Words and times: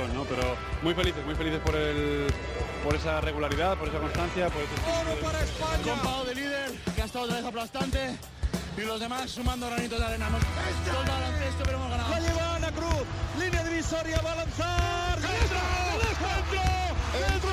son, 0.00 0.14
¿no? 0.14 0.24
Pero 0.24 0.56
muy 0.82 0.94
felices, 0.94 1.24
muy 1.24 1.34
felices 1.34 1.60
por 1.60 1.76
el 1.76 2.26
por 2.84 2.94
esa 2.94 3.20
regularidad, 3.20 3.76
por 3.76 3.88
esa 3.88 3.98
constancia, 3.98 4.48
por 4.48 4.62
ese 4.62 4.72
Oro 4.88 5.20
para 5.20 5.40
España. 5.42 6.24
de 6.24 6.34
líder, 6.34 6.72
que 6.94 7.02
ha 7.02 7.04
estado 7.04 7.24
otra 7.26 7.36
vez 7.36 7.44
aplastante, 7.44 8.16
y 8.76 8.80
los 8.82 9.00
demás 9.00 9.30
sumando 9.30 9.66
granitos 9.66 9.98
de 9.98 10.04
arena. 10.04 10.28
Hemos 10.28 10.40
todo 10.40 11.04
baloncesto, 11.04 11.62
pero 11.64 11.76
hemos 11.76 11.90
ganado. 11.90 12.10
La 12.10 12.20
lleva 12.20 12.56
Ana 12.56 12.72
Cruz. 12.72 13.04
Línea 13.38 13.64
divisoria, 13.64 14.20
va 14.22 14.32
a 14.32 14.36
lanzar. 14.36 15.20
¡Dentro! 15.20 15.60
¡Dentro! 16.00 16.60
¡Dentro! 17.20 17.50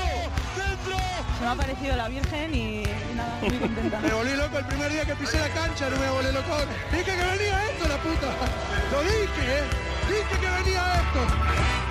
¡Dentro! 0.56 0.98
Se 1.38 1.44
me 1.44 1.50
ha 1.50 1.56
parecido 1.56 1.96
la 1.96 2.08
Virgen 2.08 2.56
y, 2.56 2.84
y 2.84 3.16
nada, 3.16 3.40
muy 3.42 3.58
contenta. 3.58 4.00
Me 4.08 4.14
volví 4.14 4.36
loco 4.36 4.58
el 4.60 4.66
primer 4.66 4.92
día 4.92 5.06
que 5.06 5.16
pisé 5.16 5.40
la 5.40 5.50
cancha, 5.50 5.90
no 5.90 5.98
me 5.98 6.10
volví 6.10 6.32
loco. 6.32 6.56
Dije 6.92 7.04
que 7.04 7.12
venía 7.12 7.66
esto, 7.70 7.88
la 7.88 7.98
puta. 7.98 8.28
Lo 8.92 9.02
dije, 9.02 9.60
¿eh? 9.60 9.64
Dije 10.08 10.40
que 10.40 10.50
venía 10.64 10.94
esto. 11.02 11.87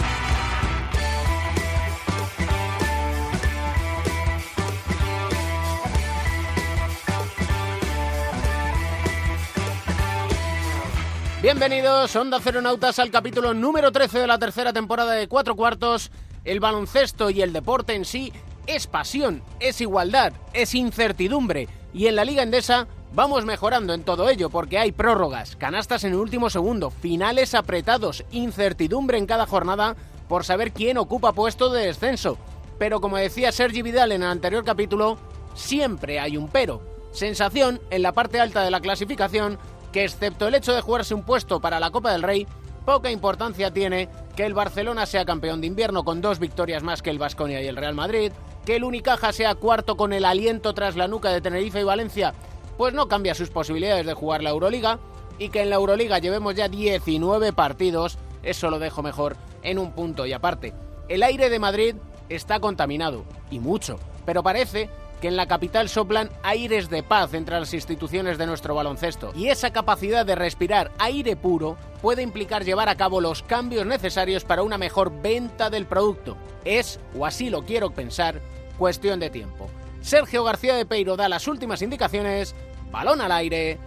Bienvenidos, 11.47 12.17
Onda 12.17 12.41
Ceronautas, 12.41 12.99
al 12.99 13.13
capítulo 13.13 13.55
número 13.55 13.93
13 13.93 14.19
de 14.19 14.27
la 14.27 14.37
tercera 14.37 14.73
temporada 14.73 15.13
de 15.13 15.29
Cuatro 15.29 15.55
Cuartos. 15.55 16.11
El 16.45 16.59
baloncesto 16.59 17.31
y 17.31 17.41
el 17.41 17.53
deporte 17.53 17.95
en 17.95 18.05
sí 18.05 18.33
es 18.67 18.89
pasión, 18.89 19.45
es 19.61 19.81
igualdad, 19.81 20.33
es 20.53 20.75
incertidumbre. 20.75 21.69
Y 21.95 22.09
en 22.09 22.17
la 22.17 22.25
Liga 22.25 22.43
Endesa 22.43 22.89
vamos 23.15 23.45
mejorando 23.45 23.95
en 23.95 24.03
todo 24.03 24.29
ello 24.29 24.51
porque 24.51 24.81
hay 24.81 24.91
prórrogas, 24.91 25.55
canastas 25.55 26.03
en 26.03 26.15
el 26.15 26.19
último 26.19 26.51
segundo, 26.51 26.91
finales 26.91 27.55
apretados, 27.55 28.25
incertidumbre 28.33 29.17
en 29.17 29.27
cada 29.27 29.47
jornada 29.47 29.95
por 30.29 30.45
saber 30.45 30.73
quién 30.73 30.99
ocupa 30.99 31.33
puesto 31.33 31.71
de 31.71 31.87
descenso. 31.87 32.39
Pero 32.77 33.01
como 33.01 33.19
decía 33.19 33.53
Sergi 33.53 33.83
Vidal 33.83 34.11
en 34.11 34.25
el 34.25 34.31
anterior 34.31 34.65
capítulo, 34.65 35.17
siempre 35.55 36.19
hay 36.19 36.39
un 36.39 36.49
pero. 36.49 36.97
Sensación 37.13 37.81
en 37.91 38.03
la 38.03 38.11
parte 38.11 38.41
alta 38.41 38.65
de 38.65 38.73
la 38.73 38.81
clasificación 38.81 39.61
que 39.97 40.05
excepto 40.05 40.47
el 40.47 40.55
hecho 40.55 40.75
de 40.75 40.83
jugarse 40.83 41.15
un 41.15 41.23
puesto 41.23 41.59
para 41.59 41.81
la 41.81 41.91
Copa 41.91 42.13
del 42.13 42.23
Rey, 42.23 42.47
poca 42.85 43.11
importancia 43.11 43.71
tiene 43.71 44.11
que 44.37 44.45
el 44.45 44.53
Barcelona 44.53 45.07
sea 45.07 45.25
campeón 45.25 45.63
de 45.63 45.69
invierno 45.69 46.05
con 46.05 46.21
dos 46.21 46.39
victorias 46.39 46.83
más 46.83 47.01
que 47.01 47.09
el 47.09 47.19
Vasconia 47.19 47.63
y 47.63 47.67
el 47.67 47.79
Real 47.79 47.95
Madrid, 47.95 48.31
que 48.67 48.77
el 48.77 48.85
Unicaja 48.85 49.33
sea 49.33 49.55
cuarto 49.55 49.97
con 49.97 50.13
el 50.13 50.27
aliento 50.27 50.75
tras 50.75 50.97
la 50.97 51.09
nuca 51.09 51.31
de 51.31 51.41
Tenerife 51.41 51.81
y 51.81 51.85
Valencia, 51.85 52.35
pues 52.77 52.93
no 52.93 53.09
cambia 53.09 53.35
sus 53.35 53.49
posibilidades 53.49 54.05
de 54.05 54.13
jugar 54.13 54.43
la 54.43 54.51
Euroliga, 54.51 54.99
y 55.39 55.49
que 55.49 55.63
en 55.63 55.71
la 55.71 55.77
Euroliga 55.77 56.19
llevemos 56.19 56.55
ya 56.55 56.69
19 56.69 57.55
partidos, 57.55 58.19
eso 58.43 58.69
lo 58.69 58.79
dejo 58.79 59.03
mejor 59.03 59.39
en 59.63 59.79
un 59.79 59.93
punto 59.93 60.27
y 60.27 60.35
aparte. 60.35 60.75
El 61.09 61.23
aire 61.23 61.49
de 61.49 61.59
Madrid 61.59 61.97
está 62.29 62.61
contaminado, 62.61 63.25
y 63.51 63.61
mucho, 63.61 63.99
pero 64.27 64.43
parece 64.43 64.91
que 65.21 65.29
en 65.29 65.37
la 65.37 65.47
capital 65.47 65.89
soplan 65.89 66.31
aires 66.43 66.91
de 66.91 67.03
paz 67.03 67.35
entre 67.35 67.59
las 67.59 67.73
instituciones 67.75 68.39
de 68.39 68.47
nuestro 68.47 68.75
baloncesto. 68.75 69.33
Y 69.35 69.49
esa 69.49 69.71
capacidad 69.71 70.27
de 70.27 70.35
respirar 70.35 70.91
aire 70.99 71.37
puro 71.37 71.77
puede 72.03 72.23
implicar 72.23 72.65
llevar 72.65 72.89
a 72.89 72.97
cabo 72.97 73.21
los 73.21 73.43
cambios 73.43 73.87
necesarios 73.87 74.45
para 74.45 74.63
una 74.63 74.79
mejor 74.79 75.13
venta 75.23 75.71
del 75.71 75.87
producto. 75.87 76.37
Es, 76.65 77.01
o 77.19 77.27
así 77.27 77.51
lo 77.51 77.65
quiero 77.65 77.91
pensar, 77.91 78.41
cuestión 78.79 79.21
de 79.21 79.31
tiempo. 79.31 79.69
Sergio 80.03 80.45
García 80.45 80.77
de 80.77 80.87
Peiro 80.87 81.17
da 81.17 81.29
las 81.29 81.49
últimas 81.49 81.83
indicaciones, 81.83 82.55
balón 82.93 83.21
al 83.21 83.33
aire, 83.33 83.79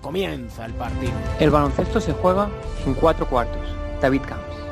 comienza 0.00 0.64
el 0.64 0.72
partido. 0.74 1.12
El 1.40 1.50
baloncesto 1.50 2.00
se 2.00 2.12
juega 2.12 2.48
en 2.86 2.94
cuatro 2.94 3.28
cuartos. 3.28 3.68
David 4.00 4.22
Camps. 4.22 4.65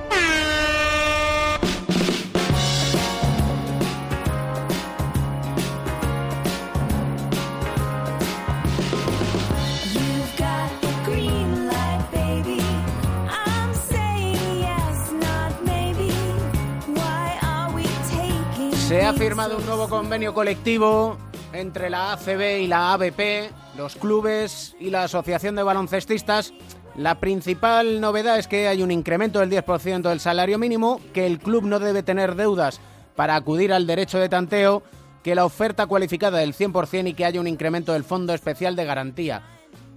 Firmado 19.17 19.59
un 19.59 19.67
nuevo 19.67 19.89
convenio 19.89 20.35
colectivo 20.35 21.17
entre 21.53 21.89
la 21.89 22.13
ACB 22.13 22.63
y 22.63 22.67
la 22.67 22.93
ABP, 22.93 23.51
los 23.77 23.95
clubes 23.97 24.75
y 24.81 24.91
la 24.91 25.05
Asociación 25.05 25.55
de 25.55 25.63
Baloncestistas. 25.63 26.53
La 26.97 27.21
principal 27.21 28.01
novedad 28.01 28.39
es 28.39 28.49
que 28.49 28.67
hay 28.67 28.83
un 28.83 28.91
incremento 28.91 29.41
del 29.41 29.51
10% 29.51 30.03
del 30.03 30.21
salario 30.21 30.59
mínimo, 30.59 31.01
que 31.13 31.27
el 31.27 31.39
club 31.39 31.65
no 31.65 31.79
debe 31.79 32.03
tener 32.03 32.35
deudas 32.35 32.81
para 33.15 33.37
acudir 33.37 33.73
al 33.73 33.87
derecho 33.87 34.19
de 34.19 34.29
tanteo, 34.29 34.83
que 35.23 35.35
la 35.35 35.45
oferta 35.45 35.87
cualificada 35.87 36.39
del 36.39 36.55
100% 36.55 37.09
y 37.09 37.15
que 37.15 37.25
haya 37.25 37.41
un 37.41 37.49
incremento 37.49 37.93
del 37.93 38.05
Fondo 38.05 38.35
Especial 38.35 38.75
de 38.75 38.85
Garantía. 38.85 39.43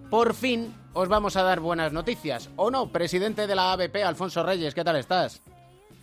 Por 0.10 0.36
fin 0.36 0.74
os 0.94 1.10
vamos 1.10 1.36
a 1.38 1.44
dar 1.44 1.60
buenas 1.60 1.92
noticias. 1.92 2.50
¿O 2.56 2.70
no, 2.70 2.92
presidente 2.92 3.48
de 3.48 3.56
la 3.56 3.74
ABP, 3.74 4.04
Alfonso 4.04 4.44
Reyes? 4.44 4.76
¿Qué 4.76 4.84
tal 4.84 4.98
estás? 4.98 5.42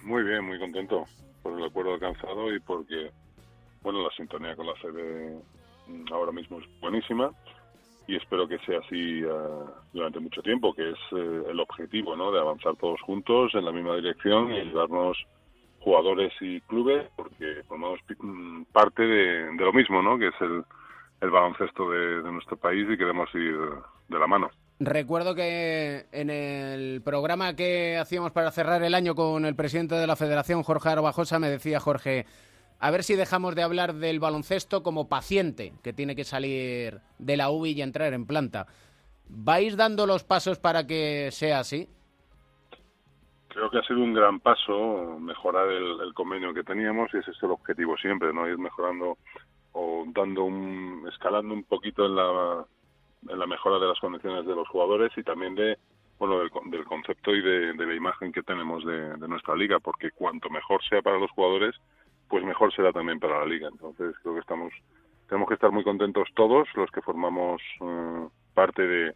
Muy 0.02 0.24
bien, 0.24 0.44
muy 0.44 0.58
contento 0.58 1.06
por 1.44 1.56
el 1.56 1.64
acuerdo 1.64 1.94
alcanzado 1.94 2.52
y 2.52 2.58
porque, 2.58 3.12
bueno, 3.82 4.02
la 4.02 4.10
sintonía 4.16 4.56
con 4.56 4.66
la 4.66 4.74
sede 4.80 5.38
mm, 5.86 6.12
ahora 6.12 6.32
mismo 6.32 6.58
es 6.58 6.80
buenísima 6.80 7.30
y 8.06 8.16
espero 8.16 8.48
que 8.48 8.58
sea 8.60 8.78
así 8.78 9.20
eh, 9.22 9.28
durante 9.92 10.20
mucho 10.20 10.42
tiempo, 10.42 10.74
que 10.74 10.90
es 10.90 10.98
eh, 11.12 11.42
el 11.50 11.60
objetivo, 11.60 12.16
¿no? 12.16 12.32
De 12.32 12.40
avanzar 12.40 12.76
todos 12.76 13.00
juntos 13.02 13.54
en 13.54 13.64
la 13.64 13.72
misma 13.72 13.96
dirección 13.96 14.52
y 14.52 14.60
ayudarnos 14.60 15.16
jugadores 15.80 16.32
y 16.40 16.60
clubes 16.62 17.06
porque 17.14 17.62
formamos 17.68 18.00
mm, 18.18 18.62
parte 18.72 19.02
de, 19.02 19.52
lo 19.52 19.72
mismo, 19.72 20.02
¿no? 20.02 20.18
Que 20.18 20.28
es 20.28 20.40
el, 20.40 20.64
baloncesto 21.30 21.90
de 21.90 22.22
nuestro 22.30 22.58
país 22.58 22.86
y 22.90 22.98
queremos 22.98 23.34
ir 23.34 23.58
de 24.08 24.18
la 24.18 24.26
mano. 24.26 24.50
Recuerdo 24.80 25.36
que 25.36 26.06
en 26.10 26.30
el 26.30 27.00
programa 27.02 27.54
que 27.54 27.96
hacíamos 27.96 28.32
para 28.32 28.50
cerrar 28.50 28.82
el 28.82 28.94
año 28.94 29.14
con 29.14 29.44
el 29.44 29.54
presidente 29.54 29.94
de 29.94 30.06
la 30.06 30.16
federación, 30.16 30.64
Jorge 30.64 30.88
Arbajosa, 30.88 31.38
me 31.38 31.48
decía 31.48 31.78
Jorge, 31.78 32.26
a 32.80 32.90
ver 32.90 33.04
si 33.04 33.14
dejamos 33.14 33.54
de 33.54 33.62
hablar 33.62 33.94
del 33.94 34.18
baloncesto 34.18 34.82
como 34.82 35.08
paciente 35.08 35.74
que 35.82 35.92
tiene 35.92 36.16
que 36.16 36.24
salir 36.24 37.00
de 37.18 37.36
la 37.36 37.50
UBI 37.50 37.70
y 37.72 37.82
entrar 37.82 38.12
en 38.14 38.26
planta. 38.26 38.66
¿Vais 39.28 39.76
dando 39.76 40.06
los 40.06 40.24
pasos 40.24 40.58
para 40.58 40.86
que 40.86 41.30
sea 41.30 41.60
así? 41.60 41.88
Creo 43.48 43.70
que 43.70 43.78
ha 43.78 43.82
sido 43.84 44.00
un 44.00 44.12
gran 44.12 44.40
paso 44.40 45.16
mejorar 45.20 45.68
el, 45.70 46.12
convenio 46.14 46.52
que 46.52 46.64
teníamos 46.64 47.14
y 47.14 47.18
ese 47.18 47.30
es 47.30 47.42
el 47.44 47.52
objetivo 47.52 47.96
siempre, 47.96 48.32
¿no? 48.34 48.48
Ir 48.48 48.58
mejorando 48.58 49.18
o 49.70 50.04
dando 50.08 50.44
un, 50.44 51.06
escalando 51.08 51.54
un 51.54 51.62
poquito 51.62 52.06
en 52.06 52.16
la, 52.16 52.66
en 53.28 53.38
la 53.38 53.46
mejora 53.46 53.78
de 53.78 53.86
las 53.86 53.98
condiciones 54.00 54.46
de 54.46 54.54
los 54.54 54.68
jugadores 54.68 55.12
y 55.16 55.22
también 55.22 55.54
de, 55.54 55.78
bueno, 56.18 56.38
del, 56.38 56.50
del 56.70 56.84
concepto 56.84 57.34
y 57.34 57.40
de, 57.40 57.72
de 57.72 57.86
la 57.86 57.94
imagen 57.94 58.32
que 58.32 58.42
tenemos 58.42 58.84
de, 58.84 59.16
de 59.16 59.28
nuestra 59.28 59.56
liga, 59.56 59.80
porque 59.80 60.10
cuanto 60.10 60.50
mejor 60.50 60.82
sea 60.84 61.02
para 61.02 61.18
los 61.18 61.30
jugadores, 61.30 61.74
pues 62.28 62.44
mejor 62.44 62.74
será 62.74 62.92
también 62.92 63.20
para 63.20 63.40
la 63.40 63.46
liga. 63.46 63.68
Entonces 63.70 64.14
creo 64.22 64.34
que 64.34 64.40
estamos, 64.40 64.72
tenemos 65.28 65.48
que 65.48 65.54
estar 65.54 65.70
muy 65.70 65.84
contentos 65.84 66.28
todos 66.34 66.68
los 66.74 66.90
que 66.90 67.02
formamos 67.02 67.60
eh, 67.80 68.28
parte 68.54 68.86
de, 68.86 69.14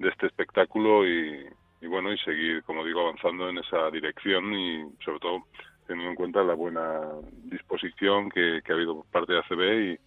este 0.00 0.26
espectáculo 0.26 1.06
y, 1.06 1.44
bueno 1.88 2.12
y 2.12 2.18
seguir 2.18 2.62
como 2.64 2.84
digo 2.84 3.00
avanzando 3.00 3.48
en 3.48 3.58
esa 3.58 3.90
dirección 3.90 4.52
y 4.54 4.84
sobre 5.04 5.18
todo 5.18 5.44
teniendo 5.86 6.10
en 6.10 6.16
cuenta 6.16 6.44
la 6.44 6.54
buena 6.54 7.00
disposición 7.44 8.30
que, 8.30 8.60
que 8.64 8.72
ha 8.72 8.76
habido 8.76 8.96
por 8.96 9.06
parte 9.06 9.32
de 9.32 9.38
ACB 9.40 9.98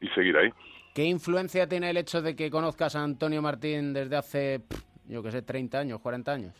y 0.00 0.08
seguir 0.08 0.36
ahí. 0.36 0.52
¿Qué 0.96 1.04
influencia 1.04 1.68
tiene 1.68 1.90
el 1.90 1.98
hecho 1.98 2.22
de 2.22 2.34
que 2.34 2.50
conozcas 2.50 2.96
a 2.96 3.02
Antonio 3.02 3.42
Martín 3.42 3.92
desde 3.92 4.16
hace, 4.16 4.62
yo 5.06 5.22
que 5.22 5.30
sé, 5.30 5.42
30 5.42 5.78
años, 5.78 6.00
40 6.00 6.32
años? 6.32 6.54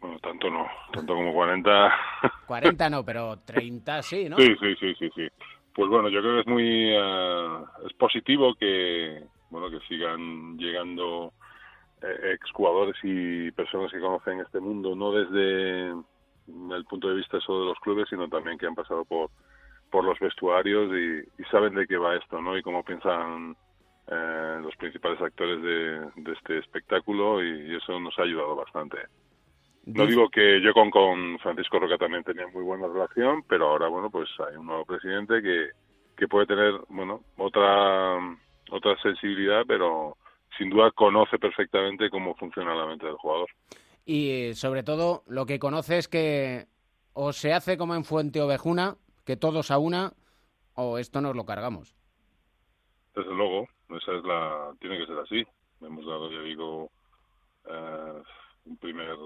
Bueno, 0.00 0.16
tanto 0.20 0.48
no, 0.48 0.64
tanto 0.92 1.12
como 1.12 1.34
40. 1.34 1.92
40 2.46 2.90
no, 2.90 3.04
pero 3.04 3.40
30 3.40 4.02
sí, 4.02 4.28
¿no? 4.28 4.36
Sí, 4.36 4.54
sí, 4.60 4.76
sí, 4.78 4.94
sí, 4.94 5.10
sí. 5.12 5.28
Pues 5.74 5.90
bueno, 5.90 6.08
yo 6.08 6.20
creo 6.20 6.34
que 6.34 6.40
es 6.42 6.46
muy 6.46 6.94
eh, 6.94 7.64
es 7.84 7.92
positivo 7.94 8.54
que 8.54 9.24
bueno 9.50 9.70
que 9.70 9.84
sigan 9.88 10.56
llegando 10.56 11.32
eh, 12.02 12.32
exjugadores 12.32 12.94
y 13.02 13.50
personas 13.50 13.90
que 13.90 13.98
conocen 13.98 14.38
este 14.38 14.60
mundo 14.60 14.94
no 14.94 15.10
desde 15.10 15.88
el 15.88 16.84
punto 16.88 17.08
de 17.08 17.16
vista 17.16 17.40
solo 17.40 17.62
de 17.62 17.66
los 17.70 17.80
clubes, 17.80 18.06
sino 18.08 18.28
también 18.28 18.56
que 18.56 18.68
han 18.68 18.76
pasado 18.76 19.04
por 19.04 19.30
por 19.96 20.04
los 20.04 20.18
vestuarios 20.18 20.92
y, 20.92 21.20
y 21.40 21.44
saben 21.50 21.74
de 21.74 21.86
qué 21.86 21.96
va 21.96 22.16
esto, 22.16 22.38
¿no? 22.42 22.58
Y 22.58 22.62
cómo 22.62 22.84
piensan 22.84 23.56
eh, 24.08 24.58
los 24.62 24.76
principales 24.76 25.18
actores 25.22 25.62
de, 25.62 26.22
de 26.22 26.32
este 26.32 26.58
espectáculo 26.58 27.42
y, 27.42 27.72
y 27.72 27.76
eso 27.76 27.98
nos 27.98 28.12
ha 28.18 28.24
ayudado 28.24 28.56
bastante. 28.56 28.98
No 29.86 30.04
digo 30.04 30.28
que 30.28 30.60
yo 30.60 30.74
con, 30.74 30.90
con 30.90 31.38
Francisco 31.38 31.78
Roca 31.78 31.96
también 31.96 32.24
tenía 32.24 32.46
muy 32.48 32.62
buena 32.62 32.86
relación, 32.88 33.42
pero 33.48 33.68
ahora, 33.70 33.88
bueno, 33.88 34.10
pues 34.10 34.28
hay 34.46 34.58
un 34.58 34.66
nuevo 34.66 34.84
presidente 34.84 35.40
que, 35.40 35.70
que 36.14 36.28
puede 36.28 36.44
tener, 36.44 36.74
bueno, 36.90 37.22
otra, 37.38 38.18
otra 38.70 39.00
sensibilidad, 39.02 39.62
pero 39.66 40.18
sin 40.58 40.68
duda 40.68 40.90
conoce 40.90 41.38
perfectamente 41.38 42.10
cómo 42.10 42.34
funciona 42.34 42.74
la 42.74 42.84
mente 42.84 43.06
del 43.06 43.16
jugador. 43.16 43.48
y 44.04 44.52
sobre 44.52 44.82
todo 44.82 45.22
lo 45.26 45.46
que 45.46 45.58
conoce 45.58 45.96
es 45.96 46.06
que 46.06 46.66
o 47.14 47.32
se 47.32 47.54
hace 47.54 47.78
como 47.78 47.94
en 47.94 48.04
Fuente 48.04 48.42
Ovejuna, 48.42 48.96
que 49.26 49.36
todos 49.36 49.70
a 49.70 49.78
una, 49.78 50.12
o 50.74 50.98
esto 50.98 51.20
nos 51.20 51.34
lo 51.34 51.44
cargamos. 51.44 51.94
Desde 53.14 53.34
luego, 53.34 53.66
esa 53.90 54.12
es 54.12 54.24
la, 54.24 54.72
tiene 54.80 54.98
que 54.98 55.06
ser 55.06 55.18
así. 55.18 55.46
Hemos 55.80 56.06
dado, 56.06 56.30
ya 56.30 56.40
digo, 56.40 56.90
eh, 57.68 58.22
un 58.64 58.76
primer 58.78 59.16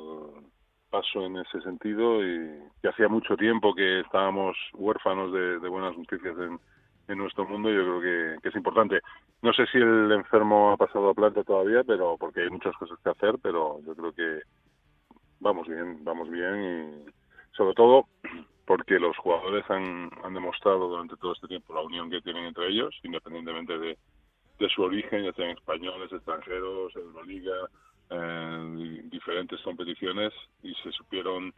paso 0.89 1.27
en 1.27 1.37
ese 1.37 1.61
sentido 1.61 2.25
y 2.25 2.63
que 2.83 2.89
hacía 2.89 3.09
mucho 3.09 3.37
tiempo 3.37 3.75
que 3.75 4.01
estábamos 4.01 4.57
huérfanos 4.73 5.33
de, 5.33 5.61
de 5.61 5.69
buenas 5.69 5.97
noticias 5.97 6.37
en, 6.39 6.59
en 7.09 7.19
nuestro 7.19 7.47
mundo. 7.47 7.71
Yo 7.71 7.83
creo 7.83 8.01
que, 8.01 8.43
que 8.43 8.49
es 8.49 8.57
importante. 8.57 9.01
No 9.43 9.53
sé 9.53 9.67
si 9.67 9.79
el 9.79 10.11
enfermo 10.13 10.73
ha 10.73 10.77
pasado 10.77 11.11
a 11.11 11.15
planta 11.15 11.45
todavía, 11.45 11.85
pero 11.85 12.17
porque 12.19 12.43
hay 12.43 12.51
muchas 12.51 12.75
cosas 12.77 12.99
que 13.05 13.11
hacer, 13.11 13.37
pero 13.43 13.81
yo 13.87 13.95
creo 13.95 14.13
que 14.13 14.41
vamos 15.41 15.69
bien, 15.69 16.03
vamos 16.05 16.31
bien 16.31 17.05
y 17.07 17.11
sobre 17.57 17.75
todo 17.75 18.07
porque 18.67 18.99
los 18.99 19.17
jugadores 19.17 19.65
han, 19.69 20.11
han 20.23 20.35
demostrado 20.35 20.89
durante 20.89 21.17
todo 21.17 21.33
este 21.33 21.49
tiempo 21.49 21.75
la 21.75 21.83
unión 21.83 22.11
que 22.11 22.21
tienen 22.21 22.45
entre 22.45 22.69
ellos, 22.69 22.95
independientemente 23.03 23.79
de, 23.79 23.99
de 24.59 24.69
su 24.69 24.83
origen, 24.83 25.25
ya 25.25 25.33
sean 25.33 25.51
españoles, 25.51 26.13
extranjeros, 26.13 26.95
Euroliga, 26.95 27.69
eh, 28.11 29.01
diferentes 29.05 29.61
competiciones, 29.63 30.33
y 30.63 30.75
se 30.83 30.93
supieron, 30.93 31.53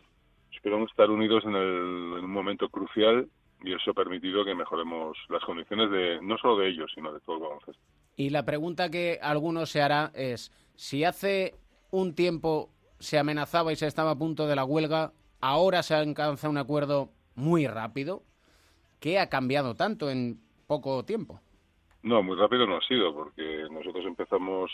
supieron 0.51 0.83
estar 0.85 1.11
unidos 1.11 1.45
en, 1.45 1.57
el, 1.57 2.19
en 2.19 2.25
un 2.25 2.33
momento 2.33 2.69
crucial 2.69 3.29
y 3.65 3.75
eso 3.75 3.93
ha 3.93 3.95
permitido 3.95 4.45
que 4.45 4.55
mejoremos 4.55 5.17
las 5.29 5.43
condiciones 5.45 5.91
de 5.91 6.21
no 6.23 6.37
solo 6.39 6.59
de 6.59 6.69
ellos, 6.69 6.91
sino 6.95 7.13
de 7.13 7.21
todo 7.21 7.37
el 7.37 7.43
baloncesto. 7.43 7.83
Y 8.17 8.31
la 8.31 8.45
pregunta 8.45 8.91
que 8.91 9.19
alguno 9.23 9.67
se 9.67 9.81
hará 9.81 10.11
es, 10.15 10.51
si 10.75 11.05
hace 11.05 11.55
un 11.91 12.15
tiempo 12.15 12.71
se 12.99 13.19
amenazaba 13.19 13.73
y 13.73 13.77
se 13.77 13.87
estaba 13.87 14.13
a 14.13 14.19
punto 14.19 14.47
de 14.47 14.57
la 14.57 14.65
huelga, 14.65 15.13
ahora 15.43 15.83
se 15.83 15.95
alcanza 15.95 16.49
un 16.49 16.57
acuerdo 16.57 17.11
muy 17.35 17.67
rápido, 17.67 18.23
¿qué 19.01 19.19
ha 19.19 19.29
cambiado 19.29 19.75
tanto 19.75 20.09
en 20.09 20.41
poco 20.67 21.05
tiempo? 21.05 21.41
No, 22.03 22.23
muy 22.23 22.37
rápido 22.37 22.67
no 22.67 22.79
ha 22.79 22.81
sido, 22.83 23.15
porque 23.15 23.67
nosotros 23.71 24.07
empezamos 24.07 24.71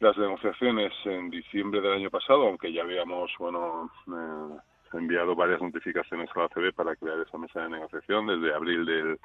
las 0.00 0.16
negociaciones 0.18 0.92
en 1.04 1.30
diciembre 1.30 1.80
del 1.80 1.94
año 1.94 2.10
pasado, 2.10 2.46
aunque 2.46 2.72
ya 2.72 2.82
habíamos, 2.82 3.30
bueno, 3.38 3.90
eh, 4.06 4.58
enviado 4.92 5.34
varias 5.34 5.60
notificaciones 5.60 6.28
a 6.34 6.40
la 6.40 6.48
CB 6.48 6.72
para 6.74 6.96
crear 6.96 7.18
esa 7.20 7.38
mesa 7.38 7.62
de 7.62 7.70
negociación 7.70 8.26
desde 8.26 8.54
abril 8.54 8.84
del 8.84 9.18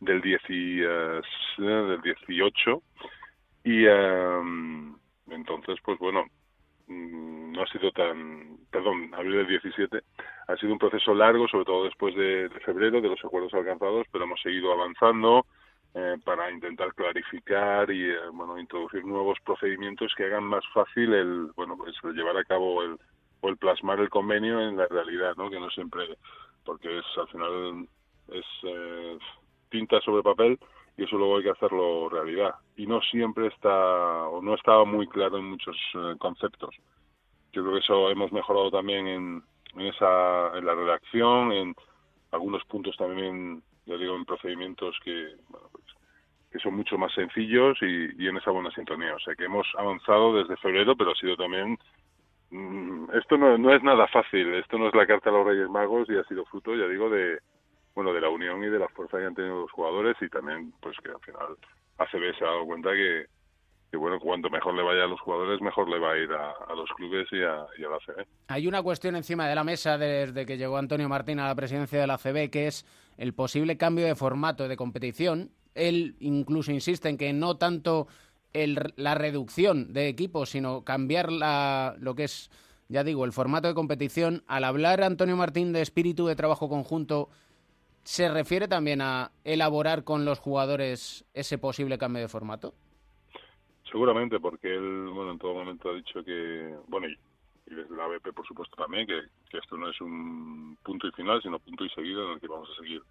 del, 0.00 0.20
10 0.20 0.42
y, 0.48 0.80
eh, 0.82 1.20
del 1.58 2.02
18 2.02 2.82
y 3.64 3.86
entonces 5.32 5.78
pues 5.84 5.98
bueno 5.98 6.24
no 6.88 7.62
ha 7.62 7.66
sido 7.66 7.90
tan 7.92 8.58
perdón 8.70 9.12
abril 9.14 9.36
del 9.36 9.46
17 9.46 10.00
ha 10.48 10.56
sido 10.56 10.72
un 10.72 10.78
proceso 10.78 11.14
largo 11.14 11.48
sobre 11.48 11.64
todo 11.64 11.84
después 11.84 12.14
de, 12.14 12.50
febrero 12.64 13.00
de 13.00 13.08
los 13.08 13.24
acuerdos 13.24 13.54
alcanzados 13.54 14.06
pero 14.10 14.24
hemos 14.24 14.40
seguido 14.40 14.72
avanzando 14.72 15.46
eh, 15.94 16.16
para 16.24 16.50
intentar 16.50 16.94
clarificar 16.94 17.90
y 17.90 18.10
eh, 18.10 18.16
bueno 18.32 18.58
introducir 18.58 19.04
nuevos 19.04 19.38
procedimientos 19.44 20.12
que 20.16 20.24
hagan 20.24 20.44
más 20.44 20.64
fácil 20.72 21.12
el 21.12 21.50
bueno 21.54 21.76
pues 21.76 21.94
llevar 22.14 22.36
a 22.36 22.44
cabo 22.44 22.82
el 22.82 22.98
o 23.40 23.48
el 23.48 23.56
plasmar 23.56 23.98
el 24.00 24.08
convenio 24.08 24.60
en 24.60 24.76
la 24.76 24.86
realidad 24.86 25.34
no 25.36 25.50
que 25.50 25.60
no 25.60 25.68
siempre 25.70 26.16
porque 26.64 26.98
es 26.98 27.04
al 27.18 27.28
final 27.28 27.88
es 28.28 28.46
eh, 28.64 29.18
tinta 29.70 30.00
sobre 30.00 30.22
papel 30.22 30.58
y 30.96 31.04
eso 31.04 31.16
luego 31.16 31.38
hay 31.38 31.44
que 31.44 31.50
hacerlo 31.50 32.08
realidad. 32.08 32.54
Y 32.76 32.86
no 32.86 33.00
siempre 33.02 33.46
está 33.48 34.28
o 34.28 34.42
no 34.42 34.54
estaba 34.54 34.84
muy 34.84 35.06
claro 35.06 35.38
en 35.38 35.46
muchos 35.46 35.76
eh, 35.94 36.14
conceptos. 36.18 36.74
Yo 37.52 37.62
creo 37.62 37.74
que 37.74 37.80
eso 37.80 38.10
hemos 38.10 38.32
mejorado 38.32 38.70
también 38.70 39.06
en, 39.06 39.42
en 39.74 39.80
esa 39.80 40.56
en 40.56 40.66
la 40.66 40.74
redacción 40.74 41.52
en 41.52 41.74
algunos 42.30 42.64
puntos 42.64 42.96
también 42.96 43.62
ya 43.86 43.96
digo 43.96 44.16
en 44.16 44.24
procedimientos 44.24 44.96
que 45.04 45.34
bueno, 45.48 45.68
pues, 45.72 45.84
que 46.50 46.58
son 46.58 46.74
mucho 46.74 46.98
más 46.98 47.12
sencillos 47.14 47.78
y, 47.80 48.22
y 48.22 48.28
en 48.28 48.36
esa 48.36 48.50
buena 48.50 48.70
sintonía. 48.72 49.14
O 49.14 49.20
sea 49.20 49.34
que 49.34 49.44
hemos 49.44 49.66
avanzado 49.78 50.34
desde 50.34 50.56
febrero 50.58 50.94
pero 50.96 51.12
ha 51.12 51.16
sido 51.16 51.36
también 51.36 51.78
mm, 52.50 53.10
esto 53.14 53.38
no, 53.38 53.56
no 53.56 53.74
es 53.74 53.82
nada 53.82 54.06
fácil. 54.08 54.54
Esto 54.54 54.78
no 54.78 54.88
es 54.88 54.94
la 54.94 55.06
carta 55.06 55.30
a 55.30 55.32
los 55.32 55.46
Reyes 55.46 55.70
Magos 55.70 56.08
y 56.10 56.16
ha 56.16 56.24
sido 56.24 56.44
fruto 56.44 56.74
ya 56.74 56.86
digo 56.86 57.08
de 57.08 57.38
bueno, 57.94 58.12
de 58.12 58.20
la 58.20 58.28
unión 58.28 58.62
y 58.64 58.68
de 58.68 58.78
la 58.78 58.88
fuerza 58.88 59.18
que 59.18 59.26
han 59.26 59.34
tenido 59.34 59.60
los 59.60 59.70
jugadores 59.72 60.16
y 60.20 60.28
también, 60.28 60.72
pues 60.80 60.96
que 61.02 61.10
al 61.10 61.20
final 61.20 61.56
ACB 61.98 62.38
se 62.38 62.44
ha 62.44 62.48
dado 62.48 62.66
cuenta 62.66 62.90
que, 62.90 63.26
bueno, 63.96 64.18
cuanto 64.18 64.48
mejor 64.48 64.74
le 64.74 64.82
vaya 64.82 65.04
a 65.04 65.06
los 65.06 65.20
jugadores, 65.20 65.60
mejor 65.60 65.88
le 65.88 65.98
va 65.98 66.12
a 66.12 66.18
ir 66.18 66.32
a, 66.32 66.50
a 66.50 66.74
los 66.74 66.88
clubes 66.96 67.26
y 67.30 67.42
a, 67.42 67.66
y 67.78 67.84
a 67.84 67.88
la 67.90 67.96
ACB. 67.96 68.26
Hay 68.48 68.66
una 68.66 68.82
cuestión 68.82 69.16
encima 69.16 69.46
de 69.46 69.54
la 69.54 69.64
mesa 69.64 69.98
desde 69.98 70.46
que 70.46 70.56
llegó 70.56 70.78
Antonio 70.78 71.08
Martín 71.08 71.38
a 71.40 71.46
la 71.46 71.54
presidencia 71.54 72.00
de 72.00 72.06
la 72.06 72.14
ACB, 72.14 72.50
que 72.50 72.66
es 72.66 72.86
el 73.18 73.34
posible 73.34 73.76
cambio 73.76 74.06
de 74.06 74.14
formato 74.14 74.66
de 74.66 74.76
competición. 74.76 75.50
Él 75.74 76.16
incluso 76.20 76.72
insiste 76.72 77.08
en 77.10 77.18
que 77.18 77.32
no 77.34 77.56
tanto 77.58 78.06
el, 78.54 78.94
la 78.96 79.14
reducción 79.14 79.92
de 79.92 80.08
equipos, 80.08 80.50
sino 80.50 80.84
cambiar 80.84 81.30
la, 81.30 81.94
lo 81.98 82.14
que 82.14 82.24
es, 82.24 82.50
ya 82.88 83.04
digo, 83.04 83.24
el 83.24 83.32
formato 83.32 83.68
de 83.68 83.74
competición. 83.74 84.42
Al 84.46 84.64
hablar 84.64 85.02
Antonio 85.02 85.36
Martín 85.36 85.72
de 85.72 85.82
espíritu 85.82 86.26
de 86.26 86.36
trabajo 86.36 86.68
conjunto, 86.68 87.28
¿Se 88.04 88.28
refiere 88.28 88.66
también 88.66 89.00
a 89.00 89.30
elaborar 89.44 90.04
con 90.04 90.24
los 90.24 90.40
jugadores 90.40 91.24
ese 91.34 91.58
posible 91.58 91.98
cambio 91.98 92.22
de 92.22 92.28
formato? 92.28 92.74
Seguramente, 93.90 94.40
porque 94.40 94.74
él, 94.74 95.08
bueno, 95.14 95.32
en 95.32 95.38
todo 95.38 95.54
momento 95.54 95.90
ha 95.90 95.94
dicho 95.94 96.24
que, 96.24 96.74
bueno, 96.88 97.06
y, 97.08 97.18
y 97.70 97.74
desde 97.74 97.94
la 97.94 98.04
ABP, 98.04 98.32
por 98.34 98.46
supuesto, 98.46 98.74
también, 98.76 99.06
que, 99.06 99.20
esto 99.56 99.76
no 99.76 99.88
es 99.90 100.00
un 100.00 100.76
punto 100.82 101.06
y 101.06 101.12
final, 101.12 101.40
sino 101.42 101.58
punto 101.58 101.84
y 101.84 101.90
seguido 101.90 102.26
en 102.26 102.32
el 102.32 102.40
que 102.40 102.48
vamos 102.48 102.68
a 102.70 102.82
seguir 102.82 103.02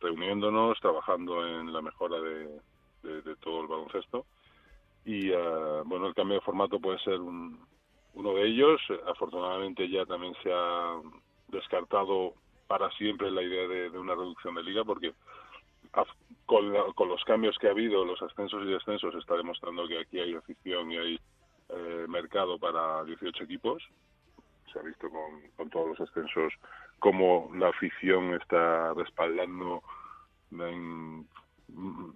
reuniéndonos, 0.00 0.78
trabajando 0.80 1.46
en 1.46 1.72
la 1.72 1.82
mejora 1.82 2.20
de, 2.20 2.60
de, 3.02 3.22
de 3.22 3.36
todo 3.36 3.62
el 3.62 3.68
baloncesto. 3.68 4.26
Y, 5.04 5.30
uh, 5.30 5.82
bueno, 5.86 6.06
el 6.06 6.14
cambio 6.14 6.36
de 6.36 6.42
formato 6.42 6.78
puede 6.78 6.98
ser 6.98 7.18
un, 7.20 7.58
uno 8.14 8.34
de 8.34 8.46
ellos. 8.46 8.80
Afortunadamente 9.06 9.88
ya 9.88 10.04
también 10.04 10.34
se 10.42 10.52
ha 10.52 11.00
descartado 11.48 12.34
para 12.68 12.90
siempre 12.92 13.30
la 13.30 13.42
idea 13.42 13.66
de, 13.66 13.98
una 13.98 14.14
reducción 14.14 14.54
de 14.54 14.62
liga 14.62 14.84
porque 14.84 15.12
con, 16.46 16.72
la, 16.72 16.84
con, 16.94 17.08
los 17.08 17.24
cambios 17.24 17.56
que 17.58 17.66
ha 17.66 17.70
habido, 17.70 18.04
los 18.04 18.22
ascensos 18.22 18.62
y 18.64 18.70
descensos, 18.70 19.14
está 19.14 19.36
demostrando 19.36 19.88
que 19.88 19.98
aquí 19.98 20.20
hay 20.20 20.34
afición 20.34 20.92
y 20.92 20.98
hay 20.98 21.20
eh, 21.70 22.06
mercado 22.08 22.58
para 22.58 23.02
18 23.04 23.44
equipos. 23.44 23.82
Se 24.72 24.78
ha 24.78 24.82
visto 24.82 25.08
con, 25.56 25.70
todos 25.70 25.98
los 25.98 26.08
ascensos 26.08 26.52
cómo 26.98 27.50
la 27.54 27.68
afición 27.68 28.34
está 28.34 28.92
respaldando 28.94 29.82
en, 30.52 31.26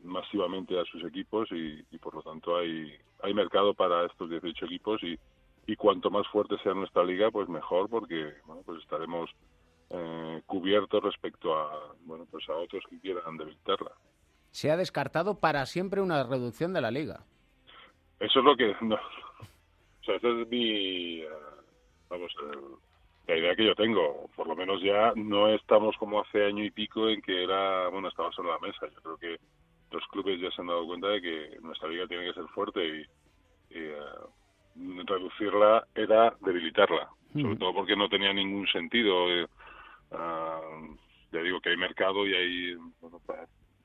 masivamente 0.04 0.78
a 0.78 0.84
sus 0.84 1.02
equipos 1.04 1.50
y, 1.50 1.84
y, 1.90 1.98
por 1.98 2.14
lo 2.14 2.22
tanto 2.22 2.56
hay, 2.58 2.94
hay 3.22 3.32
mercado 3.32 3.72
para 3.72 4.04
estos 4.04 4.28
18 4.28 4.66
equipos 4.66 5.02
y, 5.02 5.18
y 5.66 5.76
cuanto 5.76 6.10
más 6.10 6.26
fuerte 6.28 6.58
sea 6.62 6.74
nuestra 6.74 7.04
liga, 7.04 7.30
pues 7.30 7.48
mejor 7.48 7.88
porque 7.88 8.34
bueno, 8.44 8.62
pues 8.66 8.82
estaremos 8.82 9.30
eh, 9.92 10.42
cubiertos 10.46 11.02
respecto 11.02 11.54
a 11.54 11.94
bueno 12.04 12.26
pues 12.30 12.48
a 12.48 12.54
otros 12.54 12.82
que 12.88 12.98
quieran 13.00 13.36
debilitarla. 13.36 13.92
Se 14.50 14.70
ha 14.70 14.76
descartado 14.76 15.38
para 15.38 15.66
siempre 15.66 16.00
una 16.00 16.24
reducción 16.24 16.72
de 16.72 16.80
la 16.80 16.90
liga. 16.90 17.24
Eso 18.18 18.38
es 18.38 18.44
lo 18.44 18.56
que 18.56 18.74
no, 18.80 18.96
o 18.96 20.04
sea, 20.04 20.16
esa 20.16 20.28
es 20.28 20.48
mi 20.48 21.22
uh, 21.24 21.28
vamos 22.08 22.32
la 23.26 23.36
idea 23.36 23.54
que 23.54 23.66
yo 23.66 23.74
tengo. 23.74 24.28
Por 24.34 24.46
lo 24.46 24.56
menos 24.56 24.82
ya 24.82 25.12
no 25.14 25.48
estamos 25.48 25.96
como 25.96 26.20
hace 26.20 26.44
año 26.44 26.64
y 26.64 26.70
pico 26.70 27.08
en 27.08 27.22
que 27.22 27.44
era 27.44 27.88
bueno 27.88 28.08
estaba 28.08 28.32
solo 28.32 28.50
la 28.52 28.66
mesa. 28.66 28.86
Yo 28.88 29.00
creo 29.02 29.16
que 29.18 29.36
los 29.90 30.06
clubes 30.08 30.40
ya 30.40 30.50
se 30.50 30.60
han 30.60 30.68
dado 30.68 30.86
cuenta 30.86 31.08
de 31.08 31.20
que 31.20 31.58
nuestra 31.60 31.88
liga 31.88 32.06
tiene 32.06 32.26
que 32.26 32.34
ser 32.34 32.48
fuerte 32.48 32.84
y, 32.84 33.78
y 33.78 33.90
uh, 33.90 35.04
reducirla 35.06 35.86
era 35.94 36.34
debilitarla. 36.40 37.10
Sobre 37.32 37.56
todo 37.56 37.72
porque 37.72 37.96
no 37.96 38.10
tenía 38.10 38.32
ningún 38.32 38.66
sentido. 38.68 39.30
Eh, 39.30 39.46
Ya 40.12 41.40
digo 41.40 41.60
que 41.60 41.70
hay 41.70 41.76
mercado 41.76 42.26
y 42.26 42.34
hay 42.34 42.74
bueno, 43.00 43.20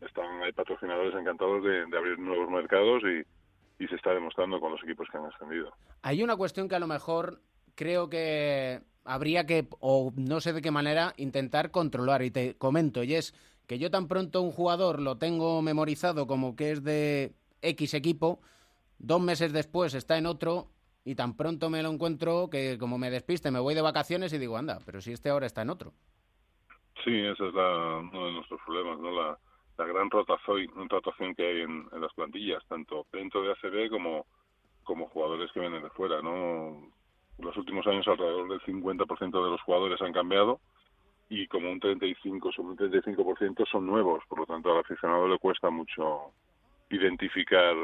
están 0.01 0.43
hay 0.43 0.51
patrocinadores 0.51 1.15
encantados 1.15 1.63
de, 1.63 1.85
de 1.85 1.97
abrir 1.97 2.19
nuevos 2.19 2.49
mercados 2.49 3.03
y, 3.03 3.83
y, 3.83 3.87
se 3.87 3.95
está 3.95 4.13
demostrando 4.13 4.59
con 4.59 4.71
los 4.71 4.83
equipos 4.83 5.07
que 5.09 5.17
han 5.17 5.25
ascendido. 5.25 5.71
Hay 6.01 6.23
una 6.23 6.35
cuestión 6.35 6.67
que 6.67 6.75
a 6.75 6.79
lo 6.79 6.87
mejor 6.87 7.41
creo 7.75 8.09
que 8.09 8.81
habría 9.05 9.45
que, 9.45 9.67
o 9.79 10.11
no 10.15 10.41
sé 10.41 10.53
de 10.53 10.61
qué 10.61 10.71
manera, 10.71 11.13
intentar 11.17 11.71
controlar. 11.71 12.21
Y 12.23 12.31
te 12.31 12.55
comento, 12.57 13.03
y 13.03 13.15
es 13.15 13.33
que 13.65 13.79
yo 13.79 13.89
tan 13.89 14.07
pronto 14.07 14.41
un 14.41 14.51
jugador 14.51 15.01
lo 15.01 15.17
tengo 15.17 15.61
memorizado 15.61 16.27
como 16.27 16.55
que 16.55 16.71
es 16.71 16.83
de 16.83 17.33
X 17.61 17.93
equipo, 17.93 18.39
dos 18.99 19.21
meses 19.21 19.53
después 19.53 19.93
está 19.93 20.17
en 20.17 20.25
otro 20.25 20.69
y 21.03 21.15
tan 21.15 21.35
pronto 21.35 21.69
me 21.69 21.83
lo 21.83 21.89
encuentro 21.89 22.49
que 22.49 22.77
como 22.77 22.97
me 22.97 23.09
despiste 23.09 23.51
me 23.51 23.59
voy 23.59 23.75
de 23.75 23.81
vacaciones 23.81 24.33
y 24.33 24.37
digo, 24.37 24.57
anda, 24.57 24.79
pero 24.85 25.01
si 25.01 25.11
este 25.13 25.29
ahora 25.29 25.45
está 25.45 25.61
en 25.61 25.69
otro. 25.69 25.93
Sí, 27.03 27.11
ese 27.19 27.47
es 27.47 27.53
la, 27.53 27.97
uno 27.97 28.25
de 28.25 28.31
nuestros 28.33 28.59
problemas, 28.65 28.99
¿no? 28.99 29.11
La, 29.11 29.37
la 29.77 29.85
gran 29.85 30.09
rotación, 30.09 30.67
rotación 30.89 31.35
que 31.35 31.45
hay 31.47 31.61
en, 31.61 31.87
las 32.01 32.13
plantillas, 32.13 32.65
tanto 32.67 33.05
dentro 33.11 33.41
de 33.43 33.51
ACB 33.51 33.89
como, 33.89 34.25
como 34.83 35.07
jugadores 35.09 35.51
que 35.51 35.59
vienen 35.59 35.83
de 35.83 35.89
fuera, 35.91 36.21
¿no? 36.21 36.91
los 37.39 37.55
últimos 37.57 37.85
años 37.87 38.07
alrededor 38.07 38.49
del 38.49 38.61
50% 38.61 39.43
de 39.43 39.51
los 39.51 39.61
jugadores 39.61 40.01
han 40.01 40.11
cambiado 40.13 40.59
y 41.29 41.47
como 41.47 41.71
un 41.71 41.79
35 41.79 42.51
sobre 42.51 42.69
un 42.69 42.77
35% 42.77 43.65
son 43.67 43.85
nuevos, 43.87 44.23
por 44.27 44.39
lo 44.39 44.45
tanto 44.47 44.71
al 44.71 44.79
aficionado 44.79 45.27
le 45.27 45.39
cuesta 45.39 45.69
mucho 45.69 46.31
identificar 46.89 47.75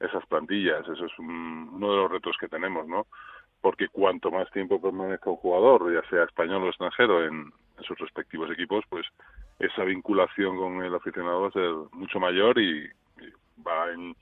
esas 0.00 0.26
plantillas, 0.26 0.88
eso 0.88 1.06
es 1.06 1.18
un- 1.18 1.70
uno 1.74 1.90
de 1.92 1.96
los 1.98 2.10
retos 2.12 2.36
que 2.40 2.48
tenemos, 2.48 2.86
¿no? 2.88 3.06
Porque 3.60 3.88
cuanto 3.88 4.30
más 4.32 4.50
tiempo 4.50 4.80
permanezca 4.80 5.30
un 5.30 5.36
jugador, 5.36 5.92
ya 5.92 6.08
sea 6.10 6.24
español 6.24 6.64
o 6.64 6.68
extranjero, 6.68 7.24
en, 7.24 7.52
en 7.82 7.88
sus 7.88 7.98
respectivos 7.98 8.50
equipos, 8.50 8.84
pues 8.88 9.06
esa 9.58 9.84
vinculación 9.84 10.56
con 10.56 10.82
el 10.82 10.94
aficionado 10.94 11.42
va 11.42 11.48
a 11.48 11.52
ser 11.52 11.70
mucho 11.92 12.18
mayor 12.20 12.58
y, 12.58 12.84
y 13.20 13.62
va 13.62 13.90
en 13.92 14.16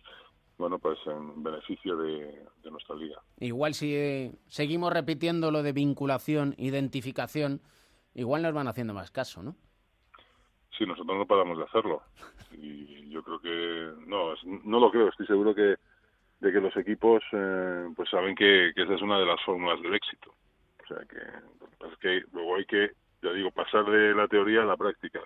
bueno 0.59 0.79
pues 0.79 0.99
en 1.07 1.43
beneficio 1.43 1.97
de, 1.97 2.45
de 2.63 2.71
nuestra 2.71 2.95
liga. 2.97 3.19
Igual 3.39 3.75
si 3.75 3.95
eh, 3.95 4.33
seguimos 4.49 4.93
repitiendo 4.93 5.51
lo 5.51 5.63
de 5.63 5.73
vinculación, 5.73 6.55
identificación, 6.59 7.61
igual 8.15 8.43
nos 8.43 8.53
van 8.53 8.69
haciendo 8.69 8.93
más 8.93 9.11
caso, 9.11 9.43
¿no? 9.43 9.55
Sí, 10.77 10.87
nosotros 10.87 11.17
no 11.17 11.27
paramos 11.27 11.59
de 11.59 11.65
hacerlo. 11.65 12.03
Y 12.53 13.09
yo 13.11 13.23
creo 13.23 13.41
que, 13.41 14.07
no, 14.07 14.35
no 14.65 14.81
lo 14.81 14.91
creo, 14.91 15.09
estoy 15.09 15.27
seguro 15.27 15.55
que 15.55 15.77
de 16.41 16.53
que 16.53 16.61
los 16.61 16.75
equipos 16.77 17.23
eh, 17.33 17.89
pues 17.95 18.09
saben 18.09 18.35
que, 18.35 18.73
que 18.75 18.83
esa 18.83 18.95
es 18.95 19.03
una 19.03 19.19
de 19.19 19.27
las 19.27 19.43
fórmulas 19.45 19.81
del 19.83 19.95
éxito. 19.95 20.35
O 20.83 20.87
sea 20.87 21.05
que, 21.07 21.19
lo 21.61 21.67
que 21.69 21.77
pasa 21.79 21.93
es 21.93 21.99
que 21.99 22.23
luego 22.33 22.57
hay 22.57 22.65
que, 22.65 22.91
ya 23.23 23.33
digo, 23.33 23.51
pasar 23.51 23.85
de 23.85 24.15
la 24.15 24.29
teoría 24.29 24.63
a 24.63 24.67
la 24.67 24.77
práctica. 24.77 25.21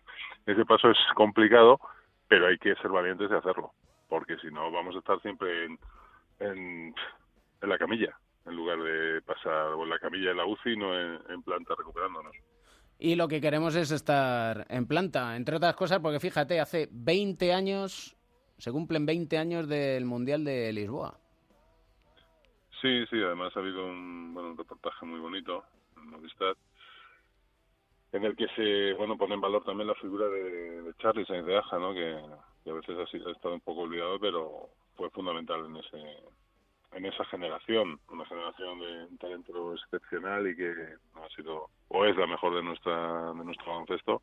Ese 0.47 0.65
paso 0.65 0.91
es 0.91 0.99
complicado, 1.15 1.81
pero 2.29 2.47
hay 2.47 2.59
que 2.59 2.75
ser 2.77 2.91
valientes 2.91 3.31
de 3.31 3.39
hacerlo, 3.39 3.73
porque 4.09 4.37
si 4.39 4.49
no 4.49 4.71
vamos 4.71 4.95
a 4.97 4.99
estar 4.99 5.21
siempre 5.21 5.67
en, 5.67 5.79
en, 6.41 6.95
en 7.63 7.69
la 7.69 7.79
camilla, 7.79 8.17
en 8.47 8.57
lugar 8.57 8.79
de 8.83 9.23
pasar 9.23 9.69
o 9.69 9.85
en 9.85 9.91
la 9.91 9.99
camilla 9.99 10.31
de 10.31 10.35
la 10.35 10.47
UCI, 10.47 10.77
no 10.77 10.99
en, 10.99 11.19
en 11.31 11.43
planta 11.43 11.75
recuperándonos. 11.77 12.35
Y 12.99 13.17
lo 13.17 13.29
que 13.29 13.41
queremos 13.41 13.75
es 13.75 13.91
estar 13.91 14.67
en 14.69 14.87
planta, 14.87 15.37
entre 15.37 15.57
otras 15.57 15.75
cosas, 15.75 16.01
porque 16.01 16.21
fíjate, 16.21 16.61
hace 16.61 16.89
20 16.93 17.53
años, 17.53 18.17
se 18.59 18.71
cumplen 18.71 19.05
20 19.05 19.37
años 19.37 19.69
del 19.69 20.05
Mundial 20.05 20.45
de 20.45 20.73
Lisboa. 20.73 21.19
Sí, 22.81 23.05
sí, 23.07 23.17
además 23.23 23.57
ha 23.57 23.61
habido 23.61 23.85
un, 23.87 24.35
bueno, 24.35 24.51
un 24.51 24.59
reportaje 24.59 25.07
muy 25.07 25.19
bonito 25.19 25.65
en 25.97 26.11
Movistar 26.11 26.55
en 28.15 28.25
el 28.25 28.37
que 28.37 28.47
se 28.55 28.93
bueno 28.95 29.17
pone 29.17 29.35
en 29.35 29.41
valor 29.41 29.65
también 29.65 29.89
la 29.89 29.95
figura 29.97 30.29
de, 30.29 30.83
de 30.83 30.95
Charlie 30.99 31.27
Sainz 31.27 31.47
de 31.47 31.59
Aja, 31.59 31.79
¿no? 31.79 31.93
que, 31.93 32.15
a 32.71 32.73
veces 32.73 32.97
ha, 32.99 33.07
sido- 33.11 33.29
ha 33.29 33.33
estado 33.33 33.55
un 33.55 33.61
poco 33.61 33.83
olvidado, 33.83 34.19
pero 34.21 34.69
fue 34.97 35.11
fundamental 35.11 35.65
en 35.67 35.77
ese 35.77 35.99
en 36.93 37.07
esa 37.07 37.25
generación, 37.25 37.99
una 38.09 38.25
generación 38.25 38.79
de 38.79 39.05
un 39.07 39.19
talento 39.19 39.75
excepcional 39.75 40.47
y 40.47 40.55
que 40.55 40.73
ha 41.17 41.29
sido 41.35 41.67
o 41.89 42.05
es 42.05 42.17
la 42.17 42.27
mejor 42.29 42.55
de 42.55 42.63
nuestra 42.63 43.33
de 43.33 43.45
nuestro 43.45 43.67
baloncesto. 43.73 44.23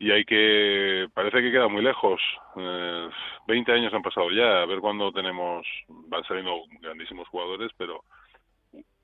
Y 0.00 0.10
hay 0.10 0.24
que 0.24 1.06
parece 1.14 1.42
que 1.42 1.52
queda 1.52 1.68
muy 1.68 1.82
lejos. 1.82 2.20
Eh, 2.56 3.08
20 3.46 3.70
años 3.72 3.94
han 3.94 4.02
pasado 4.02 4.30
ya 4.32 4.62
a 4.62 4.66
ver 4.66 4.80
cuándo 4.80 5.12
tenemos 5.12 5.64
van 5.88 6.24
saliendo 6.24 6.56
grandísimos 6.80 7.28
jugadores 7.28 7.70
pero 7.76 8.02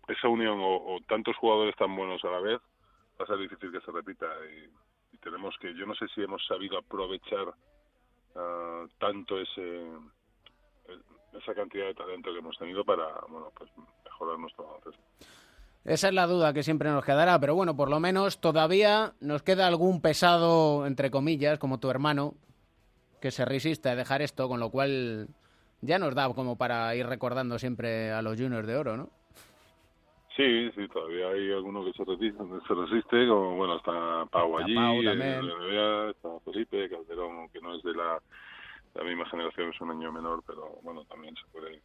esa 0.09 0.29
unión 0.29 0.59
o 0.61 0.99
tantos 1.07 1.37
jugadores 1.37 1.77
tan 1.77 1.95
buenos 1.95 2.25
a 2.25 2.31
la 2.31 2.41
vez 2.41 2.61
va 3.21 3.25
a 3.25 3.27
ser 3.27 3.39
difícil 3.39 3.73
que 3.73 3.81
se 3.81 3.91
repita 3.91 4.27
y, 4.47 4.71
tenemos 5.23 5.57
que 5.61 5.75
yo 5.75 5.87
no 5.87 5.95
sé 5.97 6.07
si 6.15 6.23
hemos 6.23 6.47
sabido 6.47 6.79
aprovechar 6.79 7.53
ah, 8.37 8.85
tanto 9.01 9.41
ese 9.41 9.91
esa 11.33 11.55
cantidad 11.55 11.87
de 11.87 11.95
talento 11.95 12.33
que 12.33 12.39
hemos 12.39 12.57
tenido 12.59 12.85
para 12.85 13.09
bueno 13.29 13.51
pues 13.57 13.69
mejorar 14.05 14.39
nuestro 14.39 14.67
baloncesto 14.67 15.03
Esa 15.85 16.09
es 16.09 16.15
la 16.15 16.29
duda 16.29 16.53
que 16.53 16.63
siempre 16.63 16.91
nos 16.91 17.05
quedará, 17.05 17.41
pero 17.41 17.57
bueno, 17.57 17.75
por 17.75 17.91
lo 17.91 17.99
menos 17.99 18.41
todavía 18.41 19.15
nos 19.21 19.43
queda 19.43 19.67
algún 19.67 20.01
pesado, 20.01 20.87
entre 20.87 21.11
comillas, 21.11 21.59
como 21.59 21.81
tu 21.81 21.91
hermano, 21.91 22.35
que 23.21 23.33
se 23.33 23.45
resiste 23.45 23.89
a 23.89 23.97
dejar 23.97 24.23
esto, 24.23 24.49
con 24.49 24.61
lo 24.61 24.71
cual 24.71 25.29
ya 25.81 25.99
nos 25.99 26.15
da 26.15 26.33
como 26.35 26.57
para 26.57 26.95
ir 26.95 27.07
recordando 27.07 27.59
siempre 27.59 28.13
a 28.13 28.23
los 28.23 28.39
juniors 28.39 28.67
de 28.67 28.77
oro, 28.77 28.97
¿no? 28.97 29.11
Sí, 30.37 30.71
sí, 30.75 30.87
todavía 30.89 31.29
hay 31.29 31.51
alguno 31.53 31.83
que 31.85 31.93
se 31.95 32.05
resiste, 32.05 32.39
se 32.69 32.75
resiste 32.75 33.27
como, 33.27 33.57
bueno, 33.57 33.77
está 33.77 34.27
Pau 34.31 34.59
Está 34.59 34.65
allí, 34.67 34.75
Pau 34.75 35.03
eh, 35.03 35.41
NBA, 35.41 36.11
está 36.11 36.29
Felipe, 36.45 36.91
Calderón, 36.91 37.49
que 37.49 37.61
no 37.61 37.75
es 37.75 37.83
de 37.83 37.95
la, 37.95 38.21
la 38.95 39.05
misma 39.05 39.25
generación, 39.31 39.71
es 39.73 39.81
un 39.81 39.93
año 39.93 40.13
menor, 40.13 40.43
pero 40.47 40.79
bueno, 40.83 41.05
también 41.07 41.35
se 41.37 41.47
puede 41.51 41.81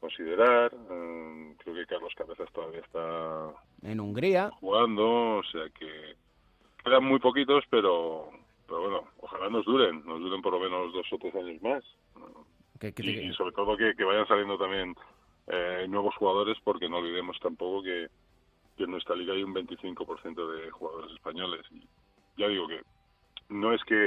considerar. 0.00 0.70
Eh, 0.74 1.54
creo 1.62 1.74
que 1.74 1.86
Carlos 1.86 2.12
Cabezas 2.16 2.50
todavía 2.52 2.80
está 2.80 3.52
En 3.82 4.00
Hungría. 4.00 4.50
jugando, 4.60 5.38
o 5.38 5.42
sea 5.44 5.64
que 5.70 6.14
quedan 6.84 7.04
muy 7.04 7.20
poquitos, 7.20 7.64
pero, 7.70 8.28
pero 8.66 8.80
bueno, 8.82 9.04
ojalá 9.20 9.48
nos 9.48 9.64
duren, 9.64 10.04
nos 10.04 10.20
duren 10.20 10.42
por 10.42 10.52
lo 10.52 10.60
menos 10.60 10.92
dos 10.92 11.06
o 11.12 11.18
tres 11.18 11.34
años 11.36 11.62
más. 11.62 11.84
Que- 12.80 12.92
Y, 12.98 13.30
y 13.30 13.32
sobre 13.34 13.52
todo 13.52 13.76
que, 13.76 13.94
que 13.94 14.04
vayan 14.04 14.26
saliendo 14.26 14.58
también 14.58 14.94
eh, 15.52 15.86
nuevos 15.86 16.14
jugadores, 16.16 16.56
porque 16.64 16.88
no 16.88 16.96
olvidemos 16.96 17.38
tampoco 17.40 17.82
que, 17.82 18.08
en 18.78 18.90
nuestra 18.90 19.14
liga 19.14 19.34
hay 19.34 19.44
un 19.44 19.54
25% 19.54 20.50
de 20.50 20.70
jugadores 20.70 21.12
españoles. 21.12 21.64
Y 21.70 21.86
ya 22.36 22.48
digo 22.48 22.66
que 22.66 22.80
no 23.50 23.72
es 23.72 23.80
que 23.84 24.06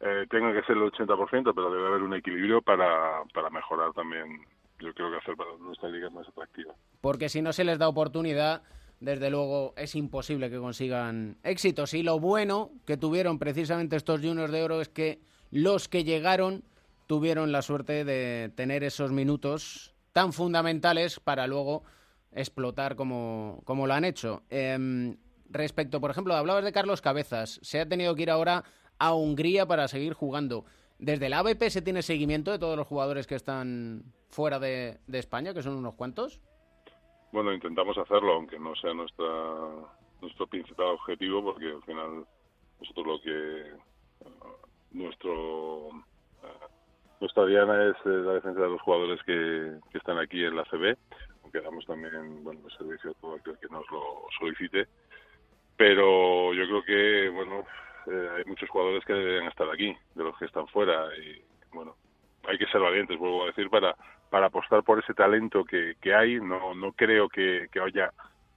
eh, 0.00 0.26
tenga 0.28 0.52
que 0.52 0.62
ser 0.64 0.76
el 0.76 0.92
80%, 0.92 1.52
pero 1.54 1.72
debe 1.72 1.88
haber 1.88 2.02
un 2.02 2.14
equilibrio 2.14 2.60
para, 2.60 3.24
para 3.32 3.50
mejorar 3.50 3.92
también, 3.94 4.44
yo 4.78 4.92
creo 4.92 5.10
que 5.10 5.16
hacer 5.16 5.34
para 5.34 5.56
nuestra 5.58 5.88
liga 5.88 6.10
más 6.10 6.28
atractiva. 6.28 6.74
porque 7.00 7.28
si 7.28 7.42
no 7.42 7.52
se 7.52 7.64
les 7.64 7.78
da 7.78 7.88
oportunidad, 7.88 8.62
desde 9.00 9.30
luego 9.30 9.74
es 9.76 9.96
imposible 9.96 10.50
que 10.50 10.58
consigan 10.58 11.38
éxitos. 11.42 11.94
Y 11.94 12.02
lo 12.02 12.20
bueno 12.20 12.70
que 12.86 12.96
tuvieron 12.96 13.38
precisamente 13.38 13.96
estos 13.96 14.20
juniors 14.20 14.52
de 14.52 14.62
oro 14.62 14.80
es 14.80 14.88
que 14.88 15.18
los 15.50 15.88
que 15.88 16.04
llegaron 16.04 16.62
tuvieron 17.08 17.50
la 17.50 17.62
suerte 17.62 18.04
de 18.04 18.50
tener 18.54 18.84
esos 18.84 19.10
minutos 19.10 19.91
tan 20.12 20.32
fundamentales 20.32 21.20
para 21.20 21.46
luego 21.46 21.82
explotar 22.32 22.96
como, 22.96 23.60
como 23.64 23.86
lo 23.86 23.94
han 23.94 24.04
hecho. 24.04 24.42
Em, 24.50 25.16
respecto, 25.48 26.00
por 26.00 26.10
ejemplo, 26.10 26.34
hablabas 26.34 26.64
de 26.64 26.72
Carlos 26.72 27.00
Cabezas, 27.00 27.58
se 27.62 27.80
ha 27.80 27.88
tenido 27.88 28.14
que 28.14 28.22
ir 28.22 28.30
ahora 28.30 28.64
a 28.98 29.14
Hungría 29.14 29.66
para 29.66 29.88
seguir 29.88 30.14
jugando. 30.14 30.64
Desde 30.98 31.28
la 31.28 31.40
ABP 31.40 31.68
se 31.68 31.82
tiene 31.82 32.02
seguimiento 32.02 32.52
de 32.52 32.58
todos 32.58 32.76
los 32.76 32.86
jugadores 32.86 33.26
que 33.26 33.34
están 33.34 34.04
fuera 34.28 34.58
de, 34.58 35.00
de 35.06 35.18
España, 35.18 35.52
que 35.52 35.62
son 35.62 35.74
unos 35.74 35.94
cuantos. 35.94 36.40
Bueno, 37.32 37.52
intentamos 37.52 37.96
hacerlo, 37.98 38.34
aunque 38.34 38.58
no 38.58 38.74
sea 38.76 38.94
nuestra 38.94 39.26
nuestro 40.22 40.46
principal 40.46 40.86
objetivo, 40.86 41.42
porque 41.42 41.66
al 41.66 41.82
final 41.82 42.24
nosotros 42.80 43.06
lo 43.06 43.20
que 43.20 43.72
nuestro 44.92 45.88
eh, 46.42 46.66
nuestra 47.22 47.46
diana 47.46 47.84
es 47.84 47.96
eh, 48.04 48.08
la 48.08 48.34
defensa 48.34 48.60
de 48.62 48.68
los 48.68 48.82
jugadores 48.82 49.22
que, 49.22 49.78
que 49.92 49.98
están 49.98 50.18
aquí 50.18 50.44
en 50.44 50.56
la 50.56 50.64
CB, 50.64 50.96
aunque 51.44 51.60
damos 51.60 51.86
también 51.86 52.42
bueno 52.42 52.60
el 52.66 52.76
servicio 52.76 53.12
a 53.12 53.14
todo 53.14 53.36
aquel 53.36 53.56
que 53.60 53.68
nos 53.68 53.88
lo 53.92 54.26
solicite, 54.40 54.88
pero 55.76 56.52
yo 56.52 56.64
creo 56.64 56.82
que 56.82 57.28
bueno 57.28 57.64
eh, 58.08 58.28
hay 58.36 58.44
muchos 58.46 58.68
jugadores 58.68 59.04
que 59.04 59.12
deben 59.12 59.46
estar 59.46 59.70
aquí, 59.70 59.96
de 60.16 60.24
los 60.24 60.36
que 60.36 60.46
están 60.46 60.66
fuera 60.66 61.06
y 61.16 61.40
bueno 61.72 61.94
hay 62.48 62.58
que 62.58 62.66
ser 62.66 62.80
valientes, 62.80 63.16
vuelvo 63.16 63.44
a 63.44 63.46
decir, 63.46 63.70
para 63.70 63.94
para 64.28 64.46
apostar 64.46 64.82
por 64.82 64.98
ese 64.98 65.14
talento 65.14 65.62
que, 65.62 65.94
que 66.00 66.14
hay. 66.14 66.40
No, 66.40 66.74
no 66.74 66.92
creo 66.92 67.28
que, 67.28 67.68
que 67.70 67.80
haya 67.80 68.12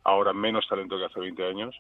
ahora 0.06 0.34
menos 0.34 0.66
talento 0.68 0.98
que 0.98 1.06
hace 1.06 1.20
20 1.20 1.46
años, 1.46 1.76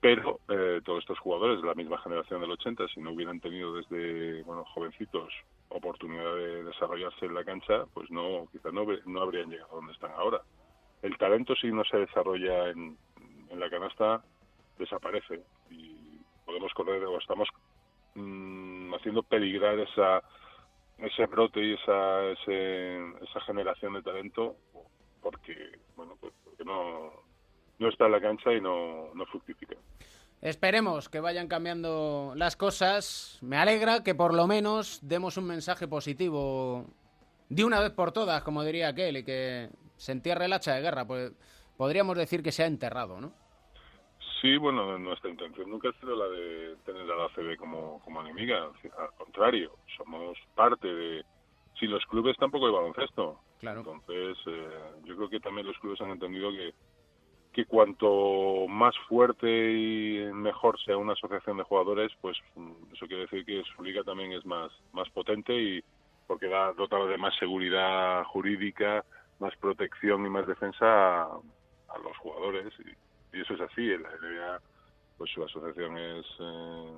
pero 0.00 0.40
eh, 0.48 0.80
todos 0.82 1.00
estos 1.00 1.18
jugadores 1.18 1.60
de 1.60 1.68
la 1.68 1.74
misma 1.74 1.98
generación 1.98 2.40
del 2.40 2.52
80, 2.52 2.88
si 2.88 3.00
no 3.00 3.12
hubieran 3.12 3.38
tenido 3.38 3.74
desde 3.74 4.42
bueno 4.42 4.64
jovencitos 4.64 5.30
oportunidad 5.68 6.34
de 6.36 6.64
desarrollarse 6.64 7.26
en 7.26 7.34
la 7.34 7.44
cancha, 7.44 7.86
pues 7.94 8.10
no, 8.10 8.48
quizás 8.52 8.72
no, 8.72 8.86
no 9.06 9.22
habrían 9.22 9.50
llegado 9.50 9.76
donde 9.76 9.92
están 9.92 10.12
ahora. 10.12 10.42
El 11.02 11.16
talento 11.18 11.54
si 11.56 11.68
no 11.72 11.84
se 11.84 11.98
desarrolla 11.98 12.70
en, 12.70 12.98
la 13.60 13.70
canasta 13.70 14.24
desaparece 14.78 15.44
y 15.70 16.20
podemos 16.44 16.72
correr 16.74 17.04
o 17.04 17.18
estamos 17.18 17.48
mm, 18.14 18.94
haciendo 18.94 19.22
peligrar 19.24 19.78
esa 19.80 20.22
ese 20.98 21.26
brote 21.26 21.60
y 21.62 21.74
esa 21.74 22.24
ese- 22.32 22.98
esa 23.22 23.40
generación 23.42 23.94
de 23.94 24.02
talento 24.02 24.56
porque 25.20 25.54
bueno 25.96 26.16
pues 26.20 26.34
porque 26.44 26.64
no 26.64 27.12
no 27.78 27.88
está 27.88 28.06
en 28.06 28.12
la 28.12 28.20
cancha 28.20 28.52
y 28.52 28.60
no 28.60 29.12
no 29.14 29.26
fructifica 29.26 29.76
Esperemos 30.46 31.08
que 31.08 31.18
vayan 31.18 31.48
cambiando 31.48 32.32
las 32.36 32.54
cosas. 32.54 33.36
Me 33.42 33.56
alegra 33.56 34.04
que 34.04 34.14
por 34.14 34.32
lo 34.32 34.46
menos 34.46 35.00
demos 35.02 35.36
un 35.38 35.48
mensaje 35.48 35.88
positivo 35.88 36.86
de 37.48 37.64
una 37.64 37.80
vez 37.80 37.90
por 37.90 38.12
todas, 38.12 38.44
como 38.44 38.62
diría 38.62 38.86
aquel, 38.86 39.16
y 39.16 39.24
que 39.24 39.70
se 39.96 40.12
entierre 40.12 40.44
el 40.44 40.52
hacha 40.52 40.74
de 40.74 40.82
guerra. 40.82 41.04
Pues 41.04 41.32
podríamos 41.76 42.16
decir 42.16 42.44
que 42.44 42.52
se 42.52 42.62
ha 42.62 42.66
enterrado, 42.66 43.20
¿no? 43.20 43.32
sí 44.40 44.56
bueno 44.58 44.98
nuestra 44.98 45.30
intención 45.30 45.70
nunca 45.70 45.88
ha 45.88 45.92
sido 45.98 46.14
la 46.14 46.28
de 46.28 46.76
tener 46.84 47.10
a 47.10 47.16
la 47.16 47.28
CB 47.34 47.56
como 47.56 48.02
como 48.04 48.20
enemiga 48.20 48.64
al 48.66 49.10
contrario 49.16 49.72
somos 49.96 50.36
parte 50.54 50.86
de 50.86 51.24
sin 51.80 51.90
los 51.90 52.04
clubes 52.04 52.36
tampoco 52.36 52.66
hay 52.66 52.72
baloncesto 52.72 53.40
Claro. 53.60 53.80
Entonces, 53.80 54.36
eh, 54.46 54.68
yo 55.04 55.16
creo 55.16 55.30
que 55.30 55.40
también 55.40 55.66
los 55.66 55.78
clubes 55.78 56.00
han 56.00 56.10
entendido 56.10 56.50
que, 56.50 56.74
que 57.56 57.64
cuanto 57.64 58.68
más 58.68 58.94
fuerte 59.08 59.48
y 59.48 60.30
mejor 60.34 60.78
sea 60.84 60.98
una 60.98 61.14
asociación 61.14 61.56
de 61.56 61.62
jugadores, 61.62 62.12
pues 62.20 62.36
mm, 62.54 62.92
eso 62.92 63.06
quiere 63.06 63.22
decir 63.22 63.46
que 63.46 63.62
su 63.74 63.82
liga 63.82 64.04
también 64.04 64.30
es 64.32 64.44
más, 64.44 64.70
más 64.92 65.08
potente 65.08 65.54
y 65.58 65.82
porque 66.26 66.48
da 66.48 66.74
dota 66.74 66.98
de 67.06 67.16
más 67.16 67.34
seguridad 67.38 68.24
jurídica, 68.24 69.06
más 69.38 69.56
protección 69.56 70.26
y 70.26 70.28
más 70.28 70.46
defensa 70.46 70.84
a, 71.22 71.24
a 71.24 71.98
los 72.04 72.14
jugadores. 72.18 72.74
Y, 72.78 73.38
y 73.38 73.40
eso 73.40 73.54
es 73.54 73.60
así. 73.62 73.90
En 73.90 74.02
la 74.02 74.10
NBA, 74.10 74.60
pues 75.16 75.30
su 75.30 75.42
asociación 75.42 75.96
es 75.96 76.26
eh, 76.38 76.92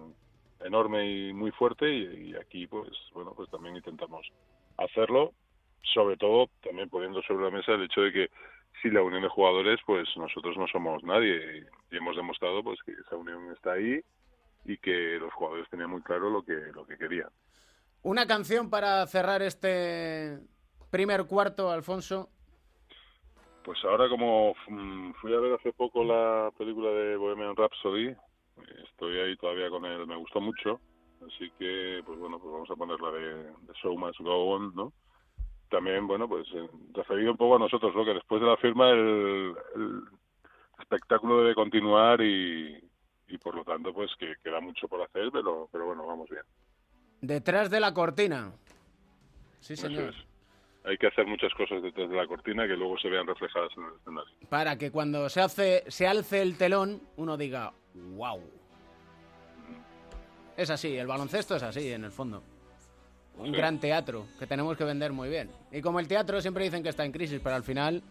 enorme 0.64 1.08
y 1.08 1.32
muy 1.32 1.52
fuerte 1.52 1.88
y, 1.88 2.30
y 2.30 2.34
aquí, 2.34 2.66
pues 2.66 2.90
bueno, 3.14 3.32
pues 3.36 3.48
también 3.48 3.76
intentamos 3.76 4.26
hacerlo 4.76 5.34
sobre 5.94 6.16
todo 6.16 6.50
también 6.62 6.88
poniendo 6.88 7.22
sobre 7.22 7.44
la 7.44 7.50
mesa 7.50 7.72
el 7.72 7.84
hecho 7.84 8.00
de 8.00 8.12
que 8.12 8.30
si 8.82 8.90
la 8.90 9.02
unión 9.02 9.22
de 9.22 9.28
jugadores, 9.28 9.80
pues 9.86 10.08
nosotros 10.16 10.56
no 10.56 10.66
somos 10.68 11.02
nadie 11.02 11.58
y, 11.90 11.96
hemos 11.96 12.16
demostrado 12.16 12.62
pues 12.62 12.78
que 12.84 12.92
esa 12.92 13.16
unión 13.16 13.50
está 13.52 13.72
ahí 13.72 14.00
y 14.64 14.76
que 14.78 15.18
los 15.18 15.32
jugadores 15.32 15.68
tenían 15.70 15.90
muy 15.90 16.02
claro 16.02 16.30
lo 16.30 16.42
que 16.42 16.54
lo 16.74 16.86
que 16.86 16.98
querían. 16.98 17.30
Una 18.02 18.26
canción 18.26 18.70
para 18.70 19.06
cerrar 19.06 19.42
este 19.42 20.38
primer 20.90 21.26
cuarto, 21.26 21.70
Alfonso. 21.70 22.28
Pues 23.64 23.82
ahora 23.84 24.08
como 24.08 24.54
mm, 24.68 25.12
fui 25.14 25.34
a 25.34 25.40
ver 25.40 25.54
hace 25.54 25.72
poco 25.72 26.04
la 26.04 26.50
película 26.56 26.90
de 26.90 27.16
Bohemian 27.16 27.56
Rhapsody, 27.56 28.14
estoy 28.84 29.18
ahí 29.18 29.36
todavía 29.36 29.68
con 29.70 29.84
él, 29.84 30.06
me 30.06 30.16
gustó 30.16 30.40
mucho, 30.40 30.80
así 31.26 31.50
que 31.58 32.02
pues 32.06 32.18
bueno, 32.18 32.38
pues 32.38 32.52
vamos 32.52 32.70
a 32.70 32.76
poner 32.76 33.00
la 33.00 33.10
de, 33.10 33.44
de 33.44 33.72
Show 33.82 33.98
Must 33.98 34.20
Go 34.20 34.54
On, 34.54 34.74
¿no? 34.74 34.92
También, 35.68 36.06
bueno, 36.06 36.28
pues 36.28 36.46
eh, 36.54 36.68
referido 36.94 37.32
un 37.32 37.36
poco 37.36 37.56
a 37.56 37.58
nosotros, 37.58 37.94
¿no? 37.94 38.04
Que 38.04 38.14
después 38.14 38.40
de 38.40 38.46
la 38.46 38.56
firma 38.56 38.90
el, 38.90 39.54
el 39.74 40.02
espectáculo 40.80 41.42
debe 41.42 41.54
continuar 41.54 42.20
y, 42.20 42.82
y 43.28 43.38
por 43.38 43.54
lo 43.54 43.64
tanto, 43.64 43.92
pues 43.92 44.10
que 44.18 44.34
queda 44.42 44.60
mucho 44.60 44.88
por 44.88 45.02
hacer, 45.02 45.30
pero, 45.32 45.68
pero 45.70 45.86
bueno, 45.86 46.06
vamos 46.06 46.28
bien. 46.28 46.42
Detrás 47.20 47.70
de 47.70 47.80
la 47.80 47.92
cortina. 47.92 48.52
Sí, 49.60 49.76
señor. 49.76 50.10
es. 50.10 50.16
Hay 50.84 50.96
que 50.96 51.08
hacer 51.08 51.26
muchas 51.26 51.52
cosas 51.52 51.82
detrás 51.82 52.08
de 52.08 52.16
la 52.16 52.26
cortina 52.26 52.66
que 52.66 52.76
luego 52.76 52.96
se 52.98 53.10
vean 53.10 53.26
reflejadas 53.26 53.70
en 53.76 53.84
el 53.84 53.94
escenario. 54.00 54.34
Para 54.48 54.78
que 54.78 54.90
cuando 54.90 55.28
se 55.28 55.40
hace, 55.40 55.84
se 55.88 56.06
alce 56.06 56.40
el 56.40 56.56
telón, 56.56 57.02
uno 57.16 57.36
diga, 57.36 57.72
wow. 57.94 58.40
Es 60.56 60.70
así, 60.70 60.96
el 60.96 61.06
baloncesto 61.06 61.56
es 61.56 61.62
así, 61.62 61.92
en 61.92 62.04
el 62.04 62.10
fondo. 62.12 62.42
Un 63.38 63.46
Sí. 63.46 63.52
gran 63.52 63.78
teatro 63.78 64.26
que 64.38 64.46
tenemos 64.46 64.76
que 64.76 64.84
vender 64.84 65.12
muy 65.12 65.28
bien. 65.28 65.50
Y 65.72 65.80
como 65.80 66.00
el 66.00 66.08
teatro 66.08 66.40
siempre 66.40 66.64
dicen 66.64 66.82
que 66.82 66.88
está 66.88 67.04
en 67.04 67.12
crisis, 67.12 67.40
pero 67.42 67.54
al 67.56 67.62
final 67.62 68.02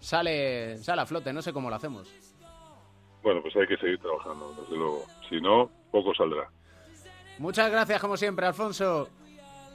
sale, 0.00 0.78
sale 0.78 1.02
a 1.02 1.06
flote, 1.06 1.32
no 1.32 1.42
sé 1.42 1.52
cómo 1.52 1.68
lo 1.70 1.76
hacemos. 1.76 2.08
Bueno, 3.22 3.42
pues 3.42 3.54
hay 3.56 3.66
que 3.66 3.76
seguir 3.76 3.98
trabajando, 3.98 4.54
desde 4.60 4.76
luego. 4.76 5.04
Si 5.28 5.40
no, 5.40 5.70
poco 5.90 6.14
saldrá. 6.14 6.48
Muchas 7.38 7.70
gracias, 7.70 8.00
como 8.00 8.16
siempre, 8.16 8.46
Alfonso. 8.46 9.08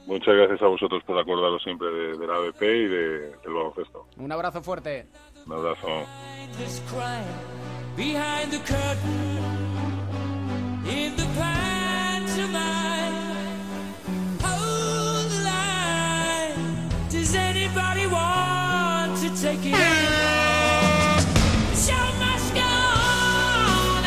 Muchas 0.06 0.34
gracias 0.34 0.60
a 0.62 0.66
vosotros 0.66 1.02
por 1.04 1.16
acordaros 1.18 1.62
siempre 1.62 1.86
de, 1.88 2.18
de 2.18 2.26
la 2.26 2.34
ABP 2.36 2.62
y 2.62 2.86
de, 2.88 3.08
del 3.36 3.52
baloncesto. 3.54 4.08
Un 4.16 4.32
abrazo 4.32 4.60
fuerte. 4.62 5.06
Un 5.46 5.52
abrazo. 5.52 5.86
behind 7.96 8.50
the 8.50 8.58
curtain 8.58 9.38
in 10.86 11.14
the 11.14 11.22
pantomime. 11.38 11.71
Does 17.74 17.80
anybody 17.80 18.06
want 18.06 19.16
to 19.20 19.28
take 19.40 19.64
it 19.64 19.74
anymore? 19.74 21.20
The 21.70 21.76
show 21.76 22.06
must 22.20 22.54
go 22.54 22.60
on. 22.60 24.02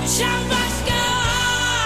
The 0.00 0.08
show 0.08 0.36
must 0.48 0.86
go 0.86 0.94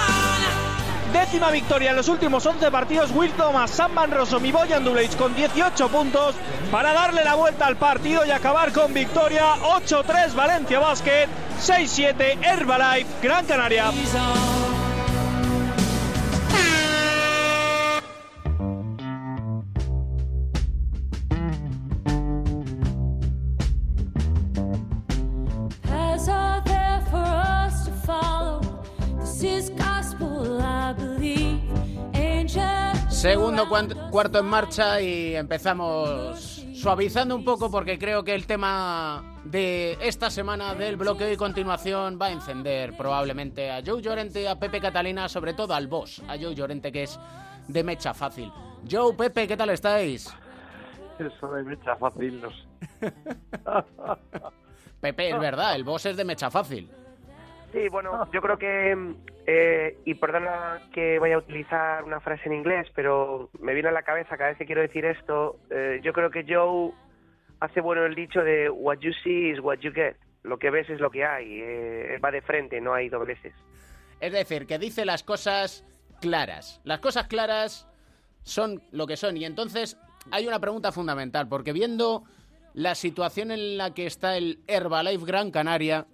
on. 0.08 1.12
Décima 1.12 1.50
victoria 1.50 1.90
en 1.90 1.96
los 1.96 2.08
últimos 2.08 2.46
11 2.46 2.70
partidos. 2.70 3.10
Will 3.10 3.32
Thomas, 3.32 3.70
Sam 3.70 3.94
Van 3.94 4.10
Rossum 4.10 4.44
y 4.44 4.52
Boyan 4.52 4.84
con 5.18 5.34
18 5.34 5.88
puntos 5.88 6.34
para 6.70 6.94
darle 6.94 7.24
la 7.24 7.34
vuelta 7.34 7.66
al 7.66 7.76
partido 7.76 8.24
y 8.24 8.30
acabar 8.30 8.72
con 8.72 8.94
victoria. 8.94 9.56
8-3 9.56 10.34
Valencia 10.34 10.78
Basket, 10.78 11.28
6-7 11.60 12.38
Herbalife 12.42 13.06
Gran 13.22 13.44
Canaria. 13.44 13.92
Segundo 33.20 33.68
cuarto 34.10 34.38
en 34.38 34.46
marcha 34.46 34.98
y 35.02 35.36
empezamos 35.36 36.64
suavizando 36.72 37.36
un 37.36 37.44
poco 37.44 37.70
porque 37.70 37.98
creo 37.98 38.24
que 38.24 38.34
el 38.34 38.46
tema 38.46 39.36
de 39.44 39.98
esta 40.00 40.30
semana 40.30 40.74
del 40.74 40.96
bloqueo 40.96 41.30
y 41.30 41.36
continuación 41.36 42.18
va 42.18 42.28
a 42.28 42.30
encender 42.30 42.96
probablemente 42.96 43.70
a 43.70 43.82
Joe 43.84 44.00
Llorente, 44.00 44.48
a 44.48 44.58
Pepe 44.58 44.80
Catalina, 44.80 45.28
sobre 45.28 45.52
todo 45.52 45.74
al 45.74 45.86
boss, 45.86 46.22
a 46.28 46.38
Joe 46.38 46.54
Llorente 46.54 46.90
que 46.90 47.02
es 47.02 47.20
de 47.68 47.84
mecha 47.84 48.14
fácil. 48.14 48.50
Joe, 48.90 49.12
Pepe, 49.12 49.46
¿qué 49.46 49.54
tal 49.54 49.68
estáis? 49.68 50.34
Eso 51.18 51.48
de 51.48 51.62
mecha 51.62 51.96
fácil, 51.96 52.40
no 52.40 52.48
sé. 52.48 53.12
Pepe, 55.02 55.28
es 55.28 55.38
verdad, 55.38 55.74
el 55.74 55.84
boss 55.84 56.06
es 56.06 56.16
de 56.16 56.24
mecha 56.24 56.50
fácil. 56.50 56.90
Sí, 57.72 57.88
bueno, 57.88 58.28
yo 58.32 58.40
creo 58.40 58.58
que, 58.58 59.14
eh, 59.46 59.98
y 60.04 60.14
perdona 60.14 60.80
que 60.92 61.18
vaya 61.20 61.36
a 61.36 61.38
utilizar 61.38 62.02
una 62.02 62.20
frase 62.20 62.42
en 62.46 62.54
inglés, 62.54 62.88
pero 62.94 63.50
me 63.60 63.74
viene 63.74 63.90
a 63.90 63.92
la 63.92 64.02
cabeza 64.02 64.36
cada 64.36 64.50
vez 64.50 64.58
que 64.58 64.66
quiero 64.66 64.80
decir 64.80 65.04
esto, 65.04 65.58
eh, 65.70 66.00
yo 66.02 66.12
creo 66.12 66.30
que 66.30 66.44
Joe 66.48 66.92
hace 67.60 67.80
bueno 67.80 68.04
el 68.04 68.14
dicho 68.14 68.42
de 68.42 68.68
what 68.70 68.98
you 68.98 69.12
see 69.22 69.50
is 69.50 69.60
what 69.60 69.78
you 69.78 69.92
get, 69.92 70.16
lo 70.42 70.58
que 70.58 70.70
ves 70.70 70.90
es 70.90 70.98
lo 70.98 71.10
que 71.10 71.24
hay, 71.24 71.60
eh, 71.62 72.18
va 72.24 72.32
de 72.32 72.42
frente, 72.42 72.80
no 72.80 72.92
hay 72.92 73.08
dobleces. 73.08 73.54
Es 74.20 74.32
decir, 74.32 74.66
que 74.66 74.78
dice 74.78 75.04
las 75.04 75.22
cosas 75.22 75.84
claras. 76.20 76.80
Las 76.84 76.98
cosas 76.98 77.26
claras 77.26 77.88
son 78.42 78.82
lo 78.90 79.06
que 79.06 79.16
son. 79.16 79.36
Y 79.36 79.44
entonces 79.44 79.96
hay 80.30 80.46
una 80.46 80.58
pregunta 80.58 80.92
fundamental, 80.92 81.48
porque 81.48 81.72
viendo 81.72 82.24
la 82.74 82.94
situación 82.94 83.50
en 83.50 83.76
la 83.78 83.94
que 83.94 84.06
está 84.06 84.36
el 84.36 84.60
Herbalife 84.66 85.24
Gran 85.24 85.50
Canaria, 85.50 86.06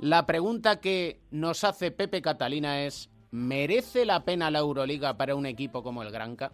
la 0.00 0.26
pregunta 0.26 0.80
que 0.80 1.20
nos 1.30 1.64
hace 1.64 1.90
Pepe 1.90 2.22
Catalina 2.22 2.82
es, 2.82 3.10
¿merece 3.32 4.04
la 4.04 4.24
pena 4.24 4.50
la 4.50 4.60
Euroliga 4.60 5.16
para 5.16 5.34
un 5.34 5.46
equipo 5.46 5.82
como 5.82 6.02
el 6.02 6.12
Granca? 6.12 6.52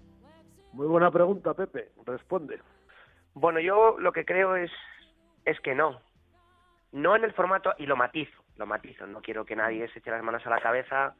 Muy 0.73 0.87
buena 0.87 1.11
pregunta, 1.11 1.55
Pepe. 1.55 1.91
Responde. 2.07 2.61
Bueno, 3.35 3.61
yo 3.61 3.97
lo 3.99 4.13
que 4.13 4.25
creo 4.25 4.57
es, 4.57 4.71
es 5.45 5.61
que 5.61 5.75
no. 5.75 6.01
No 6.93 7.17
en 7.17 7.25
el 7.25 7.33
formato, 7.33 7.75
y 7.79 7.87
lo 7.87 7.97
matizo, 7.97 8.43
lo 8.57 8.67
matizo. 8.67 9.07
No 9.07 9.21
quiero 9.21 9.45
que 9.45 9.57
nadie 9.57 9.89
se 9.89 9.99
eche 9.99 10.11
las 10.11 10.23
manos 10.23 10.47
a 10.47 10.51
la 10.51 10.61
cabeza 10.61 11.15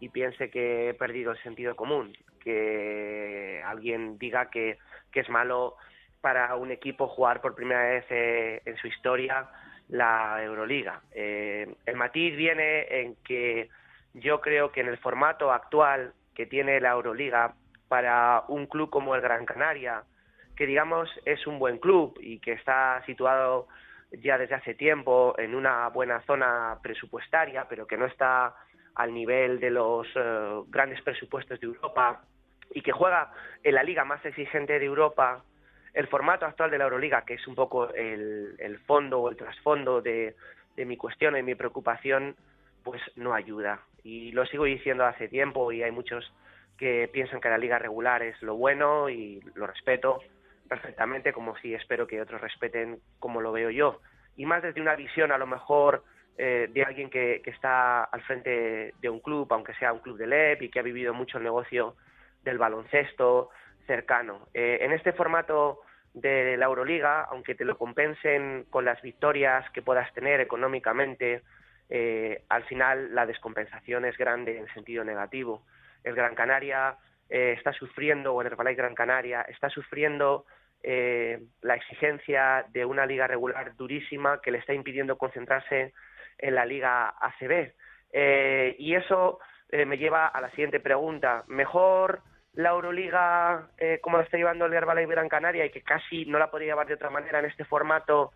y 0.00 0.08
piense 0.08 0.50
que 0.50 0.90
he 0.90 0.94
perdido 0.94 1.32
el 1.32 1.42
sentido 1.42 1.76
común. 1.76 2.16
Que 2.40 3.62
alguien 3.64 4.18
diga 4.18 4.50
que, 4.50 4.78
que 5.12 5.20
es 5.20 5.28
malo 5.28 5.76
para 6.20 6.56
un 6.56 6.70
equipo 6.70 7.08
jugar 7.08 7.40
por 7.40 7.54
primera 7.54 7.82
vez 7.82 8.04
eh, 8.10 8.62
en 8.64 8.76
su 8.78 8.88
historia 8.88 9.48
la 9.92 10.42
Euroliga. 10.42 11.02
Eh, 11.12 11.74
el 11.84 11.96
matiz 11.96 12.34
viene 12.34 12.86
en 13.00 13.14
que 13.16 13.68
yo 14.14 14.40
creo 14.40 14.72
que 14.72 14.80
en 14.80 14.88
el 14.88 14.96
formato 14.96 15.52
actual 15.52 16.14
que 16.34 16.46
tiene 16.46 16.80
la 16.80 16.92
Euroliga 16.92 17.54
para 17.88 18.44
un 18.48 18.66
club 18.66 18.88
como 18.88 19.14
el 19.14 19.20
Gran 19.20 19.44
Canaria, 19.44 20.02
que 20.56 20.66
digamos 20.66 21.10
es 21.26 21.46
un 21.46 21.58
buen 21.58 21.76
club 21.76 22.18
y 22.20 22.38
que 22.38 22.52
está 22.52 23.02
situado 23.04 23.68
ya 24.12 24.38
desde 24.38 24.54
hace 24.54 24.74
tiempo 24.74 25.34
en 25.38 25.54
una 25.54 25.88
buena 25.88 26.22
zona 26.22 26.78
presupuestaria, 26.82 27.66
pero 27.68 27.86
que 27.86 27.98
no 27.98 28.06
está 28.06 28.54
al 28.94 29.12
nivel 29.12 29.60
de 29.60 29.70
los 29.70 30.06
eh, 30.14 30.62
grandes 30.68 31.02
presupuestos 31.02 31.60
de 31.60 31.66
Europa 31.66 32.22
y 32.70 32.80
que 32.80 32.92
juega 32.92 33.30
en 33.62 33.74
la 33.74 33.82
liga 33.82 34.06
más 34.06 34.24
exigente 34.24 34.78
de 34.78 34.86
Europa, 34.86 35.44
el 35.94 36.06
formato 36.08 36.46
actual 36.46 36.70
de 36.70 36.78
la 36.78 36.84
Euroliga, 36.84 37.24
que 37.24 37.34
es 37.34 37.46
un 37.46 37.54
poco 37.54 37.92
el, 37.92 38.78
fondo 38.86 39.20
o 39.20 39.30
el 39.30 39.36
trasfondo 39.36 40.00
de, 40.00 40.34
de 40.76 40.84
mi 40.84 40.96
cuestión 40.96 41.36
y 41.36 41.42
mi 41.42 41.54
preocupación, 41.54 42.34
pues 42.82 43.00
no 43.16 43.34
ayuda. 43.34 43.80
Y 44.02 44.32
lo 44.32 44.46
sigo 44.46 44.64
diciendo 44.64 45.04
hace 45.04 45.28
tiempo 45.28 45.70
y 45.70 45.82
hay 45.82 45.90
muchos 45.90 46.32
que 46.78 47.08
piensan 47.12 47.40
que 47.40 47.48
la 47.48 47.58
liga 47.58 47.78
regular 47.78 48.22
es 48.22 48.40
lo 48.42 48.56
bueno 48.56 49.08
y 49.08 49.40
lo 49.54 49.66
respeto 49.66 50.20
perfectamente, 50.68 51.32
como 51.32 51.56
si 51.58 51.74
espero 51.74 52.06
que 52.06 52.20
otros 52.20 52.40
respeten 52.40 52.98
como 53.18 53.40
lo 53.40 53.52
veo 53.52 53.70
yo. 53.70 54.00
Y 54.36 54.46
más 54.46 54.62
desde 54.62 54.80
una 54.80 54.96
visión 54.96 55.30
a 55.30 55.38
lo 55.38 55.46
mejor 55.46 56.02
eh, 56.38 56.70
de 56.72 56.82
alguien 56.82 57.10
que, 57.10 57.42
que 57.44 57.50
está 57.50 58.04
al 58.04 58.22
frente 58.22 58.94
de 58.98 59.10
un 59.10 59.20
club, 59.20 59.46
aunque 59.52 59.74
sea 59.74 59.92
un 59.92 59.98
club 59.98 60.16
de 60.16 60.26
LEP 60.26 60.62
y 60.62 60.68
que 60.70 60.78
ha 60.78 60.82
vivido 60.82 61.12
mucho 61.12 61.36
el 61.36 61.44
negocio 61.44 61.94
del 62.42 62.56
baloncesto 62.56 63.50
cercano. 63.86 64.48
Eh, 64.54 64.78
en 64.82 64.92
este 64.92 65.12
formato 65.12 65.80
de 66.14 66.56
la 66.56 66.66
Euroliga, 66.66 67.22
aunque 67.22 67.54
te 67.54 67.64
lo 67.64 67.78
compensen 67.78 68.66
con 68.70 68.84
las 68.84 69.00
victorias 69.02 69.68
que 69.70 69.82
puedas 69.82 70.12
tener 70.12 70.40
económicamente, 70.40 71.42
eh, 71.88 72.42
al 72.48 72.64
final 72.64 73.14
la 73.14 73.26
descompensación 73.26 74.04
es 74.04 74.16
grande 74.16 74.58
en 74.58 74.66
sentido 74.74 75.04
negativo. 75.04 75.62
El 76.04 76.14
Gran 76.14 76.34
Canaria 76.34 76.96
eh, 77.28 77.54
está 77.56 77.72
sufriendo, 77.72 78.34
o 78.34 78.40
el 78.40 78.48
Herbalife 78.48 78.76
Gran 78.76 78.94
Canaria, 78.94 79.42
está 79.42 79.68
sufriendo 79.70 80.44
eh, 80.82 81.40
la 81.62 81.74
exigencia 81.74 82.66
de 82.70 82.84
una 82.84 83.06
liga 83.06 83.26
regular 83.26 83.74
durísima 83.76 84.40
que 84.40 84.50
le 84.50 84.58
está 84.58 84.74
impidiendo 84.74 85.16
concentrarse 85.16 85.92
en 86.38 86.54
la 86.54 86.66
liga 86.66 87.14
ACB. 87.20 87.72
Y 88.78 88.94
eso 88.94 89.38
me 89.70 89.96
lleva 89.96 90.26
a 90.26 90.40
la 90.40 90.50
siguiente 90.50 90.80
pregunta. 90.80 91.44
¿Mejor 91.46 92.20
la 92.54 92.70
Euroliga 92.70 93.68
eh, 93.78 93.98
como 94.02 94.18
la 94.18 94.24
está 94.24 94.36
llevando 94.36 94.66
el 94.66 94.74
Herbalife 94.74 95.10
Gran 95.10 95.28
Canaria 95.28 95.64
y 95.64 95.70
que 95.70 95.82
casi 95.82 96.26
no 96.26 96.38
la 96.38 96.50
podría 96.50 96.72
llevar 96.72 96.86
de 96.86 96.94
otra 96.94 97.10
manera 97.10 97.38
en 97.38 97.46
este 97.46 97.64
formato 97.64 98.32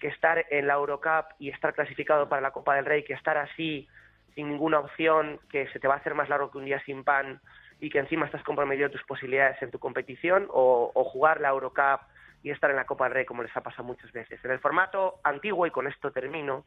que 0.00 0.08
estar 0.08 0.46
en 0.50 0.66
la 0.66 0.74
Eurocup 0.74 1.26
y 1.38 1.50
estar 1.50 1.74
clasificado 1.74 2.28
para 2.28 2.40
la 2.40 2.52
Copa 2.52 2.76
del 2.76 2.86
Rey, 2.86 3.02
que 3.02 3.14
estar 3.14 3.36
así 3.36 3.88
sin 4.34 4.48
ninguna 4.48 4.78
opción, 4.78 5.40
que 5.50 5.66
se 5.68 5.80
te 5.80 5.88
va 5.88 5.94
a 5.94 5.96
hacer 5.98 6.14
más 6.14 6.28
largo 6.28 6.50
que 6.50 6.58
un 6.58 6.64
día 6.64 6.80
sin 6.84 7.04
pan 7.04 7.40
y 7.80 7.90
que 7.90 7.98
encima 7.98 8.26
estás 8.26 8.42
comprometido 8.42 8.90
tus 8.90 9.02
posibilidades 9.04 9.60
en 9.62 9.70
tu 9.70 9.78
competición 9.78 10.46
o, 10.50 10.90
o 10.94 11.04
jugar 11.04 11.40
la 11.40 11.48
Eurocup 11.48 12.00
y 12.42 12.50
estar 12.50 12.70
en 12.70 12.76
la 12.76 12.86
Copa 12.86 13.04
del 13.04 13.14
Rey 13.14 13.24
como 13.24 13.42
les 13.42 13.56
ha 13.56 13.62
pasado 13.62 13.84
muchas 13.84 14.10
veces. 14.12 14.42
En 14.44 14.50
el 14.50 14.60
formato 14.60 15.20
antiguo, 15.24 15.66
y 15.66 15.70
con 15.70 15.86
esto 15.86 16.12
termino, 16.12 16.64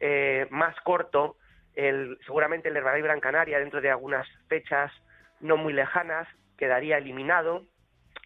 eh, 0.00 0.46
más 0.50 0.74
corto, 0.80 1.36
el, 1.74 2.18
seguramente 2.24 2.68
el 2.68 2.76
Herbalife 2.76 3.06
Gran 3.06 3.20
Canaria 3.20 3.58
dentro 3.58 3.80
de 3.80 3.90
algunas 3.90 4.26
fechas 4.48 4.92
no 5.42 5.56
muy 5.56 5.72
lejanas 5.72 6.26
quedaría 6.56 6.98
eliminado 6.98 7.64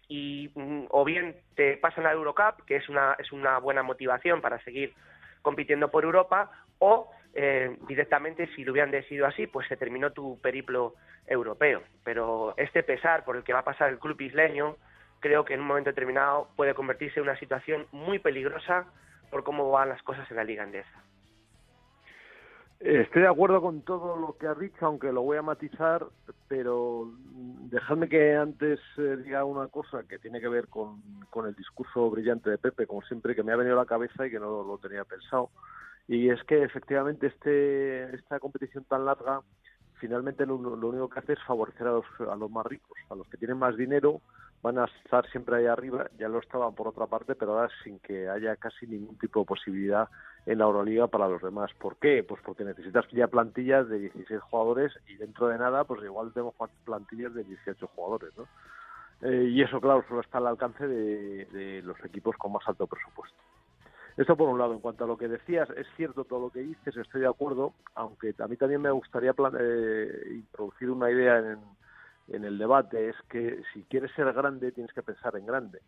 y 0.07 0.51
mm, 0.55 0.85
o 0.89 1.03
bien 1.03 1.35
te 1.55 1.77
pasan 1.77 2.05
a 2.05 2.13
Eurocup, 2.13 2.63
que 2.65 2.77
es 2.77 2.87
una, 2.87 3.15
es 3.19 3.31
una 3.31 3.57
buena 3.59 3.83
motivación 3.83 4.41
para 4.41 4.63
seguir 4.63 4.93
compitiendo 5.41 5.91
por 5.91 6.03
Europa, 6.03 6.51
o 6.79 7.11
eh, 7.33 7.77
directamente, 7.87 8.47
si 8.55 8.63
lo 8.63 8.71
hubieran 8.71 8.91
decidido 8.91 9.25
así, 9.25 9.47
pues 9.47 9.67
se 9.67 9.77
terminó 9.77 10.11
tu 10.11 10.39
periplo 10.41 10.95
europeo. 11.25 11.83
Pero 12.03 12.53
este 12.57 12.83
pesar 12.83 13.23
por 13.25 13.37
el 13.37 13.43
que 13.43 13.53
va 13.53 13.59
a 13.59 13.65
pasar 13.65 13.89
el 13.89 13.99
club 13.99 14.19
isleño, 14.21 14.77
creo 15.19 15.45
que 15.45 15.53
en 15.53 15.61
un 15.61 15.67
momento 15.67 15.89
determinado 15.89 16.49
puede 16.55 16.73
convertirse 16.73 17.19
en 17.19 17.23
una 17.23 17.39
situación 17.39 17.87
muy 17.91 18.19
peligrosa 18.19 18.85
por 19.29 19.43
cómo 19.43 19.69
van 19.71 19.89
las 19.89 20.01
cosas 20.03 20.29
en 20.31 20.37
la 20.37 20.43
liga 20.43 20.63
andesa. 20.63 21.03
Estoy 22.79 23.23
de 23.23 23.27
acuerdo 23.27 23.59
con 23.59 23.81
todo 23.81 24.15
lo 24.17 24.37
que 24.37 24.47
has 24.47 24.59
dicho, 24.59 24.85
aunque 24.85 25.11
lo 25.11 25.23
voy 25.23 25.37
a 25.37 25.41
matizar, 25.41 26.05
pero 26.47 27.11
dejadme 27.71 28.07
que 28.07 28.35
antes 28.35 28.79
eh, 28.97 29.17
diga 29.23 29.43
una 29.45 29.67
cosa 29.67 30.03
que 30.07 30.19
tiene 30.19 30.39
que 30.39 30.47
ver 30.47 30.67
con, 30.67 31.01
con 31.31 31.47
el 31.47 31.55
discurso 31.55 32.11
brillante 32.11 32.51
de 32.51 32.59
Pepe, 32.59 32.85
como 32.85 33.01
siempre, 33.01 33.35
que 33.35 33.41
me 33.41 33.51
ha 33.51 33.55
venido 33.55 33.75
a 33.75 33.83
la 33.83 33.89
cabeza 33.89 34.27
y 34.27 34.29
que 34.29 34.39
no 34.39 34.63
lo 34.63 34.77
tenía 34.77 35.03
pensado. 35.05 35.49
Y 36.07 36.29
es 36.29 36.43
que 36.43 36.61
efectivamente 36.61 37.27
este, 37.27 38.15
esta 38.15 38.39
competición 38.39 38.83
tan 38.83 39.05
larga, 39.05 39.41
finalmente 39.95 40.45
lo, 40.45 40.57
lo 40.57 40.87
único 40.87 41.09
que 41.09 41.19
hace 41.19 41.33
es 41.33 41.43
favorecer 41.47 41.87
a 41.87 41.93
los, 41.93 42.05
a 42.31 42.35
los 42.35 42.51
más 42.51 42.65
ricos, 42.67 42.97
a 43.09 43.15
los 43.15 43.27
que 43.27 43.37
tienen 43.37 43.57
más 43.57 43.75
dinero, 43.75 44.21
van 44.61 44.77
a 44.77 44.85
estar 45.03 45.27
siempre 45.31 45.57
ahí 45.57 45.65
arriba, 45.65 46.09
ya 46.19 46.29
lo 46.29 46.39
estaban 46.39 46.75
por 46.75 46.87
otra 46.87 47.07
parte, 47.07 47.33
pero 47.33 47.53
ahora 47.53 47.69
sin 47.83 47.99
que 47.99 48.29
haya 48.29 48.55
casi 48.55 48.85
ningún 48.85 49.17
tipo 49.17 49.39
de 49.39 49.45
posibilidad 49.47 50.07
en 50.47 50.59
la 50.59 50.65
Euroliga 50.65 51.07
para 51.07 51.27
los 51.27 51.41
demás. 51.41 51.71
¿Por 51.77 51.97
qué? 51.97 52.23
Pues 52.23 52.41
porque 52.41 52.63
necesitas 52.63 53.05
ya 53.11 53.27
plantillas 53.27 53.87
de 53.89 53.99
16 53.99 54.39
jugadores 54.41 54.93
y 55.07 55.15
dentro 55.17 55.49
de 55.49 55.57
nada, 55.57 55.83
pues 55.83 56.01
igual 56.03 56.31
tenemos 56.31 56.55
plantillas 56.85 57.33
de 57.33 57.43
18 57.43 57.85
jugadores, 57.87 58.31
¿no? 58.37 58.47
Eh, 59.21 59.49
y 59.51 59.61
eso, 59.61 59.81
claro, 59.81 60.05
solo 60.07 60.21
está 60.21 60.37
al 60.37 60.47
alcance 60.47 60.87
de, 60.87 61.81
los 61.83 61.97
equipos 62.05 62.37
con 62.37 62.53
más 62.53 62.65
alto 62.65 62.87
presupuesto. 62.87 63.37
Esto 64.15 64.37
por 64.37 64.47
un 64.47 64.57
lado. 64.57 64.73
En 64.73 64.79
cuanto 64.79 65.03
a 65.03 65.07
lo 65.07 65.17
que 65.17 65.27
decías, 65.27 65.69
es 65.71 65.85
cierto 65.97 66.23
todo 66.23 66.39
lo 66.39 66.49
que 66.49 66.61
dices, 66.61 66.95
estoy 66.95 67.21
de 67.21 67.27
acuerdo, 67.27 67.73
aunque 67.95 68.33
a 68.39 68.47
mí 68.47 68.55
también 68.55 68.81
me 68.81 68.91
gustaría 68.91 69.35
eh, 69.59 70.31
introducir 70.31 70.89
una 70.89 71.11
idea 71.11 71.39
en, 71.39 71.59
en 72.29 72.45
el 72.45 72.57
debate, 72.57 73.09
es 73.09 73.15
que 73.29 73.61
si 73.73 73.83
quieres 73.83 74.11
ser 74.13 74.31
grande 74.31 74.71
tienes 74.71 74.93
que 74.93 75.03
pensar 75.03 75.35
en 75.35 75.45
grande. 75.45 75.81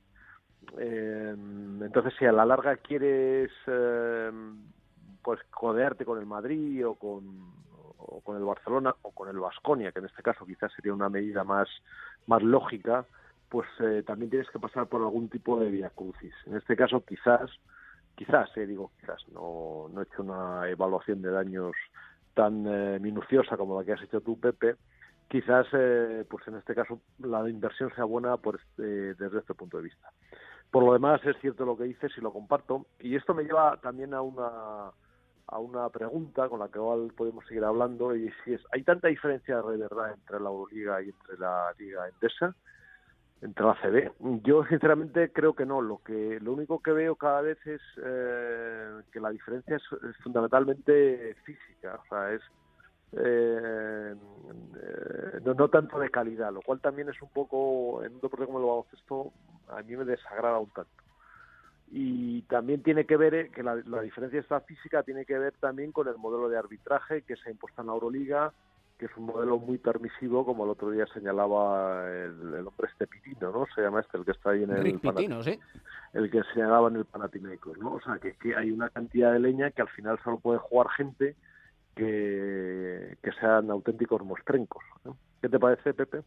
Eh, 0.77 1.35
entonces, 1.81 2.13
si 2.17 2.25
a 2.25 2.31
la 2.31 2.45
larga 2.45 2.77
quieres 2.77 3.51
eh, 3.67 4.31
pues 5.23 5.39
codearte 5.49 6.05
con 6.05 6.19
el 6.19 6.25
Madrid 6.25 6.85
o 6.85 6.95
con, 6.95 7.51
o 7.97 8.21
con 8.21 8.37
el 8.37 8.43
Barcelona 8.43 8.95
o 9.01 9.11
con 9.11 9.29
el 9.29 9.39
Vasconia, 9.39 9.91
que 9.91 9.99
en 9.99 10.05
este 10.05 10.23
caso 10.23 10.45
quizás 10.45 10.71
sería 10.73 10.93
una 10.93 11.09
medida 11.09 11.43
más, 11.43 11.67
más 12.27 12.41
lógica, 12.43 13.05
pues 13.49 13.67
eh, 13.79 14.03
también 14.05 14.29
tienes 14.29 14.49
que 14.49 14.59
pasar 14.59 14.87
por 14.87 15.01
algún 15.01 15.29
tipo 15.29 15.59
de 15.59 15.69
via 15.69 15.89
crucis. 15.89 16.33
En 16.45 16.55
este 16.55 16.75
caso, 16.75 17.03
quizás, 17.03 17.49
quizás, 18.15 18.49
eh, 18.57 18.67
digo 18.67 18.91
quizás, 18.99 19.27
no, 19.33 19.89
no 19.91 20.01
he 20.01 20.03
hecho 20.03 20.21
una 20.21 20.69
evaluación 20.69 21.21
de 21.21 21.31
daños 21.31 21.75
tan 22.35 22.65
eh, 22.67 22.99
minuciosa 22.99 23.57
como 23.57 23.77
la 23.77 23.85
que 23.85 23.93
has 23.93 24.01
hecho 24.03 24.21
tú, 24.21 24.39
Pepe, 24.39 24.75
quizás, 25.27 25.67
eh, 25.73 26.25
pues 26.29 26.47
en 26.47 26.55
este 26.55 26.75
caso, 26.75 27.01
la 27.19 27.47
inversión 27.49 27.91
sea 27.95 28.03
buena 28.03 28.37
por 28.37 28.59
este, 28.59 29.15
desde 29.15 29.39
este 29.39 29.53
punto 29.53 29.77
de 29.77 29.83
vista. 29.83 30.11
Por 30.71 30.83
lo 30.83 30.93
demás, 30.93 31.19
es 31.25 31.35
cierto 31.41 31.65
lo 31.65 31.77
que 31.77 31.85
dices 31.85 32.11
y 32.17 32.21
lo 32.21 32.31
comparto. 32.31 32.85
Y 32.99 33.15
esto 33.15 33.33
me 33.33 33.43
lleva 33.43 33.77
también 33.77 34.13
a 34.13 34.21
una 34.21 34.91
a 35.51 35.59
una 35.59 35.89
pregunta 35.89 36.47
con 36.47 36.59
la 36.59 36.67
que 36.67 36.79
podemos 37.15 37.45
seguir 37.47 37.63
hablando 37.63 38.15
y 38.15 38.31
si 38.43 38.53
es 38.53 38.61
hay 38.71 38.83
tanta 38.83 39.07
diferencia 39.07 39.61
de 39.61 39.77
verdad 39.77 40.13
entre 40.13 40.39
la 40.39 40.49
Euroliga 40.49 41.01
y 41.01 41.09
entre 41.09 41.37
la 41.37 41.73
Liga 41.77 42.07
Endesa 42.07 42.55
entre 43.41 43.65
la 43.65 43.75
CB 43.81 44.41
yo 44.43 44.63
sinceramente 44.65 45.31
creo 45.31 45.55
que 45.55 45.65
no. 45.65 45.81
Lo 45.81 46.03
que 46.03 46.39
lo 46.39 46.53
único 46.53 46.81
que 46.81 46.91
veo 46.91 47.15
cada 47.15 47.41
vez 47.41 47.57
es 47.65 47.81
eh, 48.03 49.01
que 49.11 49.19
la 49.19 49.29
diferencia 49.29 49.77
es, 49.77 49.83
es, 50.07 50.15
fundamentalmente 50.17 51.35
física. 51.45 51.99
O 52.03 52.07
sea 52.09 52.33
es 52.33 52.41
eh, 53.13 54.13
eh, 54.13 55.39
no, 55.43 55.55
no 55.55 55.67
tanto 55.69 55.97
de 55.97 56.11
calidad 56.11 56.53
lo 56.53 56.61
cual 56.61 56.79
también 56.79 57.09
es 57.09 57.19
un 57.23 57.29
poco 57.29 58.03
en 58.03 58.13
un 58.13 58.21
deporte 58.21 58.45
como 58.45 58.59
el 58.59 58.65
baloncesto 58.65 59.33
a 59.69 59.81
mí 59.83 59.95
me 59.95 60.05
desagrada 60.05 60.59
un 60.59 60.69
tanto 60.69 60.91
y 61.91 62.43
también 62.43 62.83
tiene 62.83 63.05
que 63.05 63.17
ver 63.17 63.33
eh, 63.33 63.49
que 63.49 63.63
la, 63.63 63.75
la, 63.75 64.01
diferencia 64.01 64.39
esta 64.39 64.59
física 64.61 65.01
tiene 65.03 65.25
que 65.25 65.37
ver 65.37 65.53
también 65.59 65.91
con 65.91 66.07
el 66.07 66.17
modelo 66.17 66.47
de 66.47 66.57
arbitraje 66.57 67.23
que 67.23 67.35
se 67.35 67.49
ha 67.49 67.51
impuesto 67.51 67.81
en 67.81 67.87
la 67.87 67.93
Euroliga 67.93 68.53
que 68.99 69.05
es 69.05 69.17
un 69.17 69.27
modelo 69.27 69.57
muy 69.57 69.77
permisivo 69.77 70.45
como 70.45 70.65
el 70.65 70.71
otro 70.71 70.91
día 70.91 71.05
señalaba 71.13 72.05
el, 72.11 72.53
el 72.53 72.67
hombre 72.67 72.89
este 72.91 73.07
Pitino 73.07 73.51
no 73.51 73.65
se 73.73 73.81
llama 73.81 74.01
este 74.01 74.17
el 74.17 74.25
que 74.25 74.31
está 74.31 74.51
ahí 74.51 74.63
en 74.63 74.71
el 74.71 74.83
Rick 74.83 74.99
Pitino, 74.99 75.41
¿sí? 75.41 75.59
el 76.13 76.29
que 76.29 76.43
señalaba 76.53 76.89
en 76.89 76.97
el 76.97 77.05
Panathinaikos 77.05 77.77
no 77.79 77.93
o 77.93 78.01
sea 78.01 78.19
que, 78.19 78.33
que 78.33 78.55
hay 78.55 78.71
una 78.71 78.89
cantidad 78.89 79.31
de 79.31 79.39
leña 79.39 79.71
que 79.71 79.81
al 79.81 79.89
final 79.89 80.19
solo 80.23 80.37
puede 80.39 80.59
jugar 80.59 80.89
gente 80.89 81.35
que, 81.95 83.17
que 83.23 83.31
sean 83.39 83.71
auténticos 83.71 84.23
mostrencos 84.23 84.83
¿no? 85.05 85.17
¿qué 85.41 85.49
te 85.49 85.57
parece 85.57 85.93
Pepe? 85.93 86.21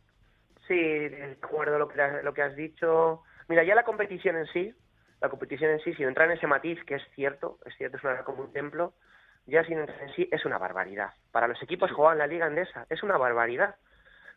Sí, 0.66 0.74
de 0.74 1.38
acuerdo 1.42 1.78
lo 1.78 1.88
que 1.88 2.00
lo 2.22 2.32
que 2.32 2.42
has 2.42 2.56
dicho 2.56 3.22
mira 3.52 3.64
ya 3.64 3.74
la 3.74 3.84
competición 3.84 4.36
en 4.36 4.46
sí 4.46 4.74
la 5.22 5.28
competición 5.28 5.70
en 5.70 5.80
sí, 5.80 5.94
sin 5.94 6.08
entrar 6.08 6.28
en 6.28 6.36
ese 6.36 6.48
matiz, 6.48 6.82
que 6.84 6.96
es 6.96 7.02
cierto, 7.14 7.58
es 7.64 7.74
cierto, 7.76 7.96
es 7.96 8.02
una 8.02 8.24
como 8.24 8.42
un 8.42 8.52
templo, 8.52 8.94
ya 9.46 9.64
sin 9.64 9.78
entrar 9.78 10.02
en 10.02 10.12
sí, 10.14 10.28
es 10.32 10.44
una 10.44 10.58
barbaridad. 10.58 11.10
Para 11.30 11.46
los 11.46 11.62
equipos 11.62 11.88
que 11.88 11.94
juegan 11.94 12.18
la 12.18 12.26
Liga 12.26 12.46
Andesa, 12.46 12.86
es 12.90 13.04
una 13.04 13.16
barbaridad. 13.16 13.76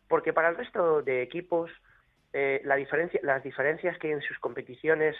Porque 0.06 0.32
para 0.32 0.48
el 0.48 0.56
resto 0.56 1.02
de 1.02 1.22
equipos, 1.22 1.72
eh, 2.32 2.60
la 2.64 2.76
diferencia, 2.76 3.18
las 3.24 3.42
diferencias 3.42 3.98
que 3.98 4.06
hay 4.06 4.12
en 4.12 4.22
sus 4.22 4.38
competiciones 4.38 5.16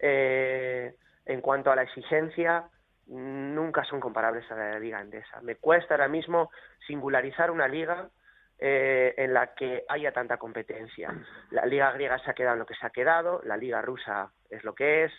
eh, 0.00 0.96
en 1.26 1.40
cuanto 1.40 1.70
a 1.70 1.76
la 1.76 1.82
exigencia 1.82 2.64
nunca 3.06 3.84
son 3.84 4.00
comparables 4.00 4.50
a 4.50 4.56
la 4.56 4.80
Liga 4.80 4.98
Andesa. 4.98 5.40
Me 5.42 5.54
cuesta 5.54 5.94
ahora 5.94 6.08
mismo 6.08 6.50
singularizar 6.88 7.52
una 7.52 7.68
liga 7.68 8.08
eh, 8.58 9.14
en 9.16 9.34
la 9.34 9.54
que 9.54 9.84
haya 9.88 10.12
tanta 10.12 10.36
competencia. 10.36 11.12
La 11.50 11.66
Liga 11.66 11.90
griega 11.92 12.18
se 12.18 12.30
ha 12.30 12.34
quedado 12.34 12.54
en 12.54 12.60
lo 12.60 12.66
que 12.66 12.74
se 12.74 12.86
ha 12.86 12.90
quedado, 12.90 13.40
la 13.44 13.56
Liga 13.56 13.82
rusa 13.82 14.30
es 14.48 14.62
lo 14.64 14.74
que 14.74 15.04
es, 15.04 15.12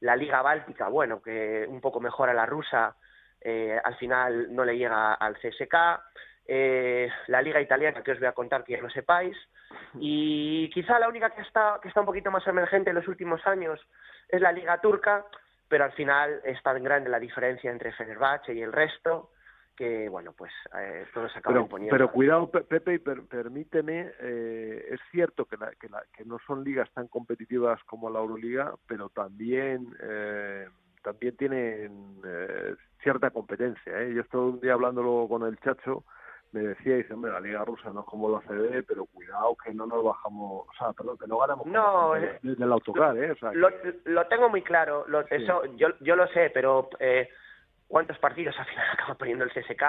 la 0.00 0.16
Liga 0.16 0.42
Báltica, 0.42 0.88
bueno, 0.88 1.22
que 1.22 1.66
un 1.68 1.80
poco 1.80 2.00
mejora 2.00 2.34
la 2.34 2.46
rusa, 2.46 2.96
eh, 3.40 3.78
al 3.82 3.96
final 3.96 4.54
no 4.54 4.64
le 4.64 4.76
llega 4.76 5.14
al 5.14 5.36
CSK, 5.36 5.74
eh, 6.46 7.08
la 7.28 7.42
Liga 7.42 7.60
Italiana, 7.60 8.02
que 8.02 8.12
os 8.12 8.18
voy 8.18 8.28
a 8.28 8.32
contar 8.32 8.64
que 8.64 8.72
ya 8.72 8.82
lo 8.82 8.90
sepáis, 8.90 9.36
y 9.94 10.68
quizá 10.70 10.98
la 10.98 11.08
única 11.08 11.30
que 11.30 11.42
está, 11.42 11.78
que 11.80 11.88
está 11.88 12.00
un 12.00 12.06
poquito 12.06 12.30
más 12.30 12.46
emergente 12.46 12.90
en 12.90 12.96
los 12.96 13.08
últimos 13.08 13.46
años 13.46 13.80
es 14.28 14.40
la 14.40 14.52
Liga 14.52 14.80
Turca, 14.80 15.24
pero 15.68 15.84
al 15.84 15.92
final 15.92 16.40
es 16.44 16.60
tan 16.62 16.82
grande 16.82 17.08
la 17.08 17.20
diferencia 17.20 17.70
entre 17.70 17.92
Fenerbahce 17.92 18.52
y 18.54 18.62
el 18.62 18.72
resto, 18.72 19.30
que 19.80 20.10
bueno 20.10 20.34
pues 20.36 20.52
eh, 20.78 21.06
todo 21.14 21.26
se 21.30 21.38
acaba 21.38 21.54
pero, 21.54 21.62
imponiendo. 21.62 21.94
pero 21.94 22.12
cuidado 22.12 22.50
Pepe 22.50 22.92
y 22.94 22.98
per, 22.98 23.22
permíteme 23.26 24.10
eh, 24.20 24.88
es 24.90 25.00
cierto 25.10 25.46
que, 25.46 25.56
la, 25.56 25.70
que, 25.80 25.88
la, 25.88 26.02
que 26.14 26.22
no 26.26 26.38
son 26.46 26.62
ligas 26.62 26.90
tan 26.92 27.08
competitivas 27.08 27.82
como 27.84 28.10
la 28.10 28.18
Euroliga 28.18 28.74
pero 28.86 29.08
también 29.08 29.86
eh, 30.02 30.68
también 31.02 31.34
tienen 31.38 32.20
eh, 32.26 32.74
cierta 33.02 33.30
competencia 33.30 34.02
¿eh? 34.02 34.12
yo 34.12 34.20
estoy 34.20 34.50
un 34.50 34.60
día 34.60 34.74
hablándolo 34.74 35.26
con 35.30 35.46
el 35.48 35.56
Chacho 35.60 36.04
me 36.52 36.62
decía, 36.62 36.96
dice, 36.96 37.14
hombre, 37.14 37.30
la 37.30 37.38
Liga 37.40 37.64
Rusa 37.64 37.90
no 37.92 38.00
es 38.00 38.06
como 38.06 38.28
la 38.28 38.40
CB, 38.40 38.82
pero 38.84 39.04
cuidado 39.04 39.56
que 39.64 39.72
no 39.72 39.86
nos 39.86 40.02
bajamos, 40.02 40.66
o 40.68 40.72
sea, 40.76 40.92
perdón, 40.94 41.16
que 41.16 41.28
no 41.28 41.38
ganamos 41.38 41.64
No, 41.68 42.14
desde 42.14 42.26
eh, 42.42 42.56
el 42.58 42.72
autocar, 42.72 43.16
¿eh? 43.18 43.30
O 43.30 43.36
sea, 43.36 43.52
Lo, 43.52 43.68
que- 43.68 44.00
lo 44.06 44.26
tengo 44.26 44.48
muy 44.48 44.60
claro, 44.62 45.04
lo- 45.06 45.20
eso 45.30 45.64
yo, 45.76 45.90
yo 46.00 46.16
lo 46.16 46.26
sé, 46.26 46.50
pero 46.52 46.90
eh, 46.98 47.28
¿cuántos 47.90 48.18
partidos 48.18 48.58
al 48.58 48.66
final 48.66 48.86
acaba 48.92 49.16
perdiendo 49.16 49.44
el 49.44 49.50
CSK 49.50 49.82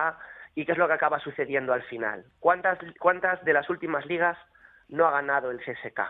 y 0.55 0.65
qué 0.65 0.73
es 0.73 0.77
lo 0.77 0.87
que 0.87 0.93
acaba 0.93 1.19
sucediendo 1.19 1.71
al 1.71 1.83
final? 1.83 2.25
¿Cuántas, 2.39 2.79
cuántas 2.99 3.43
de 3.45 3.53
las 3.53 3.69
últimas 3.69 4.05
ligas 4.05 4.37
no 4.89 5.07
ha 5.07 5.11
ganado 5.11 5.51
el 5.51 5.59
CSK 5.59 6.01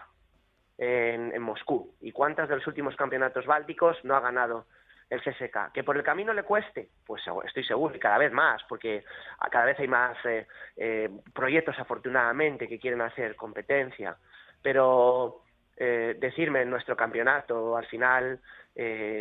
en, 0.80 1.40
Moscú? 1.42 1.94
¿Y 2.02 2.12
cuántas 2.12 2.50
de 2.50 2.56
los 2.56 2.66
últimos 2.66 2.96
campeonatos 2.96 3.46
bálticos 3.46 3.98
no 4.04 4.16
ha 4.16 4.22
ganado 4.22 4.66
el 5.10 5.22
CSK? 5.22 5.74
¿Que 5.74 5.84
por 5.84 5.98
el 5.98 6.04
camino 6.04 6.34
le 6.34 6.44
cueste? 6.44 6.90
Pues 7.06 7.22
estoy 7.46 7.64
seguro, 7.66 7.96
y 7.96 8.00
cada 8.00 8.18
vez 8.18 8.32
más, 8.32 8.64
porque 8.68 9.04
cada 9.52 9.66
vez 9.66 9.78
hay 9.80 9.88
más 9.88 10.18
eh, 10.26 10.48
eh, 10.78 11.10
proyectos, 11.34 11.78
afortunadamente, 11.78 12.68
que 12.68 12.80
quieren 12.80 13.02
hacer 13.02 13.36
competencia. 13.36 14.16
Pero 14.64 15.44
eh, 15.76 16.16
decirme 16.20 16.62
en 16.62 16.70
nuestro 16.70 16.96
campeonato, 16.96 17.78
al 17.78 17.86
final 17.86 18.40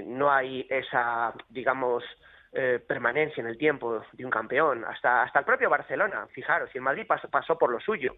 no 0.07 0.31
hay 0.31 0.65
esa, 0.71 1.35
digamos, 1.49 2.05
eh, 2.53 2.81
permanencia 2.85 3.41
en 3.41 3.47
el 3.47 3.57
tiempo 3.57 4.05
de 4.13 4.25
un 4.25 4.31
campeón. 4.31 4.85
Hasta, 4.85 5.23
hasta 5.23 5.39
el 5.39 5.45
propio 5.45 5.71
Barcelona, 5.71 6.27
fijaros, 6.33 6.69
y 6.75 6.79
el 6.79 6.83
Madrid 6.83 7.07
pasó, 7.07 7.29
pasó 7.29 7.57
por 7.57 7.71
lo 7.71 7.79
suyo. 7.81 8.17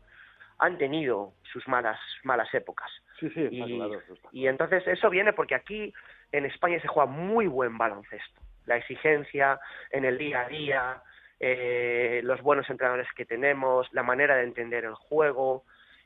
Han 0.59 0.79
tenido 0.79 1.35
sus 1.53 1.67
malas, 1.69 1.99
malas 2.23 2.53
épocas. 2.55 2.91
sí, 3.21 3.29
sí, 3.31 3.49
Y, 3.51 3.77
claro, 3.77 4.01
y 4.33 4.47
entonces 4.47 4.87
eso 4.87 5.11
viene 5.11 5.33
porque 5.33 5.55
aquí 5.55 5.93
en 6.31 6.47
España 6.47 6.81
se 6.81 6.89
juega 6.89 7.11
muy 7.11 7.47
buen 7.47 7.77
baloncesto. 7.77 8.41
La 8.65 8.77
exigencia 8.77 9.61
en 9.91 10.05
el 10.05 10.17
día 10.17 10.41
a 10.41 10.49
día, 10.49 11.03
eh, 11.39 12.21
los 12.25 12.41
buenos 12.41 12.71
entrenadores 12.71 13.09
que 13.15 13.27
tenemos, 13.27 13.93
la 13.93 14.03
manera 14.03 14.37
de 14.37 14.45
entender 14.45 14.85
el 14.85 14.95
juego, 14.95 15.65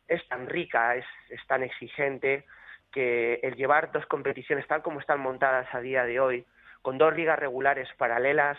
es 0.08 0.26
tan 0.28 0.48
rica, 0.48 0.96
es, 0.96 1.04
es 1.30 1.46
tan 1.46 1.62
exigente 1.62 2.44
que 2.90 3.34
el 3.42 3.54
llevar 3.54 3.92
dos 3.92 4.06
competiciones 4.06 4.66
tal 4.66 4.82
como 4.82 5.00
están 5.00 5.20
montadas 5.20 5.72
a 5.74 5.80
día 5.80 6.04
de 6.04 6.18
hoy, 6.18 6.46
con 6.86 6.98
dos 6.98 7.16
ligas 7.16 7.36
regulares 7.36 7.88
paralelas, 7.98 8.56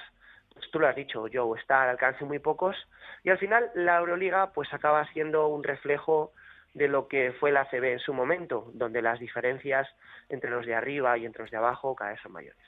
pues 0.54 0.70
tú 0.70 0.80
lo 0.80 0.88
has 0.90 0.98
dicho, 0.98 1.28
Joe, 1.32 1.58
está 1.58 1.84
al 1.84 1.92
alcance 1.92 2.26
muy 2.26 2.40
pocos, 2.40 2.76
y 3.24 3.30
al 3.30 3.38
final 3.38 3.72
la 3.74 4.00
Euroliga 4.00 4.52
pues 4.52 4.68
acaba 4.74 5.10
siendo 5.13 5.48
un 5.48 5.63
reflejo 5.63 6.34
de 6.74 6.90
lo 6.90 7.08
que 7.08 7.32
fue 7.40 7.54
la 7.54 7.62
ACB 7.62 7.86
en 7.86 8.00
su 8.00 8.13
momento, 8.13 8.70
donde 8.74 9.02
las 9.02 9.22
diferencias 9.22 9.88
entre 10.28 10.50
los 10.50 10.66
de 10.66 10.76
arriba 10.76 11.18
y 11.18 11.26
entre 11.26 11.44
los 11.44 11.52
de 11.52 11.56
abajo 11.56 11.96
cada 11.96 12.12
vez 12.12 12.20
son 12.22 12.34
mayores. 12.34 12.60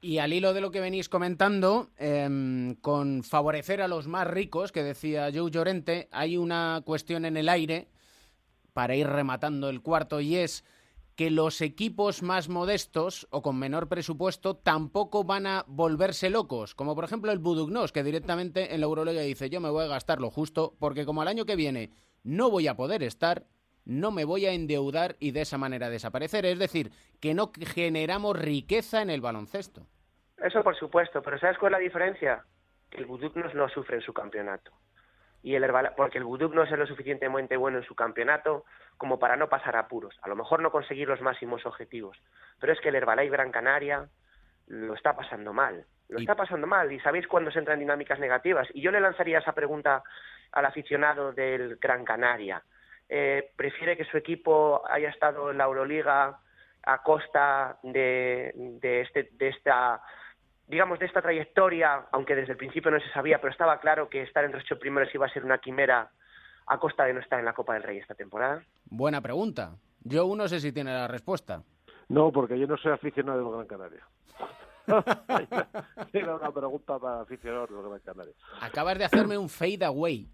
Y 0.00 0.18
al 0.18 0.32
hilo 0.32 0.52
de 0.52 0.60
lo 0.60 0.72
que 0.72 0.80
venís 0.80 1.08
comentando, 1.08 1.90
em, 1.96 2.74
con 2.80 3.22
favorecer 3.22 3.80
a 3.80 3.86
los 3.86 4.08
más 4.08 4.26
ricos, 4.26 4.72
que 4.72 4.82
decía 4.82 5.30
Joe 5.32 5.52
Llorente, 5.52 6.08
hay 6.10 6.36
una 6.36 6.82
cuestión 6.84 7.24
en 7.26 7.36
el 7.36 7.48
aire 7.48 7.86
para 8.72 8.96
ir 8.96 9.06
rematando 9.06 9.70
el 9.70 9.82
cuarto 9.82 10.20
y 10.20 10.34
es 10.34 10.64
que 11.16 11.30
los 11.30 11.60
equipos 11.60 12.22
más 12.22 12.48
modestos 12.48 13.28
o 13.30 13.42
con 13.42 13.58
menor 13.58 13.88
presupuesto 13.88 14.56
tampoco 14.56 15.24
van 15.24 15.46
a 15.46 15.64
volverse 15.66 16.30
locos, 16.30 16.74
como 16.74 16.94
por 16.94 17.04
ejemplo 17.04 17.30
el 17.30 17.38
Budugnos, 17.38 17.92
que 17.92 18.02
directamente 18.02 18.74
en 18.74 18.80
la 18.80 18.86
Euroliga 18.86 19.22
dice 19.22 19.50
yo 19.50 19.60
me 19.60 19.70
voy 19.70 19.84
a 19.84 19.88
gastar 19.88 20.20
lo 20.20 20.30
justo 20.30 20.74
porque 20.80 21.04
como 21.04 21.22
al 21.22 21.28
año 21.28 21.44
que 21.44 21.56
viene 21.56 21.90
no 22.24 22.50
voy 22.50 22.66
a 22.66 22.74
poder 22.74 23.02
estar, 23.02 23.44
no 23.84 24.10
me 24.10 24.24
voy 24.24 24.46
a 24.46 24.52
endeudar 24.52 25.16
y 25.20 25.30
de 25.30 25.42
esa 25.42 25.58
manera 25.58 25.90
desaparecer. 25.90 26.46
Es 26.46 26.58
decir, 26.58 26.90
que 27.20 27.34
no 27.34 27.52
generamos 27.54 28.38
riqueza 28.38 29.02
en 29.02 29.10
el 29.10 29.20
baloncesto. 29.20 29.86
Eso 30.38 30.62
por 30.62 30.76
supuesto, 30.76 31.22
pero 31.22 31.38
¿sabes 31.38 31.58
cuál 31.58 31.74
es 31.74 31.78
la 31.78 31.84
diferencia? 31.84 32.44
El 32.90 33.06
Buduknos 33.06 33.54
no 33.54 33.68
sufre 33.68 33.96
en 33.96 34.02
su 34.02 34.12
campeonato. 34.12 34.72
Y 35.44 35.54
el 35.54 35.62
Herbala- 35.62 35.94
porque 35.94 36.16
el 36.16 36.24
Buduknos 36.24 36.72
es 36.72 36.78
lo 36.78 36.86
suficientemente 36.86 37.56
bueno 37.58 37.76
en 37.78 37.84
su 37.84 37.94
campeonato 37.94 38.64
como 38.96 39.18
para 39.18 39.36
no 39.36 39.48
pasar 39.50 39.76
apuros. 39.76 40.18
A 40.22 40.28
lo 40.28 40.36
mejor 40.36 40.60
no 40.62 40.70
conseguir 40.72 41.06
los 41.06 41.20
máximos 41.20 41.66
objetivos. 41.66 42.16
Pero 42.58 42.72
es 42.72 42.80
que 42.80 42.88
el 42.88 42.94
Herbalife 42.94 43.30
Gran 43.30 43.52
Canaria 43.52 44.08
lo 44.68 44.94
está 44.94 45.14
pasando 45.14 45.52
mal. 45.52 45.84
Lo 46.08 46.18
Y- 46.18 46.22
está 46.22 46.34
pasando 46.34 46.66
mal. 46.66 46.90
Y 46.90 46.98
sabéis 47.00 47.28
cuándo 47.28 47.50
se 47.50 47.58
entra 47.58 47.74
en 47.74 47.80
dinámicas 47.80 48.18
negativas. 48.18 48.66
Y 48.72 48.80
yo 48.80 48.90
le 48.90 49.00
lanzaría 49.00 49.38
esa 49.40 49.52
pregunta 49.52 50.02
al 50.52 50.64
aficionado 50.64 51.32
del 51.32 51.76
Gran 51.76 52.04
Canaria. 52.06 52.62
Eh, 53.10 53.50
¿Prefiere 53.54 53.98
que 53.98 54.06
su 54.06 54.16
equipo 54.16 54.82
haya 54.88 55.10
estado 55.10 55.50
en 55.50 55.58
la 55.58 55.64
Euroliga 55.64 56.38
a 56.86 57.02
costa 57.02 57.76
de, 57.82 58.50
de, 58.54 59.02
este, 59.02 59.28
de 59.32 59.48
esta 59.48 60.00
digamos, 60.68 60.98
de 60.98 61.06
esta 61.06 61.22
trayectoria, 61.22 62.06
aunque 62.12 62.34
desde 62.34 62.52
el 62.52 62.58
principio 62.58 62.90
no 62.90 63.00
se 63.00 63.10
sabía, 63.10 63.40
pero 63.40 63.52
estaba 63.52 63.78
claro 63.80 64.08
que 64.08 64.22
estar 64.22 64.44
entre 64.44 64.60
los 64.60 64.66
ocho 64.66 64.78
primeros 64.78 65.14
iba 65.14 65.26
a 65.26 65.32
ser 65.32 65.44
una 65.44 65.58
quimera 65.58 66.10
a 66.66 66.78
costa 66.78 67.04
de 67.04 67.14
no 67.14 67.20
estar 67.20 67.38
en 67.38 67.44
la 67.44 67.52
Copa 67.52 67.74
del 67.74 67.82
Rey 67.82 67.98
esta 67.98 68.14
temporada? 68.14 68.62
Buena 68.86 69.20
pregunta. 69.20 69.76
Yo 70.02 70.34
no 70.34 70.48
sé 70.48 70.60
si 70.60 70.72
tiene 70.72 70.92
la 70.92 71.08
respuesta. 71.08 71.62
No, 72.08 72.32
porque 72.32 72.58
yo 72.58 72.66
no 72.66 72.76
soy 72.76 72.92
aficionado 72.92 73.38
del 73.38 73.52
Gran 73.52 73.66
Canaria. 73.66 74.06
Era 76.12 76.36
una 76.36 76.50
pregunta 76.52 76.98
para 76.98 77.20
aficionados 77.22 77.70
del 77.70 77.82
Gran 77.82 78.00
Canaria. 78.00 78.34
Acabas 78.60 78.98
de 78.98 79.04
hacerme 79.04 79.38
un 79.38 79.48
fade 79.48 79.84
away. 79.84 80.28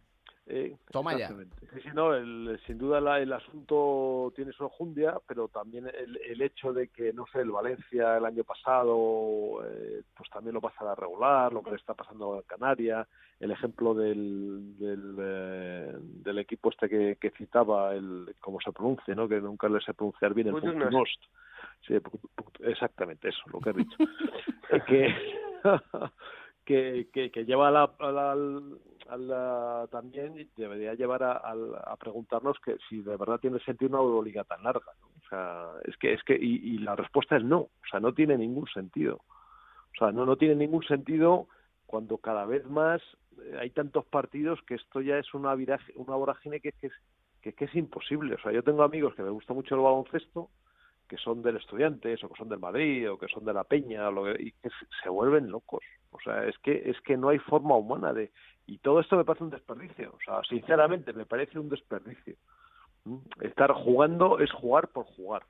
Eh, 0.47 0.77
Toma 0.91 1.17
ya. 1.17 1.29
Sí, 1.29 1.81
sí, 1.83 1.89
no, 1.95 2.13
el- 2.15 2.59
sin 2.67 2.77
duda 2.77 3.01
la- 3.01 3.21
el 3.21 3.33
asunto 3.33 4.33
tiene 4.35 4.51
su 4.53 4.65
enjundia, 4.65 5.17
pero 5.27 5.47
también 5.49 5.87
el, 5.87 6.17
el 6.17 6.43
hecho 6.43 6.73
de 6.73 6.89
que, 6.89 7.13
no 7.13 7.25
sé, 7.33 7.41
el 7.41 7.53
Valencia 7.53 8.17
el 8.17 8.25
año 8.25 8.43
pasado, 8.43 9.65
eh, 9.65 10.03
pues 10.17 10.29
también 10.31 10.55
lo 10.55 10.61
pasará 10.61 10.93
a 10.93 10.97
regular, 10.97 11.53
lo 11.53 11.63
que 11.63 11.71
le 11.71 11.77
está 11.77 11.95
pasando 11.95 12.35
a 12.39 12.43
Canaria, 12.43 13.07
el 13.39 13.51
ejemplo 13.53 13.95
del, 13.95 14.77
del, 14.79 15.17
eh, 15.21 15.97
del 16.01 16.39
equipo 16.39 16.71
este 16.71 16.89
que, 16.89 17.17
que 17.21 17.31
citaba, 17.31 17.95
el 17.95 18.35
cómo 18.41 18.59
se 18.61 18.73
pronuncia, 18.73 19.15
¿no? 19.15 19.29
que 19.29 19.41
nunca 19.41 19.69
le 19.69 19.81
sé 19.81 19.95
pronunciar 19.95 20.35
bien, 20.35 20.49
el. 20.49 20.55
Budugnost. 20.55 21.23
Sí, 21.87 21.95
exactamente 22.61 23.29
eso, 23.29 23.43
lo 23.53 23.61
que 23.61 23.71
he 23.71 23.75
dicho. 23.75 23.97
Eh, 24.73 24.83
que, 24.87 25.15
que, 26.65 27.09
que, 27.13 27.31
que 27.31 27.45
lleva 27.45 27.69
a 27.69 27.71
la, 27.71 27.91
a 27.99 28.13
la- 28.13 28.61
a 29.11 29.17
la- 29.17 29.89
también 29.91 30.49
debería 30.57 30.95
llevar 30.95 31.23
a, 31.23 31.33
al- 31.33 31.75
a 31.85 31.97
preguntarnos 31.97 32.59
que 32.65 32.77
si 32.89 33.01
de 33.03 33.17
verdad 33.17 33.39
tiene 33.41 33.59
sentido 33.61 33.91
una 33.91 33.99
Euroliga 33.99 34.45
tan 34.45 34.63
larga. 34.63 34.93
O 35.25 35.29
sea, 35.29 35.69
es 35.85 35.97
que 35.97 36.13
es 36.13 36.23
que 36.25 36.35
y, 36.35 36.79
la 36.79 36.97
respuesta 36.97 37.37
es 37.37 37.45
no. 37.45 37.59
O 37.59 37.87
sea, 37.91 38.01
no 38.01 38.13
tiene 38.15 38.37
ningún 38.39 38.67
sentido. 38.69 39.17
O 39.17 39.99
sea, 39.99 40.13
no 40.13 40.25
no 40.27 40.37
tiene 40.37 40.55
ningún 40.55 40.85
sentido 40.85 41.49
cuando 41.87 42.19
cada 42.19 42.47
vez 42.47 42.65
más 42.69 43.03
eh, 43.43 43.57
hay 43.61 43.71
tantos 43.71 44.05
partidos 44.07 44.61
que 44.67 44.75
esto 44.75 45.01
ya 45.01 45.19
es 45.19 45.35
una 45.35 45.55
viraje, 45.55 45.93
una 45.97 46.15
vorágine 46.17 46.61
que, 46.61 46.73
que 46.73 46.87
es 46.89 46.93
que 47.43 47.65
es 47.65 47.75
imposible. 47.75 48.35
O 48.35 48.39
sea, 48.41 48.53
yo 48.53 48.63
tengo 48.63 48.83
amigos 48.83 49.15
que 49.15 49.23
me 49.23 49.31
gusta 49.31 49.55
mucho 49.55 49.75
el 49.75 49.81
baloncesto 49.81 50.51
que 51.11 51.17
son 51.17 51.43
del 51.43 51.57
Estudiantes 51.57 52.23
o 52.23 52.29
que 52.29 52.39
son 52.39 52.49
del 52.49 52.61
Madrid 52.61 53.11
o 53.11 53.19
que 53.19 53.27
son 53.27 53.45
de 53.45 53.53
la 53.53 53.65
Peña 53.65 54.09
y 54.39 54.53
que 54.53 54.69
se- 54.71 54.87
se 55.03 55.09
vuelven 55.09 55.51
locos. 55.51 55.83
O 56.13 56.21
sea, 56.21 56.47
es 56.47 56.57
que 56.59 56.89
es 56.89 57.01
que 57.01 57.17
no 57.17 57.31
hay 57.31 57.39
forma 57.41 57.75
humana 57.77 58.13
de 58.13 58.31
y 58.67 58.79
todo 58.79 59.01
esto 59.01 59.17
me 59.17 59.25
parece 59.25 59.43
un 59.43 59.51
desperdicio. 59.51 60.13
O 60.15 60.19
sea, 60.25 60.41
sinceramente 60.49 61.13
me 61.13 61.27
parece 61.27 61.59
un 61.59 61.69
desperdicio. 61.69 62.37
¿Mm? 63.05 63.17
Estar 63.41 63.73
jugando 63.73 64.39
es 64.39 64.53
jugar 64.53 64.87
por 64.89 65.05
jugar 65.07 65.43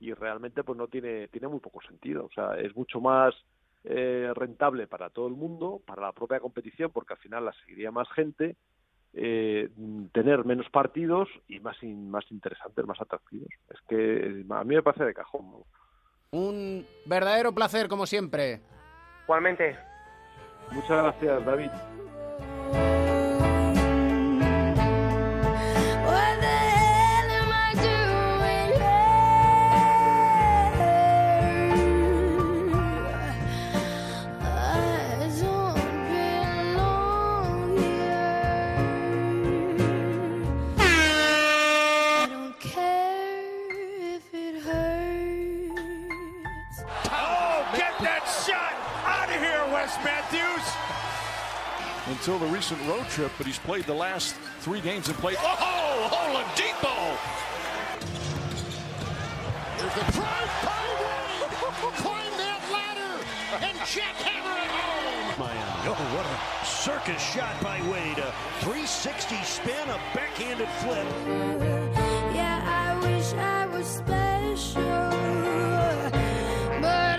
y 0.00 0.12
realmente 0.14 0.64
pues 0.64 0.76
no 0.76 0.88
tiene 0.88 1.28
tiene 1.28 1.46
muy 1.46 1.60
poco 1.60 1.80
sentido. 1.82 2.24
O 2.24 2.30
sea, 2.30 2.58
es 2.58 2.74
mucho 2.74 3.00
más 3.00 3.32
eh, 3.84 4.32
rentable 4.34 4.88
para 4.88 5.10
todo 5.10 5.28
el 5.28 5.34
mundo, 5.34 5.80
para 5.86 6.02
la 6.02 6.12
propia 6.12 6.40
competición, 6.40 6.90
porque 6.90 7.14
al 7.14 7.20
final 7.20 7.44
la 7.44 7.52
seguiría 7.52 7.92
más 7.92 8.08
gente, 8.10 8.56
eh, 9.20 9.68
tener 10.12 10.44
menos 10.44 10.68
partidos 10.70 11.28
y 11.48 11.58
más 11.60 11.76
in- 11.82 12.10
más 12.10 12.24
interesantes, 12.30 12.86
más 12.86 13.00
atractivos. 13.00 13.48
Es 13.70 13.80
que 13.88 14.44
a 14.48 14.64
mí 14.64 14.74
me 14.76 14.82
parece 14.82 15.04
de 15.04 15.14
cajón. 15.14 15.50
¿no? 15.50 15.64
Un 16.30 16.86
verdadero 17.06 17.52
placer, 17.52 17.88
como 17.88 18.06
siempre. 18.06 18.60
Igualmente. 19.24 19.76
Muchas 20.70 21.02
gracias, 21.02 21.44
David. 21.46 21.70
Until 52.28 52.46
the 52.46 52.54
recent 52.54 52.78
road 52.86 53.06
trip, 53.08 53.32
but 53.38 53.46
he's 53.46 53.58
played 53.58 53.84
the 53.84 53.94
last 53.94 54.34
three 54.60 54.82
games 54.82 55.08
and 55.08 55.16
played. 55.16 55.38
Oh, 55.40 56.10
Oladipo. 56.12 57.16
There's 59.78 59.94
the 59.94 60.12
drive 60.12 60.52
by 60.62 60.84
Wade. 61.00 61.48
Climb 61.96 62.32
that 62.36 62.60
ladder 62.70 63.24
and 63.64 63.78
jackhammer 63.78 64.56
it 64.60 64.70
home. 64.76 65.38
Miami. 65.38 65.88
Oh, 65.88 65.96
what 66.14 66.26
a 66.26 66.66
circus 66.66 67.22
shot 67.32 67.58
by 67.62 67.80
Wade. 67.90 68.18
A 68.18 68.30
360 68.60 69.36
spin, 69.44 69.88
a 69.88 69.98
backhanded 70.12 70.68
flip. 70.82 71.06
Yeah, 72.34 72.60
I 72.66 72.98
wish 73.06 73.32
I 73.32 73.64
was 73.68 73.86
special, 73.86 74.82
but 76.82 77.17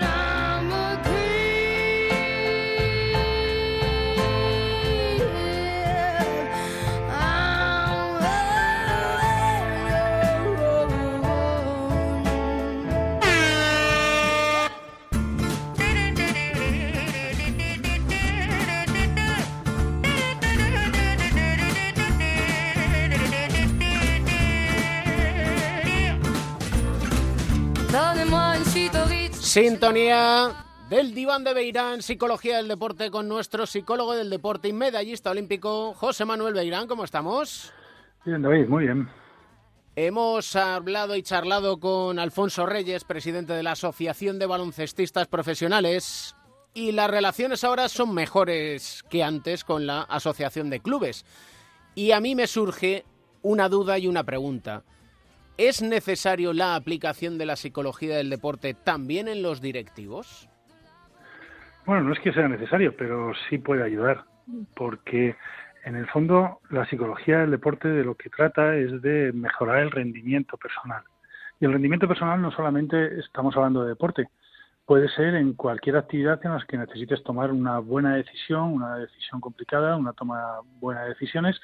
Sintonía 29.50 30.64
del 30.88 31.12
diván 31.12 31.42
de 31.42 31.52
Beirán, 31.52 32.02
Psicología 32.02 32.58
del 32.58 32.68
Deporte, 32.68 33.10
con 33.10 33.26
nuestro 33.26 33.66
psicólogo 33.66 34.14
del 34.14 34.30
deporte 34.30 34.68
y 34.68 34.72
medallista 34.72 35.32
olímpico, 35.32 35.92
José 35.94 36.24
Manuel 36.24 36.54
Beirán. 36.54 36.86
¿Cómo 36.86 37.02
estamos? 37.02 37.72
Bien, 38.24 38.40
David, 38.42 38.68
muy 38.68 38.84
bien. 38.84 39.08
Hemos 39.96 40.54
hablado 40.54 41.16
y 41.16 41.24
charlado 41.24 41.80
con 41.80 42.20
Alfonso 42.20 42.64
Reyes, 42.64 43.02
presidente 43.02 43.52
de 43.52 43.64
la 43.64 43.72
Asociación 43.72 44.38
de 44.38 44.46
Baloncestistas 44.46 45.26
Profesionales, 45.26 46.36
y 46.72 46.92
las 46.92 47.10
relaciones 47.10 47.64
ahora 47.64 47.88
son 47.88 48.14
mejores 48.14 49.04
que 49.10 49.24
antes 49.24 49.64
con 49.64 49.84
la 49.84 50.02
Asociación 50.02 50.70
de 50.70 50.78
Clubes. 50.78 51.24
Y 51.96 52.12
a 52.12 52.20
mí 52.20 52.36
me 52.36 52.46
surge 52.46 53.04
una 53.42 53.68
duda 53.68 53.98
y 53.98 54.06
una 54.06 54.22
pregunta. 54.22 54.84
¿Es 55.62 55.82
necesario 55.82 56.54
la 56.54 56.74
aplicación 56.74 57.36
de 57.36 57.44
la 57.44 57.54
psicología 57.54 58.16
del 58.16 58.30
deporte 58.30 58.72
también 58.72 59.28
en 59.28 59.42
los 59.42 59.60
directivos? 59.60 60.48
Bueno, 61.84 62.02
no 62.04 62.14
es 62.14 62.18
que 62.20 62.32
sea 62.32 62.48
necesario, 62.48 62.96
pero 62.96 63.32
sí 63.50 63.58
puede 63.58 63.84
ayudar, 63.84 64.24
porque 64.74 65.36
en 65.84 65.96
el 65.96 66.06
fondo 66.06 66.60
la 66.70 66.86
psicología 66.86 67.40
del 67.40 67.50
deporte 67.50 67.88
de 67.88 68.04
lo 68.04 68.14
que 68.14 68.30
trata 68.30 68.74
es 68.74 69.02
de 69.02 69.34
mejorar 69.34 69.80
el 69.80 69.90
rendimiento 69.90 70.56
personal. 70.56 71.02
Y 71.60 71.66
el 71.66 71.74
rendimiento 71.74 72.08
personal 72.08 72.40
no 72.40 72.50
solamente 72.52 73.20
estamos 73.20 73.54
hablando 73.54 73.82
de 73.82 73.90
deporte, 73.90 74.30
puede 74.86 75.10
ser 75.10 75.34
en 75.34 75.52
cualquier 75.52 75.98
actividad 75.98 76.40
en 76.42 76.52
la 76.52 76.64
que 76.66 76.78
necesites 76.78 77.22
tomar 77.22 77.52
una 77.52 77.80
buena 77.80 78.14
decisión, 78.14 78.72
una 78.72 78.96
decisión 78.96 79.42
complicada, 79.42 79.96
una 79.96 80.14
toma 80.14 80.60
buena 80.80 81.02
de 81.02 81.10
decisiones, 81.10 81.60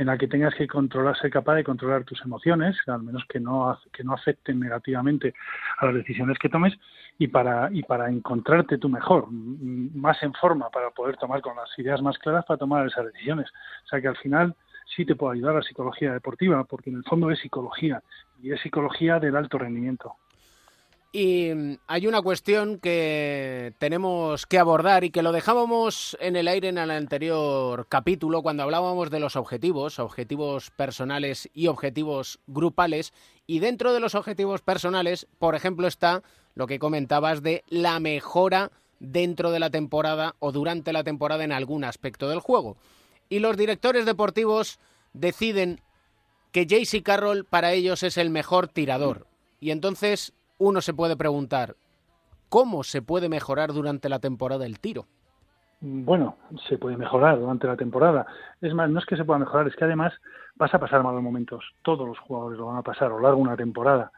en 0.00 0.06
la 0.06 0.16
que 0.16 0.28
tengas 0.28 0.54
que 0.54 0.66
controlar, 0.66 1.14
ser 1.18 1.30
capaz 1.30 1.56
de 1.56 1.62
controlar 1.62 2.04
tus 2.04 2.22
emociones, 2.24 2.74
al 2.86 3.02
menos 3.02 3.22
que 3.28 3.38
no, 3.38 3.78
que 3.92 4.02
no 4.02 4.14
afecten 4.14 4.58
negativamente 4.58 5.34
a 5.76 5.84
las 5.84 5.94
decisiones 5.94 6.38
que 6.38 6.48
tomes, 6.48 6.72
y 7.18 7.26
para, 7.26 7.68
y 7.70 7.82
para 7.82 8.08
encontrarte 8.08 8.78
tú 8.78 8.88
mejor, 8.88 9.30
más 9.30 10.22
en 10.22 10.32
forma, 10.32 10.70
para 10.70 10.88
poder 10.88 11.18
tomar 11.18 11.42
con 11.42 11.54
las 11.54 11.68
ideas 11.78 12.00
más 12.00 12.16
claras 12.16 12.46
para 12.46 12.56
tomar 12.56 12.86
esas 12.86 13.12
decisiones. 13.12 13.50
O 13.84 13.88
sea 13.88 14.00
que 14.00 14.08
al 14.08 14.16
final 14.16 14.56
sí 14.96 15.04
te 15.04 15.16
puede 15.16 15.36
ayudar 15.36 15.56
la 15.56 15.62
psicología 15.62 16.14
deportiva, 16.14 16.64
porque 16.64 16.88
en 16.88 16.96
el 16.96 17.04
fondo 17.04 17.30
es 17.30 17.38
psicología, 17.38 18.02
y 18.42 18.52
es 18.52 18.60
psicología 18.62 19.18
del 19.18 19.36
alto 19.36 19.58
rendimiento. 19.58 20.16
Y 21.12 21.52
mm, 21.52 21.78
hay 21.88 22.06
una 22.06 22.22
cuestión 22.22 22.78
que 22.78 23.74
tenemos 23.78 24.46
que 24.46 24.58
abordar 24.58 25.02
y 25.04 25.10
que 25.10 25.22
lo 25.22 25.32
dejábamos 25.32 26.16
en 26.20 26.36
el 26.36 26.46
aire 26.46 26.68
en 26.68 26.78
el 26.78 26.90
anterior 26.90 27.86
capítulo 27.88 28.42
cuando 28.42 28.62
hablábamos 28.62 29.10
de 29.10 29.18
los 29.18 29.34
objetivos, 29.34 29.98
objetivos 29.98 30.70
personales 30.70 31.50
y 31.52 31.66
objetivos 31.66 32.38
grupales. 32.46 33.12
Y 33.46 33.58
dentro 33.58 33.92
de 33.92 34.00
los 34.00 34.14
objetivos 34.14 34.62
personales, 34.62 35.26
por 35.38 35.56
ejemplo, 35.56 35.88
está 35.88 36.22
lo 36.54 36.68
que 36.68 36.78
comentabas 36.78 37.42
de 37.42 37.64
la 37.68 37.98
mejora 37.98 38.70
dentro 39.00 39.50
de 39.50 39.58
la 39.58 39.70
temporada 39.70 40.36
o 40.38 40.52
durante 40.52 40.92
la 40.92 41.02
temporada 41.02 41.42
en 41.42 41.52
algún 41.52 41.82
aspecto 41.82 42.28
del 42.28 42.38
juego. 42.38 42.76
Y 43.28 43.40
los 43.40 43.56
directores 43.56 44.06
deportivos 44.06 44.78
deciden 45.12 45.80
que 46.52 46.66
JC 46.66 47.02
Carroll 47.02 47.44
para 47.44 47.72
ellos 47.72 48.02
es 48.04 48.16
el 48.16 48.30
mejor 48.30 48.68
tirador. 48.68 49.26
Y 49.60 49.70
entonces 49.70 50.32
uno 50.60 50.82
se 50.82 50.94
puede 50.94 51.16
preguntar, 51.16 51.74
¿cómo 52.48 52.84
se 52.84 53.00
puede 53.00 53.28
mejorar 53.28 53.72
durante 53.72 54.08
la 54.08 54.18
temporada 54.18 54.66
el 54.66 54.78
tiro? 54.78 55.06
Bueno, 55.80 56.36
se 56.68 56.76
puede 56.76 56.98
mejorar 56.98 57.40
durante 57.40 57.66
la 57.66 57.76
temporada. 57.76 58.26
Es 58.60 58.74
más, 58.74 58.90
no 58.90 58.98
es 58.98 59.06
que 59.06 59.16
se 59.16 59.24
pueda 59.24 59.38
mejorar, 59.38 59.66
es 59.66 59.74
que 59.74 59.84
además 59.84 60.12
vas 60.56 60.72
a 60.74 60.78
pasar 60.78 61.02
malos 61.02 61.22
momentos. 61.22 61.64
Todos 61.82 62.06
los 62.06 62.18
jugadores 62.18 62.58
lo 62.58 62.66
van 62.66 62.76
a 62.76 62.82
pasar 62.82 63.06
a 63.06 63.14
lo 63.14 63.20
largo 63.20 63.38
de 63.38 63.42
una 63.42 63.56
temporada. 63.56 64.12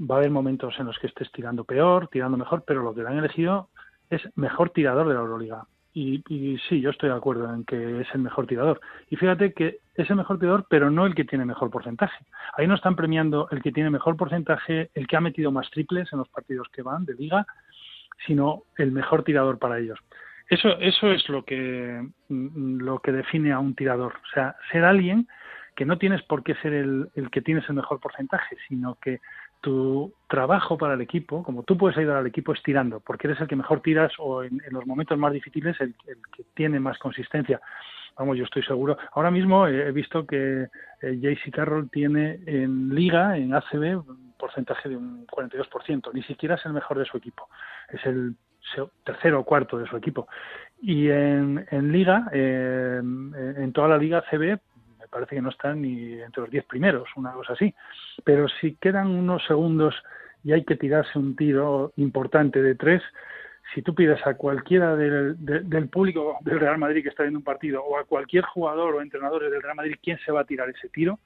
Va 0.00 0.16
a 0.16 0.18
haber 0.18 0.30
momentos 0.32 0.74
en 0.80 0.86
los 0.86 0.98
que 0.98 1.06
estés 1.06 1.30
tirando 1.30 1.62
peor, 1.62 2.08
tirando 2.08 2.36
mejor, 2.36 2.64
pero 2.66 2.82
lo 2.82 2.92
que 2.92 3.02
le 3.02 3.08
han 3.08 3.18
elegido 3.18 3.68
es 4.10 4.22
mejor 4.34 4.70
tirador 4.70 5.06
de 5.06 5.14
la 5.14 5.20
Euroliga. 5.20 5.66
Y, 5.98 6.22
y 6.28 6.58
sí, 6.68 6.82
yo 6.82 6.90
estoy 6.90 7.08
de 7.08 7.14
acuerdo 7.14 7.50
en 7.54 7.64
que 7.64 8.02
es 8.02 8.08
el 8.12 8.20
mejor 8.20 8.46
tirador. 8.46 8.82
Y 9.08 9.16
fíjate 9.16 9.54
que 9.54 9.78
es 9.94 10.10
el 10.10 10.16
mejor 10.16 10.38
tirador, 10.38 10.66
pero 10.68 10.90
no 10.90 11.06
el 11.06 11.14
que 11.14 11.24
tiene 11.24 11.46
mejor 11.46 11.70
porcentaje. 11.70 12.22
Ahí 12.52 12.66
no 12.66 12.74
están 12.74 12.96
premiando 12.96 13.48
el 13.50 13.62
que 13.62 13.72
tiene 13.72 13.88
mejor 13.88 14.14
porcentaje, 14.14 14.90
el 14.92 15.06
que 15.06 15.16
ha 15.16 15.22
metido 15.22 15.50
más 15.50 15.70
triples 15.70 16.12
en 16.12 16.18
los 16.18 16.28
partidos 16.28 16.68
que 16.68 16.82
van 16.82 17.06
de 17.06 17.14
liga, 17.14 17.46
sino 18.26 18.64
el 18.76 18.92
mejor 18.92 19.24
tirador 19.24 19.58
para 19.58 19.78
ellos. 19.78 19.98
Eso, 20.50 20.68
eso 20.80 21.10
es 21.12 21.26
lo 21.30 21.46
que, 21.46 22.06
mm, 22.28 22.80
lo 22.82 22.98
que 22.98 23.12
define 23.12 23.52
a 23.52 23.58
un 23.58 23.74
tirador. 23.74 24.16
O 24.16 24.34
sea, 24.34 24.54
ser 24.70 24.84
alguien 24.84 25.26
que 25.74 25.86
no 25.86 25.96
tienes 25.96 26.20
por 26.24 26.42
qué 26.42 26.56
ser 26.56 26.74
el, 26.74 27.08
el 27.14 27.30
que 27.30 27.40
tienes 27.40 27.66
el 27.70 27.74
mejor 27.74 28.00
porcentaje, 28.00 28.58
sino 28.68 28.96
que 28.96 29.20
tu 29.60 30.12
trabajo 30.28 30.76
para 30.76 30.94
el 30.94 31.00
equipo, 31.00 31.42
como 31.42 31.62
tú 31.62 31.76
puedes 31.76 31.96
ayudar 31.98 32.18
al 32.18 32.26
equipo, 32.26 32.52
es 32.52 32.62
tirando, 32.62 33.00
porque 33.00 33.26
eres 33.26 33.40
el 33.40 33.48
que 33.48 33.56
mejor 33.56 33.80
tiras 33.80 34.12
o 34.18 34.42
en, 34.42 34.60
los 34.70 34.86
momentos 34.86 35.18
más 35.18 35.32
difíciles 35.32 35.80
el, 35.80 35.94
que 36.36 36.44
tiene 36.54 36.80
más 36.80 36.98
consistencia. 36.98 37.60
Vamos, 38.18 38.38
yo 38.38 38.44
estoy 38.44 38.62
seguro. 38.62 38.96
Ahora 39.12 39.30
mismo 39.30 39.66
he 39.66 39.92
visto 39.92 40.26
que 40.26 40.68
eh, 41.02 41.18
JC 41.20 41.52
Carroll 41.52 41.90
tiene 41.90 42.40
en 42.46 42.94
liga, 42.94 43.36
en 43.36 43.54
ACB, 43.54 43.98
un 44.08 44.34
porcentaje 44.38 44.88
de 44.88 44.96
un 44.96 45.26
42%. 45.26 46.12
Ni 46.14 46.22
siquiera 46.22 46.54
es 46.54 46.64
el 46.64 46.72
mejor 46.72 46.98
de 46.98 47.04
su 47.04 47.18
equipo. 47.18 47.48
Es 47.90 48.04
el 48.06 48.34
tercero 49.04 49.40
o 49.40 49.44
cuarto 49.44 49.78
de 49.78 49.86
su 49.86 49.96
equipo. 49.96 50.28
Y 50.80 51.08
en, 51.08 51.66
en 51.70 51.92
liga, 51.92 52.28
eh, 52.32 53.00
en 53.02 53.72
toda 53.72 53.88
la 53.88 53.98
liga 53.98 54.18
ACB, 54.18 54.58
parece 55.08 55.36
que 55.36 55.42
no 55.42 55.50
están 55.50 55.82
ni 55.82 56.20
entre 56.20 56.42
los 56.42 56.50
10 56.50 56.64
primeros, 56.66 57.08
una 57.16 57.32
cosa 57.32 57.52
así. 57.54 57.74
Pero 58.24 58.48
si 58.48 58.74
quedan 58.76 59.08
unos 59.08 59.44
segundos 59.46 59.94
y 60.44 60.52
hay 60.52 60.64
que 60.64 60.76
tirarse 60.76 61.18
un 61.18 61.34
tiro 61.36 61.92
importante 61.96 62.62
de 62.62 62.74
tres, 62.74 63.02
si 63.74 63.82
tú 63.82 63.94
pides 63.94 64.24
a 64.26 64.34
cualquiera 64.34 64.94
del, 64.96 65.34
de- 65.44 65.60
del 65.60 65.88
público 65.88 66.36
del 66.42 66.60
Real 66.60 66.78
Madrid 66.78 67.02
que 67.02 67.08
está 67.08 67.24
viendo 67.24 67.40
un 67.40 67.44
partido 67.44 67.82
o 67.82 67.98
a 67.98 68.04
cualquier 68.04 68.44
jugador 68.44 68.94
o 68.94 69.00
entrenador 69.02 69.42
del 69.50 69.60
Real 69.62 69.74
Madrid 69.76 69.96
quién 70.02 70.18
se 70.24 70.30
va 70.32 70.40
a 70.42 70.44
tirar 70.44 70.68
ese 70.68 70.88
tiro, 70.88 71.18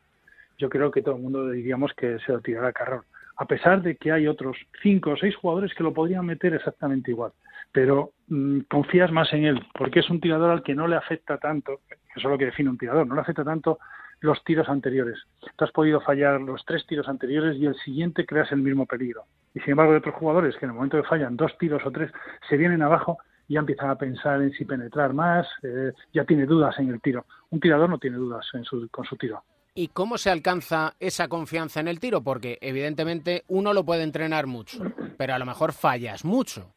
yo 0.57 0.69
creo 0.71 0.91
que 0.91 1.03
todo 1.03 1.17
el 1.17 1.23
mundo 1.23 1.51
diríamos 1.51 1.93
que 1.95 2.19
se 2.21 2.33
lo 2.33 2.41
tirará 2.41 2.69
a 2.69 2.73
Carroll. 2.73 3.05
A 3.37 3.47
pesar 3.47 3.81
de 3.83 3.97
que 3.97 4.13
hay 4.13 4.27
otros 4.27 4.57
cinco 4.83 5.11
o 5.13 5.17
seis 5.17 5.35
jugadores 5.37 5.73
que 5.75 5.83
lo 5.83 5.95
podrían 5.95 6.27
meter 6.27 6.53
exactamente 6.55 7.11
igual. 7.11 7.33
Pero 7.73 8.13
mm, 8.29 8.61
confías 8.69 9.11
más 9.13 9.33
en 9.33 9.45
él, 9.45 9.63
porque 9.75 10.01
es 10.01 10.11
un 10.11 10.21
tirador 10.21 10.51
al 10.51 10.63
que 10.63 10.75
no 10.75 10.87
le 10.89 10.97
afecta 10.97 11.39
tanto, 11.39 11.81
eso 12.17 12.29
es 12.29 12.31
lo 12.31 12.39
que 12.39 12.47
define 12.47 12.71
un 12.71 12.79
tirador, 12.79 13.07
no 13.07 13.15
le 13.15 13.21
afecta 13.21 13.45
tanto 13.45 13.79
los 14.21 14.43
tiros 14.45 14.69
anteriores. 14.69 15.19
Tú 15.57 15.65
has 15.65 15.73
podido 15.73 16.01
fallar 16.01 16.41
los 16.41 16.65
tres 16.65 16.87
tiros 16.87 17.09
anteriores 17.09 17.57
y 17.57 17.67
el 17.67 17.75
siguiente 17.77 18.27
creas 18.27 18.53
el 18.53 18.59
mismo 18.59 18.87
peligro. 18.87 19.25
Y 19.55 19.61
sin 19.61 19.71
embargo 19.71 19.93
hay 19.93 19.99
otros 19.99 20.15
jugadores 20.15 20.57
que 20.57 20.67
en 20.67 20.71
el 20.71 20.77
momento 20.77 21.01
que 21.01 21.09
fallan 21.09 21.37
dos 21.37 21.57
tiros 21.59 21.83
o 21.85 21.91
tres 21.91 22.13
se 22.49 22.57
vienen 22.57 22.83
abajo 22.83 23.19
y 23.49 23.55
ya 23.55 23.61
empiezan 23.61 23.91
a 23.91 23.97
pensar 23.97 24.43
en 24.43 24.53
si 24.53 24.65
penetrar 24.65 25.13
más, 25.13 25.47
eh, 25.63 25.93
ya 26.13 26.25
tiene 26.25 26.47
dudas 26.47 26.79
en 26.79 26.91
el 26.91 27.01
tiro. 27.01 27.25
Un 27.51 27.61
tirador 27.61 27.89
no 27.89 27.99
tiene 27.99 28.17
dudas 28.17 28.47
en 28.53 28.65
su, 28.65 28.89
con 28.91 29.05
su 29.05 29.17
tiro. 29.17 29.43
¿Y 29.75 29.89
cómo 29.89 30.19
se 30.19 30.31
alcanza 30.31 30.95
esa 31.01 31.29
confianza 31.29 31.81
en 31.81 31.89
el 31.89 32.01
tiro? 32.01 32.23
Porque 32.23 32.59
evidentemente 32.61 33.45
uno 33.49 33.73
lo 33.73 33.85
puede 33.85 34.03
entrenar 34.03 34.47
mucho, 34.47 34.83
pero 35.17 35.35
a 35.35 35.39
lo 35.39 35.47
mejor 35.47 35.73
fallas 35.73 36.25
mucho. 36.25 36.73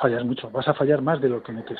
Fallas 0.00 0.24
mucho, 0.24 0.50
vas 0.50 0.68
a 0.68 0.74
fallar 0.74 1.02
más 1.02 1.20
de 1.20 1.28
lo 1.28 1.42
que 1.42 1.52
metes. 1.52 1.78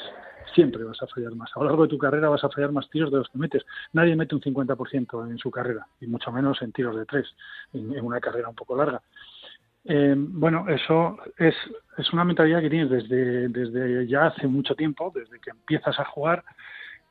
Siempre 0.55 0.84
vas 0.84 1.01
a 1.03 1.07
fallar 1.07 1.34
más. 1.34 1.51
A 1.55 1.61
lo 1.61 1.66
largo 1.66 1.84
de 1.84 1.88
tu 1.88 1.98
carrera 1.98 2.28
vas 2.28 2.42
a 2.44 2.48
fallar 2.48 2.72
más 2.72 2.88
tiros 2.90 3.11
de 3.11 3.18
los 3.18 3.28
que 3.28 3.38
metes. 3.38 3.64
Nadie 3.92 4.16
mete 4.16 4.34
un 4.34 4.40
50% 4.40 5.30
en 5.30 5.38
su 5.38 5.51
carrera, 5.51 5.86
y 6.01 6.07
mucho 6.07 6.32
menos 6.32 6.61
en 6.62 6.72
tiros 6.72 6.96
de 6.96 7.07
tres, 7.07 7.26
en, 7.72 8.01
una 8.01 8.20
carrera 8.20 8.48
un 8.48 8.55
poco 8.55 8.76
larga. 8.76 9.01
Eh, 9.84 10.14
bueno, 10.16 10.66
eso 10.68 11.16
es, 11.38 11.55
es 11.96 12.12
una 12.12 12.24
mentalidad 12.24 12.61
que 12.61 12.70
tienes 12.70 12.90
desde, 12.90 13.48
desde 13.48 14.07
ya 14.07 14.26
hace 14.26 14.46
mucho 14.46 14.74
tiempo, 14.74 15.12
desde 15.14 15.40
que 15.40 15.51
empiezas 15.51 15.98
a 15.98 16.05
jugar, 16.05 16.44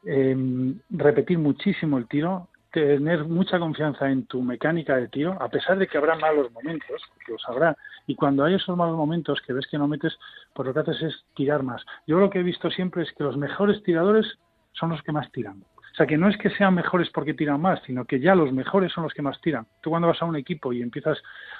eh, 0.06 0.74
repetir 0.90 1.40
muchísimo 1.40 1.98
el 1.98 2.08
tiro 2.08 2.50
tener 2.72 3.26
mucha 3.26 3.60
confianza 3.60 4.10
en 4.10 4.26
tu 4.26 4.42
mecánica 4.42 4.96
de 4.96 5.08
tiro, 5.08 5.38
a 5.42 5.50
pesar 5.50 5.78
de 5.78 5.88
que 5.88 5.98
habrá 5.98 6.16
malos 6.16 6.52
momentos, 6.52 7.02
los 7.28 7.44
habrá, 7.48 7.76
y 8.08 8.16
cuando 8.16 8.44
hay 8.44 8.56
esos 8.56 8.78
malos 8.78 8.96
momentos 8.96 9.42
que 9.46 9.54
ves 9.54 9.68
que 9.68 9.78
no 9.78 9.88
metes, 9.88 10.18
pues 10.54 10.68
lo 10.68 10.74
que 10.74 10.80
haces 10.82 11.02
es 11.02 11.26
tirar 11.36 11.64
más. 11.64 11.84
Yo 12.06 12.20
lo 12.20 12.30
que 12.30 12.40
he 12.40 12.44
visto 12.44 12.70
siempre 12.70 13.04
es 13.04 13.12
que 13.14 13.24
los 13.24 13.38
mejores 13.38 13.82
tiradores 13.84 14.38
son 14.74 14.90
los 14.90 15.02
que 15.04 15.12
más 15.12 15.32
tiran. 15.32 15.64
O 15.92 15.96
sea, 15.96 16.06
que 16.06 16.18
no 16.18 16.30
es 16.30 16.38
que 16.38 16.50
sean 16.52 16.76
mejores 16.76 17.10
porque 17.10 17.34
tiran 17.34 17.60
más, 17.60 17.82
sino 17.86 18.06
que 18.06 18.20
ya 18.20 18.36
los 18.36 18.54
mejores 18.54 18.94
son 18.94 19.04
los 19.04 19.14
que 19.14 19.22
más 19.22 19.42
tiran. 19.42 19.68
Tú 19.82 19.90
cuando 19.90 20.08
vas 20.08 20.22
a 20.22 20.26
un 20.26 20.36
equipo 20.36 20.72
y 20.72 20.82
empiezas 20.82 21.18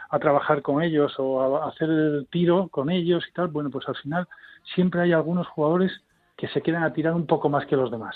a 0.10 0.20
trabajar 0.20 0.62
con 0.62 0.82
ellos 0.82 1.14
o 1.18 1.58
a 1.58 1.68
hacer 1.68 1.90
el 1.90 2.28
tiro 2.32 2.70
con 2.70 2.90
ellos 2.90 3.26
y 3.28 3.34
tal, 3.34 3.48
bueno, 3.48 3.70
pues 3.70 3.88
al 3.90 3.96
final 3.96 4.28
siempre 4.76 5.02
hay 5.02 5.12
algunos 5.12 5.48
jugadores 5.48 5.92
que 6.38 6.48
se 6.48 6.62
quedan 6.62 6.84
a 6.84 6.94
tirar 6.94 7.16
un 7.16 7.26
poco 7.26 7.50
más 7.50 7.66
que 7.66 7.76
los 7.76 7.92
demás. 7.92 8.16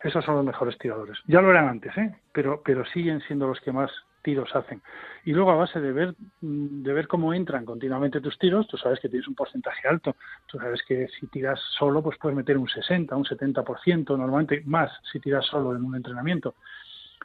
Esos 0.00 0.24
son 0.24 0.36
los 0.36 0.44
mejores 0.44 0.78
tiradores. 0.78 1.18
Ya 1.26 1.40
lo 1.40 1.50
eran 1.50 1.68
antes, 1.68 1.96
¿eh? 1.98 2.14
pero, 2.32 2.62
pero 2.64 2.84
siguen 2.86 3.20
siendo 3.22 3.48
los 3.48 3.60
que 3.60 3.72
más 3.72 3.90
tiros 4.22 4.54
hacen. 4.54 4.80
Y 5.24 5.32
luego 5.32 5.50
a 5.50 5.56
base 5.56 5.80
de 5.80 5.92
ver, 5.92 6.14
mm, 6.40 6.82
de 6.82 6.92
ver 6.92 7.08
cómo 7.08 7.34
entran 7.34 7.64
continuamente 7.64 8.20
tus 8.20 8.38
tiros, 8.38 8.68
tú 8.68 8.76
sabes 8.76 9.00
que 9.00 9.08
tienes 9.08 9.26
un 9.26 9.34
porcentaje 9.34 9.88
alto. 9.88 10.16
Tú 10.46 10.58
sabes 10.58 10.82
que 10.86 11.08
si 11.18 11.26
tiras 11.28 11.60
solo, 11.78 12.02
pues 12.02 12.18
puedes 12.18 12.36
meter 12.36 12.56
un 12.58 12.68
60, 12.68 13.16
un 13.16 13.24
70%, 13.24 14.16
normalmente 14.16 14.62
más 14.66 14.92
si 15.10 15.18
tiras 15.18 15.44
solo 15.46 15.74
en 15.74 15.84
un 15.84 15.96
entrenamiento. 15.96 16.54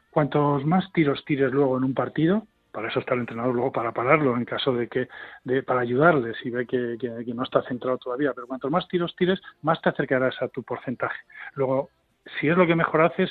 Cuantos 0.10 0.66
más 0.66 0.92
tiros 0.94 1.24
tires 1.26 1.52
luego 1.52 1.78
en 1.78 1.84
un 1.84 1.94
partido, 1.94 2.48
para 2.72 2.88
eso 2.88 3.00
está 3.00 3.14
el 3.14 3.22
entrenador 3.22 3.54
luego 3.54 3.72
para 3.72 3.92
pararlo 3.92 4.36
en 4.36 4.46
caso 4.46 4.74
de 4.74 4.88
que 4.88 5.08
de, 5.44 5.62
para 5.62 5.82
ayudarle 5.82 6.34
si 6.42 6.50
ve 6.50 6.66
que, 6.66 6.98
que, 7.00 7.34
no 7.34 7.44
está 7.44 7.62
centrado 7.64 8.00
todavía 8.00 8.34
pero 8.34 8.48
cuantos 8.48 8.72
más 8.72 8.88
tiros 8.88 9.16
tires 9.16 9.40
más 9.62 9.80
te 9.80 9.90
acercarás 9.90 10.42
a 10.42 10.48
tu 10.48 10.64
porcentaje 10.64 11.20
luego 11.54 11.92
si 12.40 12.48
es 12.48 12.58
lo 12.58 12.68
que 12.68 12.76
mejor 12.76 13.02
haces, 13.02 13.30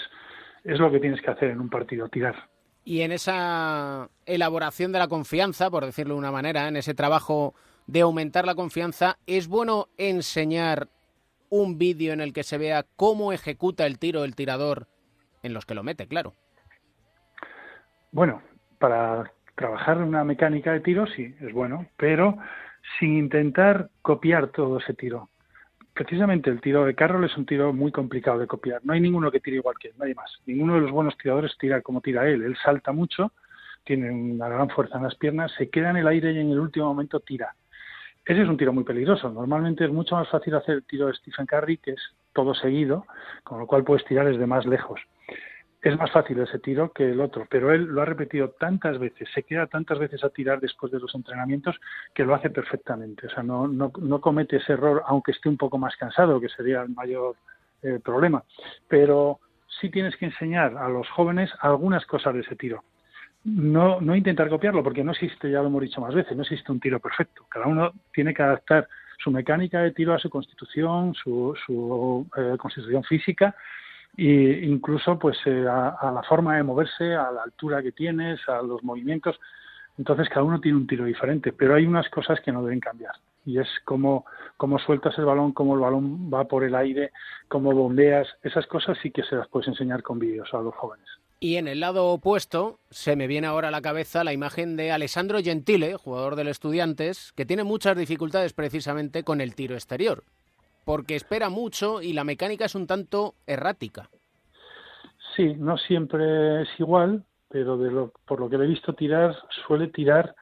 es 0.64 0.78
lo 0.78 0.90
que 0.90 1.00
tienes 1.00 1.20
que 1.20 1.30
hacer 1.30 1.50
en 1.50 1.60
un 1.60 1.68
partido, 1.68 2.08
tirar. 2.08 2.48
Y 2.84 3.02
en 3.02 3.12
esa 3.12 4.08
elaboración 4.26 4.92
de 4.92 4.98
la 4.98 5.08
confianza, 5.08 5.70
por 5.70 5.84
decirlo 5.84 6.14
de 6.14 6.20
una 6.20 6.32
manera, 6.32 6.68
en 6.68 6.76
ese 6.76 6.94
trabajo 6.94 7.54
de 7.86 8.00
aumentar 8.00 8.44
la 8.44 8.54
confianza, 8.54 9.18
¿es 9.26 9.48
bueno 9.48 9.88
enseñar 9.96 10.88
un 11.48 11.78
vídeo 11.78 12.12
en 12.12 12.20
el 12.20 12.32
que 12.32 12.42
se 12.42 12.58
vea 12.58 12.84
cómo 12.96 13.32
ejecuta 13.32 13.86
el 13.86 13.98
tiro 13.98 14.24
el 14.24 14.34
tirador 14.34 14.88
en 15.42 15.54
los 15.54 15.66
que 15.66 15.74
lo 15.74 15.82
mete, 15.82 16.06
claro? 16.06 16.34
Bueno, 18.10 18.42
para 18.78 19.32
trabajar 19.54 19.98
una 19.98 20.24
mecánica 20.24 20.72
de 20.72 20.80
tiro 20.80 21.06
sí, 21.06 21.34
es 21.40 21.52
bueno, 21.52 21.86
pero 21.96 22.36
sin 22.98 23.16
intentar 23.16 23.90
copiar 24.02 24.48
todo 24.48 24.78
ese 24.78 24.94
tiro 24.94 25.28
precisamente 25.94 26.50
el 26.50 26.60
tiro 26.60 26.84
de 26.84 26.94
Carroll 26.94 27.24
es 27.24 27.36
un 27.36 27.46
tiro 27.46 27.72
muy 27.72 27.92
complicado 27.92 28.38
de 28.38 28.46
copiar. 28.46 28.80
No 28.84 28.92
hay 28.92 29.00
ninguno 29.00 29.30
que 29.30 29.40
tire 29.40 29.56
igual 29.56 29.76
que 29.78 29.88
él, 29.88 29.94
nadie 29.98 30.14
más. 30.14 30.30
Ninguno 30.46 30.74
de 30.74 30.80
los 30.80 30.90
buenos 30.90 31.16
tiradores 31.18 31.56
tira 31.58 31.80
como 31.82 32.00
tira 32.00 32.28
él. 32.28 32.42
Él 32.42 32.56
salta 32.62 32.92
mucho, 32.92 33.32
tiene 33.84 34.10
una 34.10 34.48
gran 34.48 34.68
fuerza 34.70 34.98
en 34.98 35.04
las 35.04 35.14
piernas, 35.16 35.52
se 35.56 35.70
queda 35.70 35.90
en 35.90 35.96
el 35.96 36.06
aire 36.06 36.32
y 36.32 36.38
en 36.38 36.50
el 36.50 36.60
último 36.60 36.86
momento 36.86 37.20
tira. 37.20 37.54
Ese 38.24 38.42
es 38.42 38.48
un 38.48 38.56
tiro 38.56 38.72
muy 38.72 38.84
peligroso. 38.84 39.30
Normalmente 39.30 39.84
es 39.84 39.90
mucho 39.90 40.14
más 40.14 40.28
fácil 40.28 40.54
hacer 40.54 40.76
el 40.76 40.84
tiro 40.84 41.08
de 41.08 41.14
Stephen 41.14 41.46
Curry, 41.46 41.78
que 41.78 41.92
es 41.92 42.00
todo 42.32 42.54
seguido, 42.54 43.06
con 43.42 43.58
lo 43.58 43.66
cual 43.66 43.84
puedes 43.84 44.04
tirar 44.04 44.26
desde 44.26 44.46
más 44.46 44.64
lejos 44.64 45.00
es 45.82 45.98
más 45.98 46.12
fácil 46.12 46.38
ese 46.38 46.60
tiro 46.60 46.92
que 46.92 47.10
el 47.10 47.20
otro, 47.20 47.46
pero 47.50 47.72
él 47.72 47.82
lo 47.82 48.02
ha 48.02 48.04
repetido 48.04 48.50
tantas 48.50 49.00
veces, 49.00 49.28
se 49.34 49.42
queda 49.42 49.66
tantas 49.66 49.98
veces 49.98 50.22
a 50.22 50.30
tirar 50.30 50.60
después 50.60 50.92
de 50.92 51.00
los 51.00 51.12
entrenamientos 51.14 51.76
que 52.14 52.24
lo 52.24 52.36
hace 52.36 52.50
perfectamente. 52.50 53.26
O 53.26 53.30
sea, 53.30 53.42
no, 53.42 53.66
no, 53.66 53.90
no 53.98 54.20
comete 54.20 54.58
ese 54.58 54.74
error, 54.74 55.02
aunque 55.06 55.32
esté 55.32 55.48
un 55.48 55.56
poco 55.56 55.78
más 55.78 55.96
cansado, 55.96 56.40
que 56.40 56.48
sería 56.48 56.82
el 56.82 56.90
mayor 56.90 57.34
eh, 57.82 57.98
problema. 58.02 58.44
Pero 58.86 59.40
sí 59.80 59.90
tienes 59.90 60.16
que 60.16 60.26
enseñar 60.26 60.76
a 60.76 60.88
los 60.88 61.08
jóvenes 61.10 61.50
algunas 61.60 62.06
cosas 62.06 62.34
de 62.34 62.40
ese 62.40 62.54
tiro. 62.54 62.84
No, 63.44 64.00
no 64.00 64.14
intentar 64.14 64.48
copiarlo, 64.48 64.84
porque 64.84 65.02
no 65.02 65.10
existe, 65.10 65.50
ya 65.50 65.62
lo 65.62 65.66
hemos 65.66 65.82
dicho 65.82 66.00
más 66.00 66.14
veces, 66.14 66.36
no 66.36 66.42
existe 66.42 66.70
un 66.70 66.78
tiro 66.78 67.00
perfecto. 67.00 67.44
Cada 67.48 67.66
uno 67.66 67.92
tiene 68.12 68.32
que 68.32 68.42
adaptar 68.44 68.86
su 69.18 69.32
mecánica 69.32 69.80
de 69.80 69.90
tiro 69.90 70.14
a 70.14 70.18
su 70.20 70.30
constitución, 70.30 71.12
su, 71.14 71.56
su 71.66 72.24
eh, 72.36 72.56
constitución 72.56 73.02
física 73.02 73.56
e 74.16 74.60
incluso 74.64 75.18
pues 75.18 75.38
eh, 75.46 75.66
a, 75.68 75.90
a, 75.90 76.12
la 76.12 76.22
forma 76.22 76.56
de 76.56 76.62
moverse, 76.62 77.14
a 77.14 77.30
la 77.30 77.42
altura 77.42 77.82
que 77.82 77.92
tienes, 77.92 78.40
a 78.48 78.62
los 78.62 78.82
movimientos. 78.82 79.38
Entonces 79.98 80.28
cada 80.28 80.44
uno 80.44 80.60
tiene 80.60 80.78
un 80.78 80.86
tiro 80.86 81.04
diferente, 81.04 81.52
pero 81.52 81.74
hay 81.74 81.86
unas 81.86 82.08
cosas 82.08 82.40
que 82.40 82.52
no 82.52 82.62
deben 82.62 82.80
cambiar 82.80 83.14
y 83.44 83.58
es 83.58 83.68
cómo, 83.84 84.24
cómo 84.56 84.78
sueltas 84.78 85.16
el 85.18 85.24
balón, 85.24 85.52
cómo 85.52 85.74
el 85.74 85.80
balón 85.80 86.32
va 86.32 86.44
por 86.44 86.64
el 86.64 86.74
aire, 86.74 87.12
cómo 87.48 87.72
bombeas, 87.72 88.28
esas 88.42 88.66
cosas 88.66 88.98
sí 89.02 89.10
que 89.10 89.22
se 89.22 89.36
las 89.36 89.48
puedes 89.48 89.68
enseñar 89.68 90.02
con 90.02 90.18
vídeos 90.18 90.48
a 90.52 90.58
los 90.58 90.74
jóvenes. 90.74 91.06
Y 91.40 91.56
en 91.56 91.66
el 91.66 91.80
lado 91.80 92.06
opuesto, 92.06 92.78
se 92.90 93.16
me 93.16 93.26
viene 93.26 93.48
ahora 93.48 93.68
a 93.68 93.72
la 93.72 93.82
cabeza 93.82 94.22
la 94.22 94.32
imagen 94.32 94.76
de 94.76 94.92
Alessandro 94.92 95.40
Gentile, 95.42 95.96
jugador 95.96 96.36
del 96.36 96.46
Estudiantes, 96.46 97.32
que 97.32 97.44
tiene 97.44 97.64
muchas 97.64 97.96
dificultades 97.96 98.52
precisamente 98.52 99.24
con 99.24 99.40
el 99.40 99.56
tiro 99.56 99.74
exterior 99.74 100.22
porque 100.84 101.16
espera 101.16 101.48
mucho 101.48 102.02
y 102.02 102.12
la 102.12 102.24
mecánica 102.24 102.64
es 102.64 102.74
un 102.74 102.86
tanto 102.86 103.34
errática. 103.46 104.08
Sí, 105.36 105.54
no 105.56 105.78
siempre 105.78 106.62
es 106.62 106.68
igual, 106.78 107.24
pero 107.48 107.76
de 107.78 107.90
lo, 107.90 108.12
por 108.26 108.40
lo 108.40 108.48
que 108.48 108.58
le 108.58 108.64
he 108.64 108.68
visto 108.68 108.94
tirar, 108.94 109.36
suele 109.66 109.88
tirar, 109.88 110.34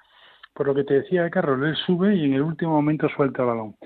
por 0.52 0.66
lo 0.66 0.74
que 0.74 0.84
te 0.84 0.94
decía 0.94 1.30
Carlos, 1.30 1.60
él 1.62 1.76
sube 1.86 2.14
y 2.16 2.24
en 2.24 2.34
el 2.34 2.42
último 2.42 2.72
momento 2.72 3.08
suelta 3.08 3.42
el 3.42 3.48
balón. 3.48 3.76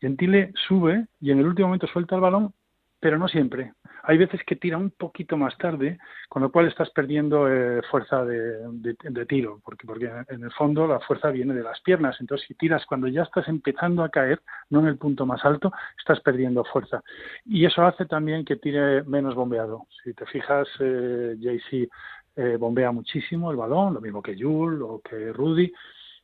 Gentile 0.00 0.52
sube 0.66 1.06
y 1.20 1.30
en 1.30 1.40
el 1.40 1.46
último 1.46 1.68
momento 1.68 1.86
suelta 1.86 2.14
el 2.16 2.20
balón, 2.20 2.54
pero 3.00 3.18
no 3.18 3.28
siempre 3.28 3.72
hay 4.08 4.16
veces 4.16 4.40
que 4.46 4.56
tira 4.56 4.78
un 4.78 4.88
poquito 4.88 5.36
más 5.36 5.54
tarde, 5.58 5.98
con 6.30 6.40
lo 6.40 6.50
cual 6.50 6.66
estás 6.66 6.88
perdiendo 6.88 7.46
eh, 7.46 7.82
fuerza 7.90 8.24
de, 8.24 9.26
tiro, 9.28 9.60
porque, 9.62 9.86
porque 9.86 10.10
en 10.30 10.44
el 10.44 10.50
fondo 10.52 10.86
la 10.86 10.98
fuerza 11.00 11.30
viene 11.30 11.52
de 11.52 11.62
las 11.62 11.78
piernas. 11.82 12.16
Entonces, 12.18 12.48
si 12.48 12.54
tiras 12.54 12.86
cuando 12.86 13.06
ya 13.08 13.24
estás 13.24 13.46
empezando 13.48 14.02
a 14.02 14.08
caer, 14.08 14.40
no 14.70 14.80
en 14.80 14.86
el 14.86 14.96
punto 14.96 15.26
más 15.26 15.44
alto, 15.44 15.70
estás 15.98 16.20
perdiendo 16.20 16.64
fuerza. 16.64 17.02
Y 17.44 17.66
eso 17.66 17.82
hace 17.82 18.06
también 18.06 18.46
que 18.46 18.56
tire 18.56 19.02
menos 19.02 19.34
bombeado. 19.34 19.86
Si 20.02 20.14
te 20.14 20.24
fijas, 20.24 20.66
eh, 20.80 21.36
JC 21.38 21.90
eh, 22.36 22.56
bombea 22.56 22.90
muchísimo 22.92 23.50
el 23.50 23.58
balón, 23.58 23.92
lo 23.92 24.00
mismo 24.00 24.22
que 24.22 24.42
Jules 24.42 24.80
o 24.80 25.02
que 25.02 25.34
Rudy, 25.34 25.70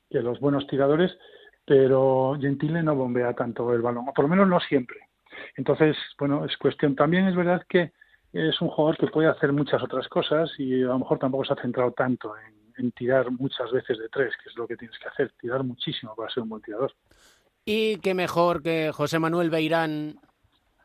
que 0.08 0.22
los 0.22 0.40
buenos 0.40 0.66
tiradores, 0.66 1.14
pero 1.66 2.34
Gentile 2.40 2.82
no 2.82 2.96
bombea 2.96 3.34
tanto 3.34 3.74
el 3.74 3.82
balón, 3.82 4.08
o 4.08 4.14
por 4.14 4.24
lo 4.24 4.30
menos 4.30 4.48
no 4.48 4.58
siempre. 4.60 5.00
Entonces, 5.56 5.96
bueno, 6.18 6.44
es 6.44 6.56
cuestión. 6.56 6.94
También 6.94 7.26
es 7.26 7.36
verdad 7.36 7.62
que 7.68 7.92
es 8.32 8.60
un 8.60 8.68
jugador 8.68 8.96
que 8.96 9.06
puede 9.06 9.28
hacer 9.28 9.52
muchas 9.52 9.82
otras 9.82 10.08
cosas 10.08 10.50
y 10.58 10.82
a 10.82 10.86
lo 10.86 10.98
mejor 10.98 11.18
tampoco 11.18 11.44
se 11.44 11.52
ha 11.52 11.62
centrado 11.62 11.92
tanto 11.92 12.34
en, 12.36 12.54
en 12.76 12.92
tirar 12.92 13.30
muchas 13.30 13.70
veces 13.70 13.98
de 13.98 14.08
tres, 14.08 14.34
que 14.42 14.50
es 14.50 14.56
lo 14.56 14.66
que 14.66 14.76
tienes 14.76 14.98
que 14.98 15.08
hacer, 15.08 15.32
tirar 15.40 15.62
muchísimo 15.62 16.14
para 16.14 16.30
ser 16.30 16.42
un 16.42 16.48
buen 16.48 16.62
tirador. 16.62 16.92
Y 17.64 17.96
qué 17.98 18.14
mejor 18.14 18.62
que 18.62 18.92
José 18.92 19.18
Manuel 19.18 19.50
Beirán, 19.50 20.20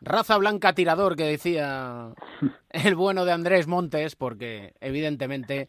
raza 0.01 0.37
blanca 0.37 0.73
tirador, 0.73 1.15
que 1.15 1.25
decía 1.25 2.13
el 2.69 2.95
bueno 2.95 3.25
de 3.25 3.31
Andrés 3.33 3.67
Montes, 3.67 4.15
porque 4.15 4.73
evidentemente 4.79 5.67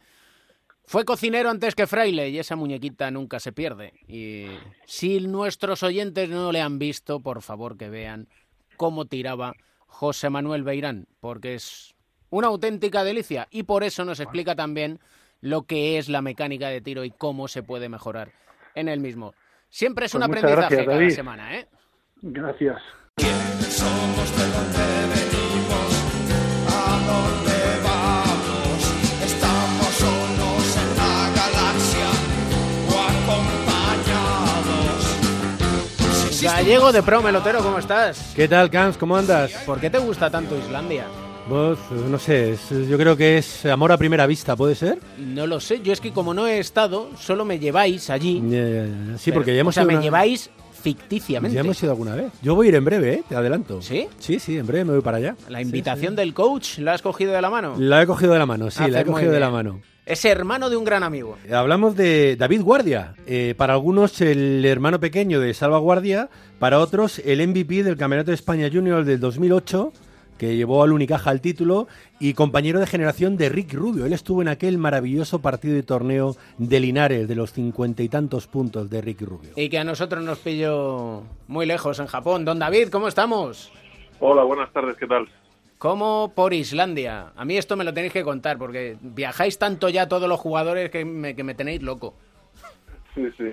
fue 0.85 1.05
cocinero 1.05 1.51
antes 1.51 1.75
que 1.75 1.87
fraile 1.87 2.31
y 2.31 2.39
esa 2.39 2.57
muñequita 2.57 3.11
nunca 3.11 3.41
se 3.41 3.53
pierde. 3.53 3.93
Y 4.07 4.47
si 4.87 5.21
nuestros 5.21 5.83
oyentes 5.83 6.29
no 6.29 6.53
le 6.53 6.61
han 6.61 6.79
visto, 6.79 7.21
por 7.21 7.43
favor 7.43 7.77
que 7.77 7.91
vean 7.91 8.29
cómo 8.81 9.05
tiraba 9.05 9.53
José 9.87 10.31
Manuel 10.31 10.63
Beirán, 10.63 11.07
porque 11.21 11.53
es 11.53 11.95
una 12.31 12.47
auténtica 12.47 13.05
delicia 13.05 13.47
y 13.51 13.65
por 13.65 13.85
eso 13.85 14.07
nos 14.07 14.21
explica 14.21 14.57
también 14.57 15.01
lo 15.43 15.65
que 15.65 15.99
es 15.99 16.09
la 16.09 16.23
mecánica 16.23 16.69
de 16.69 16.81
tiro 16.81 17.05
y 17.05 17.11
cómo 17.11 17.47
se 17.47 17.63
puede 17.63 17.91
mejorar 17.91 18.33
en 18.75 18.89
el 18.89 18.99
mismo. 18.99 19.35
Siempre 19.69 20.07
es 20.07 20.13
pues 20.13 20.25
un 20.25 20.31
aprendizaje 20.31 20.77
gracias, 20.77 20.87
cada 20.87 21.11
semana, 21.11 21.59
¿eh? 21.59 21.69
Gracias. 22.23 22.81
Somos 23.69 24.39
de 24.39 24.45
donde 24.49 24.87
venimos, 25.13 25.93
a 26.71 27.01
dónde 27.07 27.50
Gallego 36.43 36.93
de 36.93 37.03
Pro 37.03 37.23
Melotero, 37.23 37.61
¿cómo 37.63 37.79
estás? 37.79 38.33
¿Qué 38.35 38.49
tal, 38.49 38.71
Camps? 38.71 38.97
¿Cómo 38.97 39.17
andas? 39.17 39.53
¿Por 39.67 39.79
qué 39.81 39.91
te 39.91 39.99
gusta 39.99 40.31
tanto 40.31 40.57
Islandia? 40.57 41.05
Pues, 41.49 41.79
no 42.09 42.19
sé, 42.19 42.53
es- 42.53 42.71
yo 42.89 42.97
creo 42.97 43.17
que 43.17 43.39
es 43.39 43.67
amor 43.67 43.93
a 43.93 43.97
primera 43.99 44.27
vista, 44.27 44.57
¿puede 44.57 44.75
ser? 44.75 44.99
No 45.19 45.47
lo 45.47 45.61
sé, 45.61 45.81
yo 45.83 45.93
es 45.93 46.01
que 46.01 46.13
como 46.13 46.33
no 46.33 46.47
he 46.47 46.59
estado, 46.59 47.09
solo 47.19 47.45
me 47.45 47.59
lleváis 47.59 48.09
allí. 48.11 48.41
Ya, 48.49 48.59
ya, 48.63 48.85
ya. 48.85 49.19
Sí, 49.19 49.25
Pero, 49.27 49.35
porque 49.37 49.55
ya 49.55 49.61
hemos 49.61 49.73
O 49.73 49.75
sea, 49.75 49.83
ido 49.83 49.89
me 49.89 49.95
una- 49.95 50.03
lleváis 50.05 50.51
ficticiamente. 50.83 51.55
Ya 51.55 51.61
hemos 51.61 51.83
ido 51.83 51.93
alguna 51.93 52.15
vez. 52.15 52.33
Yo 52.43 52.55
voy 52.55 52.67
a 52.67 52.69
ir 52.71 52.75
en 52.77 52.85
breve, 52.85 53.13
¿eh? 53.15 53.23
Te 53.29 53.37
adelanto. 53.37 53.83
¿Sí? 53.83 54.07
Sí, 54.19 54.39
sí, 54.39 54.57
en 54.57 54.67
breve 54.67 54.85
me 54.87 54.93
voy 54.93 55.03
para 55.03 55.19
allá. 55.19 55.37
La 55.49 55.61
invitación 55.61 56.15
del 56.17 56.33
coach, 56.35 56.79
¿la 56.79 56.93
has 56.95 57.03
cogido 57.03 57.33
de 57.33 57.43
la 57.43 57.51
mano? 57.51 57.75
La 57.79 58.03
he 58.03 58.07
cogido 58.07 58.33
de 58.33 58.39
la 58.39 58.47
mano, 58.47 58.71
sí, 58.71 58.89
la 58.89 59.01
he 59.01 59.05
cogido 59.05 59.33
de 59.33 59.41
la 59.41 59.51
mano. 59.51 59.81
Es 60.11 60.25
hermano 60.25 60.71
de 60.71 60.77
un 60.77 60.83
gran 60.83 61.05
amigo. 61.05 61.39
Hablamos 61.53 61.95
de 61.95 62.35
David 62.35 62.63
Guardia. 62.63 63.15
Eh, 63.29 63.55
para 63.57 63.75
algunos, 63.75 64.21
el 64.21 64.65
hermano 64.65 64.99
pequeño 64.99 65.39
de 65.39 65.55
Salva 65.55 65.79
Guardia. 65.79 66.29
Para 66.59 66.81
otros, 66.81 67.21
el 67.21 67.47
MVP 67.47 67.85
del 67.85 67.97
Campeonato 67.97 68.33
de 68.33 68.35
España 68.35 68.69
Junior 68.73 69.05
del 69.05 69.21
2008. 69.21 69.93
que 70.37 70.57
llevó 70.57 70.83
al 70.83 70.91
Unicaja 70.93 71.31
al 71.31 71.41
título 71.41 71.87
y 72.19 72.35
compañero 72.35 72.81
de 72.81 72.89
generación 72.89 73.37
de 73.37 73.51
Rick 73.51 73.75
Rubio. 73.75 74.05
Él 74.05 74.13
estuvo 74.13 74.43
en 74.43 74.49
aquel 74.49 74.79
maravilloso 74.79 75.41
partido 75.43 75.75
de 75.75 75.85
torneo 75.85 76.35
de 76.59 76.81
Linares, 76.81 77.29
de 77.29 77.35
los 77.37 77.53
cincuenta 77.53 78.03
y 78.03 78.09
tantos 78.09 78.49
puntos 78.49 78.91
de 78.91 79.03
Rick 79.03 79.21
Rubio. 79.21 79.51
Y 79.55 79.69
que 79.69 79.79
a 79.79 79.85
nosotros 79.85 80.25
nos 80.25 80.39
pilló 80.39 81.23
muy 81.47 81.67
lejos 81.67 82.01
en 82.01 82.07
Japón. 82.07 82.45
Don 82.45 82.59
David, 82.59 82.89
¿cómo 82.89 83.07
estamos? 83.07 83.71
Hola, 84.19 84.43
buenas 84.43 84.73
tardes, 84.73 84.97
¿qué 84.97 85.07
tal? 85.07 85.29
¿Cómo 85.81 86.31
por 86.37 86.53
Islandia? 86.53 87.33
A 87.35 87.45
mí 87.47 87.57
esto 87.57 87.75
me 87.75 87.85
lo 87.85 87.95
tenéis 87.95 88.13
que 88.13 88.23
contar, 88.23 88.59
porque 88.59 88.99
viajáis 89.01 89.59
tanto 89.59 89.89
ya 89.89 90.07
todos 90.09 90.29
los 90.29 90.39
jugadores 90.39 90.91
que 90.91 91.07
me, 91.07 91.35
que 91.35 91.43
me 91.43 91.55
tenéis 91.55 91.81
loco. 91.83 92.13
Sí, 93.15 93.23
sí, 93.39 93.45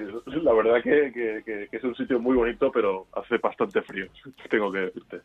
la 0.43 0.51
verdad 0.51 0.84
que, 0.84 1.13
que- 1.13 1.41
que- 1.45 1.67
que 1.71 1.78
es 1.78 1.84
un 1.86 1.95
sitio 1.95 2.19
muy 2.19 2.36
bonito, 2.36 2.69
pero 2.69 3.07
hace 3.13 3.38
bastante 3.38 3.82
frío, 3.82 4.07
tengo 4.49 4.69
que 4.73 4.80
decirte. 4.80 5.21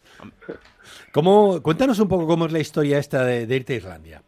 ¿Cómo, 1.13 1.61
cuéntanos 1.61 1.99
un 1.99 2.09
poco 2.09 2.25
cómo 2.29 2.47
es 2.47 2.53
la 2.53 2.61
historia 2.61 2.99
esta 2.99 3.25
de, 3.25 3.47
de 3.49 3.57
irte 3.57 3.73
a 3.75 3.77
Islandia. 3.79 4.23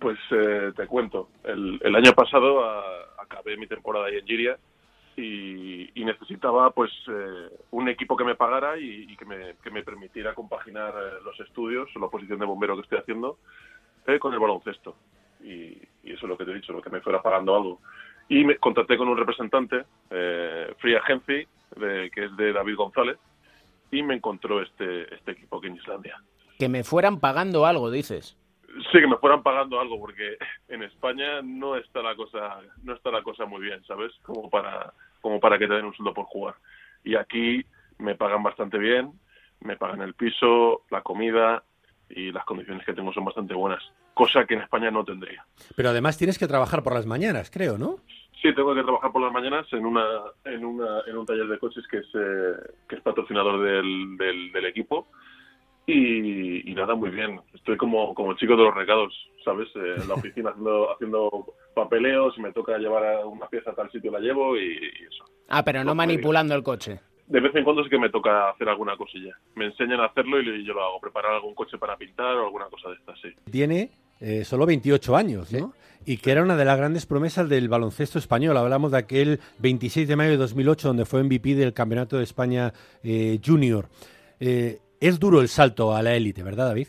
Pues 0.00 0.18
eh, 0.32 0.72
te 0.76 0.88
cuento, 0.88 1.28
el, 1.44 1.78
el 1.80 1.94
año 1.94 2.12
pasado 2.12 2.64
a- 2.64 2.82
acabé 3.22 3.56
mi 3.56 3.68
temporada 3.68 4.06
ahí 4.06 4.16
en 4.16 4.26
Giria 4.26 4.58
y, 5.16 5.90
y 6.00 6.04
necesitaba 6.04 6.70
pues 6.70 6.90
eh, 7.08 7.48
un 7.70 7.88
equipo 7.88 8.16
que 8.16 8.24
me 8.24 8.34
pagara 8.34 8.78
y, 8.78 9.16
que, 9.16 9.24
me, 9.24 9.54
que 9.62 9.70
me 9.70 9.82
permitiera 9.82 10.34
compaginar 10.34 10.92
eh, 10.96 11.18
los 11.24 11.38
estudios, 11.40 11.88
la 11.96 12.08
posición 12.08 12.38
de 12.38 12.46
bombero 12.46 12.74
que 12.76 12.82
estoy 12.82 12.98
haciendo, 12.98 13.38
eh, 14.06 14.18
con 14.18 14.32
el 14.32 14.40
baloncesto. 14.40 14.96
Y, 15.42 15.78
y 16.02 16.12
eso 16.12 16.24
es 16.26 16.28
lo 16.28 16.36
que 16.38 16.44
te 16.44 16.50
he 16.50 16.54
dicho, 16.54 16.72
lo 16.72 16.82
que 16.82 16.90
me 16.90 17.00
fuera 17.00 17.22
pagando 17.22 17.54
algo. 17.54 17.80
Y 18.28 18.44
me 18.44 18.56
contacté 18.56 18.96
con 18.96 19.08
un 19.08 19.16
representante, 19.16 19.84
eh, 20.10 20.74
Free 20.78 20.96
Agency, 20.96 21.46
de- 21.76 22.10
que 22.10 22.24
es 22.24 22.36
de 22.36 22.52
David 22.52 22.76
González, 22.76 23.18
y 23.90 24.02
me 24.02 24.14
encontró 24.14 24.62
este, 24.62 25.14
este 25.14 25.32
equipo 25.32 25.58
aquí 25.58 25.66
en 25.68 25.76
Islandia. 25.76 26.20
Que 26.58 26.68
me 26.68 26.82
fueran 26.84 27.20
pagando 27.20 27.66
algo, 27.66 27.90
dices. 27.90 28.36
Sí, 28.90 29.00
que 29.00 29.06
me 29.06 29.18
fueran 29.18 29.42
pagando 29.42 29.80
algo, 29.80 30.00
porque 30.00 30.36
en 30.68 30.82
España 30.82 31.42
no 31.42 31.76
está 31.76 32.02
la 32.02 32.16
cosa, 32.16 32.58
no 32.82 32.94
está 32.94 33.10
la 33.10 33.22
cosa 33.22 33.44
muy 33.46 33.62
bien, 33.62 33.84
¿sabes? 33.84 34.12
Como 34.22 34.50
para, 34.50 34.92
como 35.20 35.38
para 35.38 35.58
que 35.58 35.68
te 35.68 35.74
den 35.74 35.84
un 35.84 35.94
sueldo 35.94 36.12
por 36.12 36.24
jugar. 36.26 36.54
Y 37.04 37.14
aquí 37.14 37.64
me 37.98 38.16
pagan 38.16 38.42
bastante 38.42 38.78
bien, 38.78 39.12
me 39.60 39.76
pagan 39.76 40.02
el 40.02 40.14
piso, 40.14 40.82
la 40.90 41.02
comida 41.02 41.62
y 42.08 42.32
las 42.32 42.44
condiciones 42.44 42.84
que 42.84 42.94
tengo 42.94 43.12
son 43.12 43.24
bastante 43.24 43.54
buenas, 43.54 43.82
cosa 44.12 44.44
que 44.44 44.54
en 44.54 44.62
España 44.62 44.90
no 44.90 45.04
tendría. 45.04 45.44
Pero 45.76 45.90
además 45.90 46.18
tienes 46.18 46.38
que 46.38 46.46
trabajar 46.48 46.82
por 46.82 46.94
las 46.94 47.06
mañanas, 47.06 47.50
creo, 47.50 47.78
¿no? 47.78 47.98
Sí, 48.42 48.54
tengo 48.54 48.74
que 48.74 48.82
trabajar 48.82 49.10
por 49.10 49.22
las 49.22 49.32
mañanas 49.32 49.66
en 49.72 49.86
una, 49.86 50.04
en 50.44 50.64
una, 50.64 51.00
en 51.06 51.16
un 51.16 51.24
taller 51.24 51.46
de 51.46 51.58
coches 51.58 51.86
que 51.88 51.98
es, 51.98 52.06
eh, 52.14 52.54
que 52.88 52.96
es 52.96 53.02
patrocinador 53.02 53.62
del, 53.62 54.16
del, 54.18 54.52
del 54.52 54.64
equipo. 54.66 55.08
Y, 55.86 56.70
y 56.70 56.74
nada, 56.74 56.94
muy 56.94 57.10
bien. 57.10 57.40
Estoy 57.52 57.76
como, 57.76 58.14
como 58.14 58.34
chico 58.34 58.56
de 58.56 58.64
los 58.64 58.74
recados, 58.74 59.12
¿sabes? 59.44 59.68
Eh, 59.76 60.00
en 60.00 60.08
la 60.08 60.14
oficina 60.14 60.50
haciendo, 60.50 60.92
haciendo 60.92 61.54
papeleos, 61.74 62.34
si 62.34 62.40
me 62.40 62.52
toca 62.52 62.78
llevar 62.78 63.04
a 63.04 63.26
una 63.26 63.46
pieza 63.48 63.70
a 63.70 63.74
tal 63.74 63.90
sitio 63.90 64.10
la 64.10 64.20
llevo 64.20 64.56
y, 64.56 64.72
y 64.72 65.04
eso. 65.04 65.24
Ah, 65.48 65.62
pero 65.64 65.84
no 65.84 65.94
manipulando 65.94 66.54
el 66.54 66.62
coche. 66.62 67.00
De 67.26 67.40
vez 67.40 67.54
en 67.54 67.64
cuando 67.64 67.82
sí 67.82 67.90
que 67.90 67.98
me 67.98 68.10
toca 68.10 68.50
hacer 68.50 68.68
alguna 68.68 68.96
cosilla. 68.96 69.36
Me 69.54 69.66
enseñan 69.66 70.00
a 70.00 70.06
hacerlo 70.06 70.40
y 70.40 70.64
yo 70.64 70.74
lo 70.74 70.84
hago, 70.84 71.00
preparar 71.00 71.32
algún 71.32 71.54
coche 71.54 71.78
para 71.78 71.96
pintar 71.96 72.36
o 72.36 72.46
alguna 72.46 72.66
cosa 72.66 72.90
de 72.90 72.96
estas, 72.96 73.18
sí. 73.20 73.28
Tiene 73.50 73.90
eh, 74.20 74.44
solo 74.44 74.66
28 74.66 75.16
años, 75.16 75.52
¿no? 75.52 75.72
Y 76.06 76.18
que 76.18 76.30
era 76.32 76.42
una 76.42 76.56
de 76.56 76.66
las 76.66 76.76
grandes 76.76 77.06
promesas 77.06 77.48
del 77.48 77.68
baloncesto 77.68 78.18
español. 78.18 78.56
Hablamos 78.58 78.92
de 78.92 78.98
aquel 78.98 79.40
26 79.58 80.06
de 80.06 80.16
mayo 80.16 80.30
de 80.32 80.36
2008, 80.36 80.88
donde 80.88 81.06
fue 81.06 81.22
MVP 81.22 81.54
del 81.54 81.72
Campeonato 81.72 82.18
de 82.18 82.24
España 82.24 82.74
eh, 83.02 83.40
Junior. 83.44 83.88
Eh, 84.38 84.80
es 85.08 85.20
duro 85.20 85.40
el 85.40 85.48
salto 85.48 85.94
a 85.94 86.02
la 86.02 86.14
élite, 86.14 86.42
¿verdad, 86.42 86.68
David? 86.68 86.88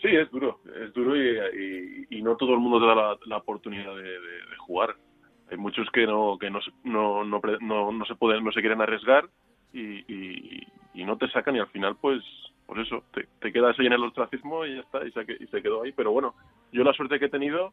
Sí, 0.00 0.08
es 0.08 0.30
duro, 0.30 0.60
es 0.82 0.92
duro 0.94 1.14
y, 1.16 2.22
no 2.22 2.36
todo 2.36 2.54
el 2.54 2.60
mundo 2.60 2.80
te 2.80 2.86
da 2.86 3.18
la, 3.26 3.36
oportunidad 3.36 3.94
de, 3.96 4.16
jugar. 4.58 4.94
Hay 5.50 5.56
muchos 5.56 5.90
que 5.90 6.06
no 6.06 6.38
que 6.38 6.50
no 6.50 6.60
no, 6.84 7.24
no, 7.24 7.92
no, 7.92 8.04
se 8.04 8.14
pueden 8.14 8.44
no 8.44 8.52
se 8.52 8.60
quieren 8.60 8.80
arriesgar 8.80 9.28
y, 9.72 10.66
no 10.94 11.16
te 11.16 11.28
sacan 11.30 11.56
y 11.56 11.58
al 11.58 11.66
final 11.68 11.96
pues 12.00 12.22
pues 12.66 12.86
eso 12.86 13.02
te, 13.12 13.52
quedas 13.52 13.78
ahí 13.78 13.86
en 13.86 13.94
el 13.94 14.04
ostracismo 14.04 14.64
y 14.64 14.76
ya 14.76 14.80
está 14.80 15.00
se, 15.00 15.32
y 15.40 15.46
se 15.48 15.62
quedó 15.62 15.82
ahí. 15.82 15.92
Pero 15.92 16.12
bueno, 16.12 16.34
yo 16.72 16.84
la 16.84 16.92
suerte 16.92 17.18
que 17.18 17.24
he 17.24 17.30
tenido 17.30 17.72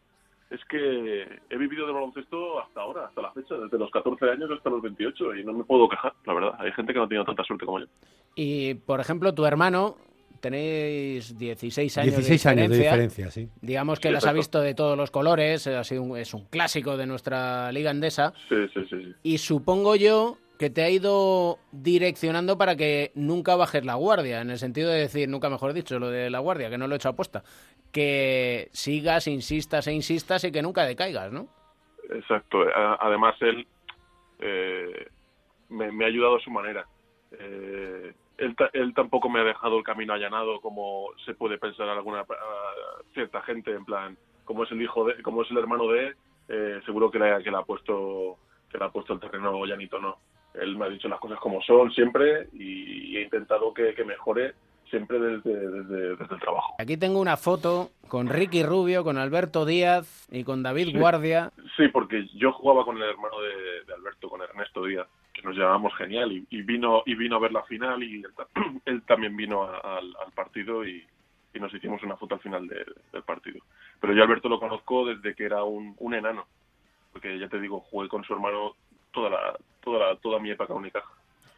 es 0.50 0.60
que 0.70 1.40
he 1.50 1.58
vivido 1.58 1.86
de 1.88 1.94
baloncesto 1.94 2.60
hasta 2.62 2.82
ahora, 2.82 3.06
hasta 3.08 3.22
la 3.22 3.32
fecha, 3.34 3.56
desde 3.56 3.78
los 3.78 3.92
14 3.92 4.30
años 4.30 4.50
hasta 4.56 4.70
los 4.70 4.82
28 4.82 5.36
y 5.36 5.44
no 5.44 5.54
me 5.54 5.64
puedo 5.64 5.90
quejar, 5.90 6.14
la 6.26 6.34
verdad. 6.34 6.52
Hay 6.60 6.72
gente 6.72 6.94
que 6.94 7.00
no 7.00 7.06
ha 7.06 7.08
tenido 7.08 7.26
tanta 7.26 7.44
suerte 7.44 7.66
como 7.66 7.80
yo. 7.80 7.86
Y, 8.36 8.76
por 8.76 9.00
ejemplo, 9.00 9.34
tu 9.34 9.46
hermano, 9.46 9.98
tenéis 10.40 11.38
16 11.38 11.98
años 11.98 12.16
16 12.16 12.44
de 12.44 12.50
años 12.50 12.70
de 12.72 12.78
diferencia. 12.78 13.26
diferencia, 13.26 13.32
sí. 13.32 13.50
Digamos 13.62 14.00
que 14.00 14.08
Sí, 14.10 14.14
las 14.14 14.26
ha 14.26 14.34
visto 14.34 14.62
de 14.62 14.74
todos 14.74 14.98
los 14.98 15.12
colores, 15.12 15.68
ha 15.68 15.84
sido 15.84 16.04
un- 16.04 16.18
es 16.18 16.34
un 16.34 16.46
clásico 16.46 16.96
de 16.98 17.06
nuestra 17.08 17.72
liga 17.72 17.90
andesa. 17.92 18.34
Sí, 18.50 18.56
sí, 18.74 18.82
sí. 18.90 19.04
sí. 19.04 19.14
Y 19.24 19.38
supongo 19.40 19.96
yo 19.96 20.38
que 20.60 20.70
te 20.72 20.82
ha 20.84 20.90
ido 20.90 21.60
direccionando 21.72 22.58
para 22.58 22.76
que 22.76 23.12
nunca 23.14 23.56
bajes 23.56 23.86
la 23.86 23.94
guardia, 23.96 24.42
en 24.42 24.50
el 24.50 24.58
sentido 24.58 24.90
de 24.90 25.00
decir, 25.02 25.30
nunca 25.30 25.50
mejor 25.52 25.74
dicho, 25.74 26.00
lo 26.00 26.10
de 26.10 26.32
la 26.32 26.40
guardia, 26.40 26.70
que 26.72 26.80
no 26.80 26.88
lo 26.88 26.96
he 26.96 26.98
hecho 26.98 27.10
aposta, 27.10 27.44
que 27.92 28.70
sigas, 28.72 29.28
insistas 29.28 29.88
e 29.88 29.94
insistas 29.94 30.44
y 30.44 30.52
que 30.52 30.62
nunca 30.62 30.86
decaigas, 30.86 31.32
¿no? 31.32 31.48
Exacto. 32.10 32.66
Además, 33.00 33.36
él 33.42 33.68
eh, 34.40 35.08
me, 35.70 36.04
ha 36.04 36.08
ayudado 36.08 36.38
a 36.38 36.42
su 36.42 36.52
manera. 36.52 36.86
Eh, 37.32 38.14
él, 38.38 38.56
ta- 38.56 38.70
él 38.74 38.94
tampoco 38.94 39.30
me 39.30 39.40
ha 39.40 39.44
dejado 39.44 39.78
el 39.78 39.84
camino 39.84 40.14
allanado 40.14 40.62
como 40.62 41.10
se 41.26 41.34
puede 41.34 41.58
pensar 41.58 41.90
alguna 41.90 42.26
cierta 43.14 43.42
gente, 43.42 43.72
en 43.72 43.86
plan, 43.86 44.18
como 44.46 44.64
es 44.64 44.72
el 44.72 44.82
hijo 44.82 45.06
de, 45.06 45.22
como 45.24 45.42
es 45.42 45.52
el 45.52 45.58
hermano 45.58 45.88
de, 45.88 46.16
eh, 46.48 46.80
seguro 46.86 47.12
que 47.12 47.20
le, 47.20 47.32
ha 47.32 47.62
puesto 47.64 48.38
que 48.72 48.78
le 48.78 48.86
ha 48.86 48.90
puesto 48.90 49.14
el 49.14 49.20
terreno 49.20 49.66
llanito, 49.66 50.00
no. 50.00 50.18
Él 50.54 50.78
me 50.78 50.86
ha 50.86 50.90
dicho 50.90 51.08
las 51.08 51.20
cosas 51.20 51.40
como 51.40 51.62
son 51.62 51.92
siempre 51.92 52.48
y, 52.54 53.12
y 53.12 53.18
he 53.18 53.22
intentado 53.24 53.74
que 53.74 53.94
mejore 54.06 54.54
siempre 54.90 55.20
desde, 55.20 55.54
desde, 55.70 56.16
desde 56.16 56.34
el 56.36 56.40
trabajo. 56.42 56.76
Aquí 56.80 56.98
tengo 56.98 57.20
una 57.20 57.38
foto 57.38 57.92
con 58.08 58.28
Ricky 58.28 58.64
Rubio, 58.64 59.04
con 59.04 59.18
Alberto 59.18 59.66
Díaz 59.66 60.28
y 60.32 60.44
con 60.44 60.64
David 60.64 60.88
Sí. 60.92 60.98
Guardia. 60.98 61.52
Sí, 61.76 61.88
porque 61.90 62.28
yo 62.36 62.52
jugaba 62.54 62.84
con 62.86 62.98
el 62.98 63.04
hermano 63.04 63.40
de, 63.42 63.84
de 63.86 63.94
Alberto, 63.94 64.30
con 64.30 64.42
Ernesto 64.42 64.84
Díaz, 64.86 65.08
que 65.34 65.42
nos 65.44 65.56
llevábamos 65.56 65.94
genial 65.96 66.32
y, 66.32 66.46
y 66.50 66.62
vino 66.62 67.04
y 67.06 67.16
vino 67.16 67.36
a 67.36 67.40
ver 67.40 67.52
la 67.52 67.64
final 67.64 68.02
y 68.04 68.24
él, 68.24 68.32
él 68.86 69.02
también 69.04 69.36
vino 69.36 69.64
a- 69.64 69.98
al, 69.98 70.14
al 70.26 70.32
partido 70.34 70.86
y, 70.86 71.06
y 71.54 71.60
nos 71.60 71.74
hicimos 71.74 72.02
una 72.04 72.18
foto 72.18 72.36
al 72.36 72.42
final 72.42 72.68
de- 72.68 72.86
del 73.14 73.24
partido. 73.24 73.60
Pero 74.00 74.14
yo 74.14 74.22
a 74.22 74.26
Alberto 74.26 74.50
lo 74.50 74.60
conozco 74.60 75.06
desde 75.06 75.36
que 75.36 75.44
era 75.46 75.64
un, 75.64 75.96
un 76.00 76.14
enano, 76.14 76.46
porque 77.12 77.38
ya 77.40 77.48
te 77.50 77.60
digo, 77.60 77.80
jugué 77.82 78.08
con 78.10 78.24
su 78.24 78.34
hermano 78.34 78.76
toda 79.12 79.30
la 79.30 79.58
toda 79.84 80.00
la, 80.00 80.16
toda 80.18 80.40
mi 80.40 80.52
época 80.52 80.74
única. 80.74 81.02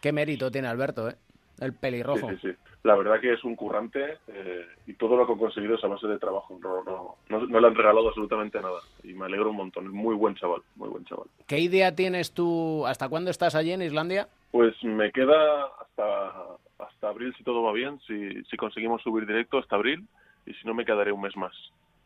Qué 0.01 0.11
mérito 0.13 0.49
tiene 0.51 0.67
Alberto, 0.67 1.09
¿eh? 1.09 1.15
El 1.60 1.74
pelirrojo. 1.74 2.30
Sí, 2.30 2.38
sí, 2.41 2.51
sí. 2.51 2.57
La 2.84 2.95
verdad 2.95 3.20
que 3.20 3.34
es 3.34 3.43
un 3.43 3.55
currante 3.55 4.18
eh, 4.28 4.66
y 4.88 4.93
todo 4.93 5.18
lo 5.18 5.28
que 5.28 5.34
ha 5.34 5.38
conseguido 5.38 5.76
es 5.76 5.84
a 5.84 5.88
base 5.88 6.07
de 6.07 6.18
trabajo. 6.18 6.57
No, 6.62 6.84
no, 6.84 7.16
no, 7.28 7.45
no 7.45 7.60
le 7.60 7.68
han 7.68 7.76
regalado 7.76 8.07
absolutamente 8.07 8.62
nada 8.62 8.80
y 9.03 9.14
me 9.14 9.26
alegro 9.26 9.49
un 9.49 9.57
montón. 9.57 9.86
Es 9.86 9.91
muy 9.91 10.16
buen 10.16 10.36
chaval, 10.36 10.62
muy 10.76 10.89
buen 10.89 11.03
chaval. 11.05 11.28
¿Qué 11.47 11.60
idea 11.60 11.93
tienes 11.95 12.34
tú? 12.34 12.86
¿Hasta 12.88 13.10
cuándo 13.10 13.32
estás 13.32 13.55
allí 13.55 13.72
en 13.72 13.82
Islandia? 13.82 14.30
Pues 14.51 14.82
me 14.84 15.12
queda 15.12 15.66
hasta, 15.82 16.32
hasta 16.80 17.10
abril 17.10 17.34
si 17.38 17.43
todo 17.43 17.62
va 17.64 17.74
bien, 17.74 17.99
si, 18.07 18.43
si 18.45 18.57
conseguimos 18.57 19.01
subir 19.01 19.28
directo 19.28 19.57
hasta 19.57 19.76
abril 19.76 20.07
y 20.45 20.53
si 20.53 20.66
no 20.66 20.74
me 20.74 20.86
quedaré 20.86 21.12
un 21.12 21.22
mes 21.22 21.36
más 21.36 21.53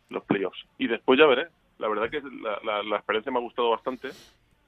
los 0.09 0.23
playoffs. 0.25 0.65
Y 0.77 0.87
después 0.87 1.19
ya 1.19 1.27
veré. 1.27 1.47
La 1.79 1.87
verdad 1.87 2.09
que 2.09 2.21
la, 2.21 2.59
la, 2.63 2.83
la 2.83 2.95
experiencia 2.97 3.31
me 3.31 3.39
ha 3.39 3.41
gustado 3.41 3.71
bastante, 3.71 4.09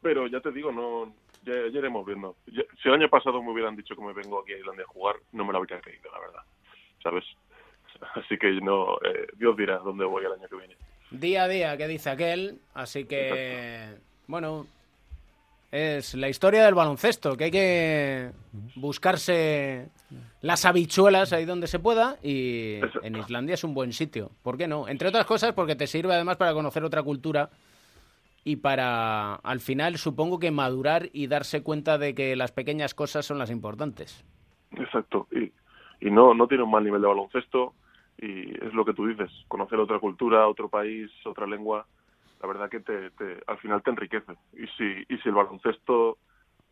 pero 0.05 0.27
ya 0.27 0.39
te 0.39 0.51
digo, 0.51 0.71
no 0.71 1.11
ya, 1.43 1.53
ya 1.73 1.79
iremos 1.79 2.05
viendo. 2.05 2.35
Si 2.45 2.87
el 2.89 2.93
año 2.93 3.09
pasado 3.09 3.41
me 3.41 3.51
hubieran 3.51 3.75
dicho 3.75 3.95
que 3.95 4.03
me 4.03 4.13
vengo 4.13 4.39
aquí 4.39 4.53
a 4.53 4.59
Islandia 4.59 4.85
a 4.85 4.93
jugar, 4.93 5.15
no 5.31 5.43
me 5.43 5.51
lo 5.51 5.57
habría 5.57 5.81
creído, 5.81 6.11
la 6.11 6.19
verdad. 6.19 6.41
¿Sabes? 7.01 7.23
Así 8.13 8.37
que 8.37 8.51
no, 8.61 8.97
eh, 8.97 9.25
Dios 9.35 9.57
dirá 9.57 9.79
dónde 9.79 10.05
voy 10.05 10.23
el 10.23 10.33
año 10.33 10.47
que 10.47 10.57
viene. 10.57 10.75
Día 11.09 11.45
a 11.45 11.47
día, 11.47 11.75
que 11.75 11.87
dice 11.87 12.11
aquel. 12.11 12.59
Así 12.75 13.05
que, 13.05 13.95
bueno, 14.27 14.67
es 15.71 16.13
la 16.13 16.29
historia 16.29 16.65
del 16.65 16.75
baloncesto, 16.75 17.35
que 17.35 17.45
hay 17.45 17.51
que 17.51 18.29
buscarse 18.75 19.89
las 20.41 20.65
habichuelas 20.65 21.33
ahí 21.33 21.45
donde 21.45 21.65
se 21.65 21.79
pueda 21.79 22.17
y 22.21 22.79
en 23.01 23.15
Islandia 23.15 23.55
es 23.55 23.63
un 23.63 23.73
buen 23.73 23.91
sitio. 23.91 24.29
¿Por 24.43 24.55
qué 24.55 24.67
no? 24.67 24.87
Entre 24.87 25.07
otras 25.07 25.25
cosas 25.25 25.53
porque 25.53 25.75
te 25.75 25.87
sirve 25.87 26.13
además 26.13 26.37
para 26.37 26.53
conocer 26.53 26.83
otra 26.83 27.01
cultura 27.01 27.49
y 28.45 28.57
para, 28.57 29.35
al 29.35 29.59
final, 29.59 29.97
supongo 29.97 30.39
que 30.39 30.51
madurar 30.51 31.09
y 31.11 31.25
darse 31.25 31.63
cuenta 31.63 31.97
de 31.97 32.13
que 32.13 32.35
las 32.35 32.51
pequeñas 32.51 32.93
cosas 32.93 33.25
son 33.25 33.39
las 33.39 33.49
importantes. 33.49 34.23
Exacto. 34.77 35.27
Y, 35.31 35.51
y 35.99 36.11
no, 36.11 36.33
no 36.35 36.47
tiene 36.47 36.63
un 36.63 36.69
mal 36.71 36.83
nivel 36.83 37.01
de 37.01 37.07
baloncesto 37.07 37.73
y 38.17 38.51
es 38.63 38.73
lo 38.73 38.85
que 38.85 38.93
tú 38.93 39.07
dices, 39.07 39.31
conocer 39.47 39.79
otra 39.79 39.99
cultura, 39.99 40.47
otro 40.47 40.69
país, 40.69 41.11
otra 41.25 41.47
lengua, 41.47 41.87
la 42.39 42.47
verdad 42.47 42.69
que 42.69 42.79
te, 42.81 43.09
te- 43.11 43.41
al 43.47 43.57
final 43.57 43.81
te 43.81 43.89
enriquece. 43.89 44.33
Y 44.53 44.67
si, 44.77 45.03
y 45.09 45.17
si 45.17 45.29
el 45.29 45.35
baloncesto 45.35 46.19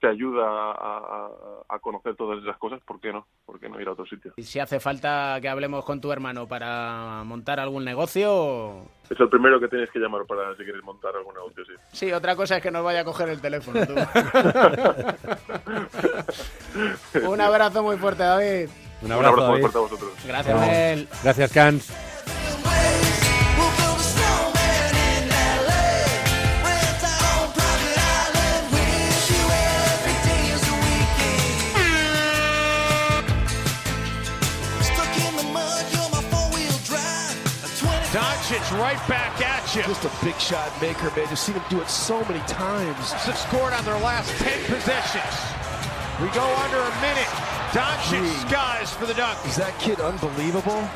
te 0.03 0.09
ayuda 0.09 0.43
a, 0.45 0.97
a- 0.97 1.29
a 1.75 1.79
conocer 1.79 2.13
todas 2.17 2.43
esas 2.43 2.57
cosas, 2.57 2.81
¿por 2.85 2.99
qué 2.99 3.13
no? 3.13 3.25
¿Por 3.45 3.57
qué 3.57 3.69
no 3.69 3.79
ir 3.79 3.87
a 3.87 3.93
otro 3.93 4.05
sitio? 4.05 4.33
Y 4.35 4.43
si 4.43 4.59
hace 4.59 4.81
falta 4.81 5.37
que 5.41 5.47
hablemos 5.47 5.85
con 5.85 6.01
tu 6.01 6.11
hermano 6.11 6.45
para 6.45 7.23
montar 7.23 7.57
algún 7.61 7.85
negocio, 7.85 8.81
Es 9.09 9.17
el 9.17 9.29
primero 9.29 9.61
que 9.61 9.69
tienes 9.69 9.89
que 9.91 9.99
llamar 9.99 10.25
para 10.27 10.51
si 10.57 10.63
quieres 10.65 10.83
montar 10.83 11.15
algún 11.15 11.33
negocio, 11.35 11.63
sí. 11.65 11.71
sí, 11.93 12.11
otra 12.11 12.35
cosa 12.35 12.57
es 12.57 12.61
que 12.63 12.69
nos 12.69 12.83
vaya 12.83 12.99
a 12.99 13.05
coger 13.05 13.29
el 13.29 13.39
teléfono 13.39 13.79
tú. 13.87 13.93
Un 17.29 17.39
abrazo 17.41 17.81
muy 17.81 17.95
fuerte, 17.97 18.23
David. 18.23 18.67
Un 19.01 19.11
abrazo, 19.13 19.35
muy 19.37 19.45
David. 19.45 19.61
fuerte 19.61 19.77
a 19.77 19.81
vosotros. 19.81 20.11
Gracias. 20.27 20.59
Mel. 20.59 21.07
Gracias, 21.23 21.53
Cans. 21.53 21.93
You. 39.75 39.83
Just 39.83 40.05
a 40.05 40.11
big 40.23 40.37
shot 40.39 40.69
maker, 40.81 41.09
man. 41.15 41.27
You've 41.29 41.39
seen 41.39 41.55
him 41.55 41.63
do 41.69 41.81
it 41.81 41.89
so 41.89 42.23
many 42.25 42.39
times. 42.45 43.11
have 43.11 43.37
scored 43.37 43.73
on 43.73 43.83
their 43.85 43.97
last 43.99 44.29
10 44.37 44.65
possessions. 44.65 45.33
We 46.21 46.29
go 46.29 46.45
under 46.61 46.77
a 46.77 46.93
minute. 47.01 47.31
Doncic 47.73 48.21
skies 48.47 48.93
for 48.93 49.05
the 49.05 49.15
dunk. 49.15 49.37
Is 49.45 49.55
that 49.55 49.77
kid 49.79 49.99
unbelievable? 49.99 50.87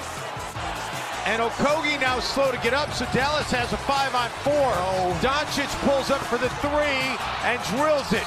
And 1.25 1.41
Okogie 1.41 1.99
now 1.99 2.19
slow 2.19 2.51
to 2.51 2.57
get 2.59 2.73
up, 2.73 2.93
so 2.93 3.05
Dallas 3.11 3.51
has 3.51 3.73
a 3.73 3.78
five 3.78 4.13
on 4.15 4.30
four. 4.45 4.71
Oh. 4.80 5.17
Doncic 5.21 5.67
pulls 5.84 6.11
up 6.11 6.21
for 6.21 6.38
the 6.38 6.49
three 6.61 7.03
and 7.43 7.59
drills 7.75 8.13
it. 8.13 8.23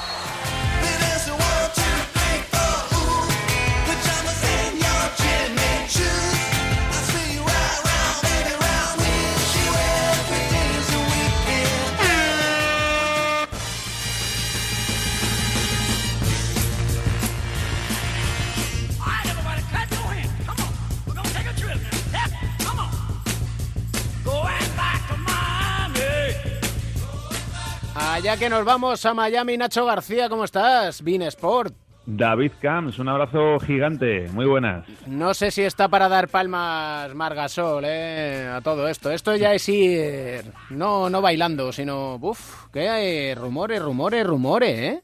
Allá 28.21 28.37
que 28.37 28.51
nos 28.51 28.67
vamos 28.67 29.07
a 29.07 29.15
Miami, 29.15 29.57
Nacho 29.57 29.87
García, 29.87 30.29
¿cómo 30.29 30.45
estás? 30.45 31.03
Bean 31.03 31.23
Sport. 31.23 31.73
David 32.05 32.53
Camps, 32.61 32.99
un 32.99 33.09
abrazo 33.09 33.59
gigante, 33.61 34.29
muy 34.35 34.45
buenas. 34.45 34.87
No 35.07 35.33
sé 35.33 35.51
si 35.51 35.63
está 35.63 35.89
para 35.89 36.07
dar 36.07 36.29
palmas 36.29 37.15
Margasol 37.15 37.83
eh, 37.87 38.47
a 38.55 38.61
todo 38.61 38.89
esto. 38.89 39.11
Esto 39.11 39.37
ya 39.37 39.55
es 39.55 39.67
ir, 39.71 40.43
no, 40.69 41.09
no 41.09 41.23
bailando, 41.23 41.73
sino, 41.73 42.17
uff, 42.17 42.67
que 42.71 42.91
hay 42.91 43.35
rumores, 43.35 43.81
rumores, 43.81 44.27
rumores, 44.27 44.79
¿eh? 44.79 45.03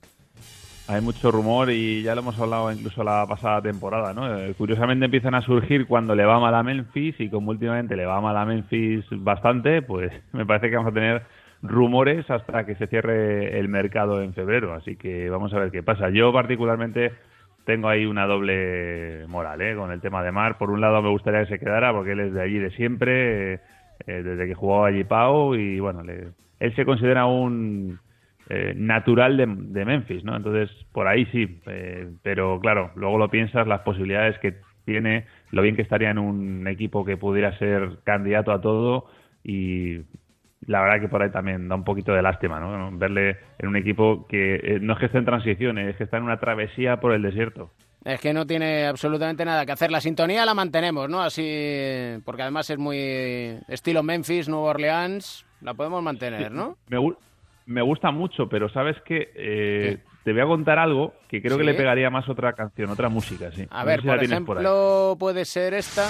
Hay 0.88 1.00
mucho 1.00 1.30
rumor 1.30 1.70
y 1.70 2.02
ya 2.02 2.14
lo 2.14 2.20
hemos 2.20 2.38
hablado 2.38 2.70
incluso 2.70 3.02
la 3.02 3.26
pasada 3.26 3.62
temporada, 3.62 4.12
¿no? 4.12 4.38
Eh, 4.38 4.54
Curiosamente 4.58 5.06
empiezan 5.06 5.34
a 5.34 5.40
surgir 5.40 5.86
cuando 5.86 6.14
le 6.14 6.26
va 6.26 6.38
mal 6.38 6.54
a 6.54 6.62
Memphis 6.62 7.14
y 7.18 7.30
como 7.30 7.50
últimamente 7.50 7.96
le 7.96 8.04
va 8.04 8.20
mal 8.20 8.36
a 8.36 8.44
Memphis 8.44 9.06
bastante, 9.10 9.80
pues 9.80 10.12
me 10.32 10.44
parece 10.44 10.68
que 10.68 10.76
vamos 10.76 10.90
a 10.90 10.94
tener 10.94 11.22
rumores 11.62 12.28
hasta 12.30 12.66
que 12.66 12.74
se 12.76 12.86
cierre 12.86 13.58
el 13.58 13.68
mercado 13.68 14.22
en 14.22 14.34
febrero, 14.34 14.74
así 14.74 14.96
que 14.96 15.30
vamos 15.30 15.52
a 15.54 15.58
ver 15.58 15.70
qué 15.70 15.82
pasa. 15.82 16.10
Yo 16.10 16.32
particularmente 16.32 17.12
tengo 17.64 17.88
ahí 17.88 18.06
una 18.06 18.26
doble 18.26 19.26
moral, 19.28 19.60
¿eh? 19.60 19.74
Con 19.74 19.90
el 19.90 20.00
tema 20.00 20.22
de 20.22 20.32
Mar. 20.32 20.56
Por 20.58 20.70
un 20.70 20.80
lado 20.80 21.02
me 21.02 21.10
gustaría 21.10 21.40
que 21.44 21.48
se 21.54 21.58
quedara 21.58 21.92
porque 21.92 22.12
él 22.12 22.20
es 22.20 22.32
de 22.32 22.42
allí 22.42 22.58
de 22.58 22.70
siempre, 22.70 23.54
eh, 23.54 23.60
eh, 24.06 24.22
desde 24.22 24.46
que 24.46 24.54
jugó 24.54 24.84
allí 24.84 25.04
Pau 25.04 25.54
y 25.54 25.80
bueno, 25.80 26.02
le- 26.02 26.28
él 26.60 26.74
se 26.76 26.84
considera 26.84 27.26
un 27.26 27.98
eh, 28.48 28.74
natural 28.76 29.36
de, 29.36 29.46
de 29.48 29.84
Memphis, 29.84 30.22
¿no? 30.24 30.36
Entonces, 30.36 30.70
por 30.92 31.08
ahí 31.08 31.26
sí, 31.26 31.60
eh, 31.66 32.08
pero 32.22 32.60
claro, 32.60 32.92
luego 32.94 33.18
lo 33.18 33.28
piensas, 33.28 33.66
las 33.66 33.80
posibilidades 33.80 34.38
que 34.38 34.54
tiene, 34.84 35.26
lo 35.50 35.62
bien 35.62 35.74
que 35.74 35.82
estaría 35.82 36.10
en 36.10 36.18
un 36.18 36.68
equipo 36.68 37.04
que 37.04 37.16
pudiera 37.16 37.58
ser 37.58 37.98
candidato 38.04 38.52
a 38.52 38.60
todo 38.60 39.06
y 39.42 40.02
la 40.66 40.80
verdad 40.82 41.00
que 41.00 41.08
por 41.08 41.22
ahí 41.22 41.30
también 41.30 41.68
da 41.68 41.74
un 41.76 41.84
poquito 41.84 42.12
de 42.12 42.22
lástima, 42.22 42.58
¿no? 42.60 42.90
Verle 42.96 43.36
en 43.58 43.68
un 43.68 43.76
equipo 43.76 44.26
que 44.28 44.56
eh, 44.56 44.78
no 44.80 44.94
es 44.94 44.98
que 44.98 45.06
esté 45.06 45.18
en 45.18 45.24
transición, 45.24 45.78
es 45.78 45.96
que 45.96 46.04
está 46.04 46.16
en 46.18 46.24
una 46.24 46.38
travesía 46.38 46.98
por 46.98 47.12
el 47.12 47.22
desierto. 47.22 47.70
Es 48.04 48.20
que 48.20 48.32
no 48.32 48.46
tiene 48.46 48.86
absolutamente 48.86 49.44
nada 49.44 49.66
que 49.66 49.72
hacer. 49.72 49.90
La 49.90 50.00
sintonía 50.00 50.46
la 50.46 50.54
mantenemos, 50.54 51.08
¿no? 51.08 51.20
Así, 51.22 51.42
porque 52.24 52.42
además 52.42 52.70
es 52.70 52.78
muy 52.78 53.58
estilo 53.68 54.02
Memphis, 54.04 54.48
Nueva 54.48 54.66
Orleans, 54.70 55.44
la 55.60 55.74
podemos 55.74 56.02
mantener, 56.02 56.52
¿no? 56.52 56.76
Me, 56.88 56.98
me 57.66 57.82
gusta 57.82 58.12
mucho, 58.12 58.48
pero 58.48 58.68
sabes 58.68 58.96
que 59.04 59.32
eh, 59.34 59.98
te 60.22 60.32
voy 60.32 60.40
a 60.42 60.46
contar 60.46 60.78
algo 60.78 61.14
que 61.28 61.42
creo 61.42 61.58
que 61.58 61.64
le 61.64 61.74
pegaría 61.74 62.08
más 62.10 62.28
otra 62.28 62.52
canción, 62.52 62.90
otra 62.90 63.08
música, 63.08 63.50
sí. 63.50 63.66
A 63.70 63.80
No 63.80 63.86
ver, 63.86 64.00
si 64.02 64.06
por 64.06 64.18
tienes 64.20 64.40
por 64.42 64.58
ahí. 64.58 64.64
ejemplo, 64.64 65.16
puede 65.18 65.44
ser 65.44 65.74
esta. 65.74 66.06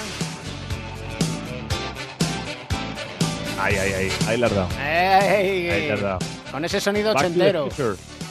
Ahí, 3.59 3.75
ahí, 3.75 3.91
ahí. 3.93 4.09
Ahí 4.27 4.37
la 4.37 4.47
has 4.47 4.55
dado. 4.55 4.69
¡Ey! 4.79 5.69
Ahí 5.69 5.87
te 5.87 5.91
has 5.93 6.01
dado. 6.01 6.19
Con 6.51 6.65
ese 6.65 6.79
sonido 6.79 7.13
Back 7.13 7.23
ochentero. 7.25 7.67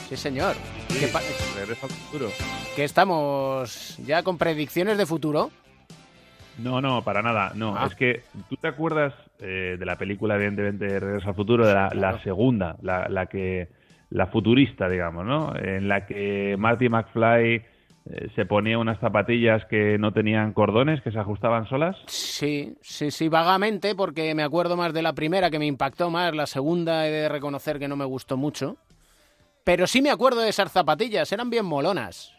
Sí, 0.08 0.16
señor. 0.16 0.54
Sí, 0.88 1.00
¿Qué 1.00 1.08
pa- 1.08 1.20
Regreso 1.56 1.86
al 1.86 1.90
futuro. 1.92 2.28
que 2.76 2.84
estamos 2.84 3.96
ya 4.04 4.22
con 4.22 4.38
predicciones 4.38 4.96
de 4.98 5.06
futuro. 5.06 5.50
No, 6.58 6.80
no, 6.80 7.02
para 7.02 7.22
nada. 7.22 7.52
No, 7.54 7.76
Ah. 7.76 7.86
es 7.86 7.94
que 7.96 8.22
tú 8.48 8.56
te 8.56 8.68
acuerdas 8.68 9.12
eh, 9.40 9.76
de 9.78 9.84
la 9.84 9.96
película, 9.96 10.36
evidentemente, 10.36 10.86
Regreso 11.00 11.28
al 11.28 11.34
futuro, 11.34 11.66
de 11.66 11.74
la, 11.74 11.90
la 11.94 12.22
segunda, 12.22 12.76
la, 12.82 13.08
la 13.08 13.26
que 13.26 13.68
la 14.10 14.28
futurista, 14.28 14.88
digamos, 14.88 15.26
¿no? 15.26 15.54
En 15.56 15.88
la 15.88 16.06
que 16.06 16.54
Marty 16.58 16.88
McFly 16.88 17.62
eh, 18.08 18.28
se 18.36 18.46
ponía 18.46 18.78
unas 18.78 19.00
zapatillas 19.00 19.64
que 19.66 19.98
no 19.98 20.12
tenían 20.12 20.52
cordones, 20.52 21.00
que 21.02 21.10
se 21.10 21.18
ajustaban 21.18 21.66
solas. 21.66 21.96
Sí, 22.06 22.76
sí, 22.80 23.10
sí, 23.10 23.28
vagamente, 23.28 23.96
porque 23.96 24.34
me 24.34 24.44
acuerdo 24.44 24.76
más 24.76 24.92
de 24.92 25.02
la 25.02 25.12
primera 25.12 25.50
que 25.50 25.58
me 25.58 25.66
impactó 25.66 26.08
más, 26.08 26.34
la 26.34 26.46
segunda 26.46 27.08
he 27.08 27.10
de 27.10 27.28
reconocer 27.28 27.78
que 27.78 27.88
no 27.88 27.96
me 27.96 28.04
gustó 28.04 28.36
mucho. 28.36 28.76
Pero 29.64 29.88
sí 29.88 30.02
me 30.02 30.10
acuerdo 30.10 30.42
de 30.42 30.50
esas 30.50 30.70
zapatillas, 30.70 31.32
eran 31.32 31.50
bien 31.50 31.66
molonas. 31.66 32.32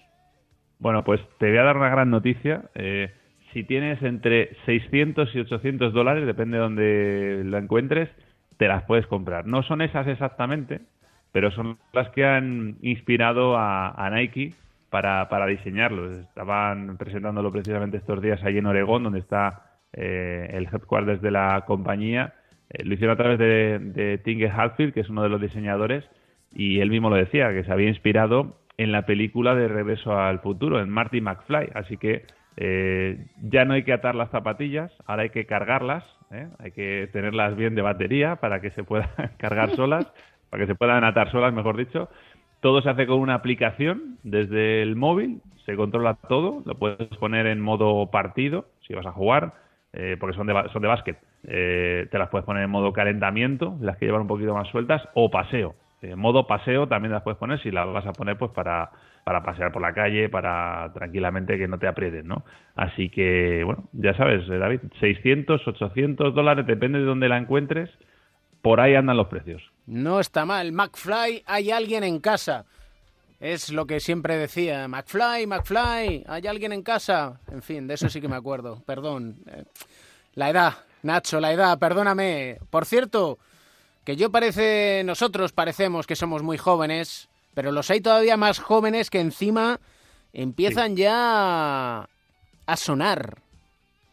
Bueno, 0.79 1.03
pues 1.03 1.19
te 1.39 1.49
voy 1.49 1.57
a 1.57 1.63
dar 1.63 1.75
una 1.75 1.89
gran 1.89 2.09
noticia. 2.09 2.69
Eh, 2.73 3.11
si 3.51 3.63
tienes 3.63 4.01
entre 4.03 4.55
600 4.65 5.35
y 5.35 5.39
800 5.39 5.91
dólares, 5.91 6.25
depende 6.25 6.57
de 6.57 6.63
donde 6.63 7.41
la 7.43 7.57
encuentres, 7.57 8.09
te 8.55 8.69
las 8.69 8.83
puedes 8.83 9.05
comprar. 9.07 9.45
No 9.45 9.63
son 9.63 9.81
esas 9.81 10.07
exactamente, 10.07 10.79
pero 11.33 11.51
son 11.51 11.77
las 11.91 12.09
que 12.11 12.23
han 12.23 12.77
inspirado 12.81 13.57
a, 13.57 13.89
a 13.89 14.09
Nike 14.11 14.53
para, 14.89 15.27
para 15.29 15.45
diseñarlo. 15.45 16.11
Estaban 16.19 16.97
presentándolo 16.97 17.51
precisamente 17.51 17.97
estos 17.97 18.21
días 18.21 18.43
allí 18.43 18.59
en 18.59 18.65
Oregón, 18.65 19.03
donde 19.03 19.19
está 19.19 19.79
eh, 19.93 20.49
el 20.53 20.65
headquarters 20.65 21.21
de 21.21 21.31
la 21.31 21.63
compañía. 21.65 22.33
Eh, 22.69 22.83
lo 22.83 22.93
hicieron 22.93 23.13
a 23.13 23.17
través 23.17 23.39
de, 23.39 23.79
de 23.79 24.51
Hatfield, 24.51 24.93
que 24.93 25.01
es 25.01 25.09
uno 25.09 25.23
de 25.23 25.29
los 25.29 25.41
diseñadores, 25.41 26.03
y 26.53 26.79
él 26.79 26.89
mismo 26.89 27.09
lo 27.09 27.15
decía, 27.15 27.51
que 27.51 27.63
se 27.63 27.71
había 27.71 27.89
inspirado 27.89 28.57
en 28.77 28.91
la 28.91 29.05
película 29.05 29.55
de 29.55 29.67
Regreso 29.67 30.17
al 30.17 30.39
Futuro, 30.39 30.79
en 30.79 30.89
Marty 30.89 31.21
McFly. 31.21 31.71
Así 31.73 31.97
que 31.97 32.25
eh, 32.57 33.27
ya 33.41 33.65
no 33.65 33.73
hay 33.73 33.83
que 33.83 33.93
atar 33.93 34.15
las 34.15 34.31
zapatillas, 34.31 34.91
ahora 35.05 35.23
hay 35.23 35.29
que 35.29 35.45
cargarlas, 35.45 36.03
¿eh? 36.31 36.47
hay 36.59 36.71
que 36.71 37.09
tenerlas 37.13 37.55
bien 37.55 37.75
de 37.75 37.81
batería 37.81 38.37
para 38.37 38.61
que 38.61 38.71
se 38.71 38.83
puedan 38.83 39.09
cargar 39.37 39.75
solas, 39.75 40.11
para 40.49 40.63
que 40.63 40.67
se 40.67 40.75
puedan 40.75 41.03
atar 41.03 41.31
solas, 41.31 41.53
mejor 41.53 41.77
dicho. 41.77 42.09
Todo 42.59 42.81
se 42.81 42.89
hace 42.89 43.07
con 43.07 43.19
una 43.19 43.35
aplicación 43.35 44.17
desde 44.23 44.81
el 44.81 44.95
móvil, 44.95 45.41
se 45.65 45.75
controla 45.75 46.15
todo, 46.27 46.63
lo 46.65 46.75
puedes 46.75 47.07
poner 47.17 47.45
en 47.47 47.59
modo 47.59 48.09
partido 48.09 48.65
si 48.87 48.93
vas 48.93 49.05
a 49.05 49.11
jugar, 49.11 49.53
eh, 49.93 50.17
porque 50.19 50.35
son 50.35 50.47
de, 50.47 50.53
son 50.71 50.81
de 50.81 50.87
básquet. 50.87 51.17
Eh, 51.43 52.07
te 52.09 52.17
las 52.17 52.29
puedes 52.29 52.45
poner 52.45 52.63
en 52.63 52.69
modo 52.69 52.93
calentamiento, 52.93 53.77
las 53.81 53.97
que 53.97 54.05
llevan 54.05 54.21
un 54.21 54.27
poquito 54.27 54.53
más 54.53 54.67
sueltas, 54.69 55.01
o 55.13 55.29
paseo. 55.29 55.75
En 56.01 56.19
modo 56.19 56.45
paseo 56.45 56.87
también 56.87 57.11
las 57.11 57.23
puedes 57.23 57.37
poner 57.37 57.59
si 57.61 57.71
las 57.71 57.87
vas 57.91 58.05
a 58.05 58.13
poner 58.13 58.37
pues 58.37 58.51
para, 58.51 58.91
para 59.23 59.43
pasear 59.43 59.71
por 59.71 59.81
la 59.81 59.93
calle, 59.93 60.29
para 60.29 60.91
tranquilamente 60.93 61.57
que 61.57 61.67
no 61.67 61.79
te 61.79 61.87
aprieten, 61.87 62.27
¿no? 62.27 62.45
Así 62.75 63.09
que, 63.09 63.63
bueno, 63.65 63.85
ya 63.93 64.13
sabes, 64.13 64.47
eh, 64.49 64.57
David, 64.57 64.81
600, 64.99 65.67
800 65.67 66.33
dólares, 66.33 66.65
depende 66.65 66.99
de 66.99 67.05
dónde 67.05 67.27
la 67.27 67.37
encuentres, 67.37 67.89
por 68.67 68.81
ahí 68.81 68.95
andan 68.95 69.15
los 69.15 69.27
precios. 69.27 69.71
No 69.85 70.19
está 70.19 70.45
mal. 70.45 70.73
McFly, 70.73 71.43
hay 71.45 71.71
alguien 71.71 72.03
en 72.03 72.19
casa. 72.19 72.65
Es 73.39 73.71
lo 73.71 73.85
que 73.87 74.01
siempre 74.01 74.35
decía. 74.35 74.89
McFly, 74.89 75.47
McFly, 75.47 76.25
hay 76.27 76.47
alguien 76.47 76.73
en 76.73 76.83
casa. 76.83 77.39
En 77.49 77.61
fin, 77.61 77.87
de 77.87 77.93
eso 77.93 78.09
sí 78.09 78.19
que 78.19 78.27
me 78.27 78.35
acuerdo. 78.35 78.83
Perdón. 78.85 79.37
Eh, 79.47 79.63
La 80.33 80.49
edad, 80.49 80.73
Nacho, 81.03 81.39
la 81.39 81.53
edad, 81.53 81.79
perdóname. 81.79 82.57
Por 82.69 82.85
cierto, 82.85 83.39
que 84.03 84.17
yo 84.17 84.31
parece, 84.31 85.01
nosotros 85.05 85.53
parecemos 85.53 86.05
que 86.05 86.17
somos 86.17 86.43
muy 86.43 86.57
jóvenes, 86.57 87.29
pero 87.53 87.71
los 87.71 87.89
hay 87.89 88.01
todavía 88.01 88.35
más 88.35 88.59
jóvenes 88.59 89.09
que 89.09 89.21
encima 89.21 89.79
empiezan 90.33 90.97
ya 90.97 92.09
a 92.65 92.75
sonar. 92.75 93.37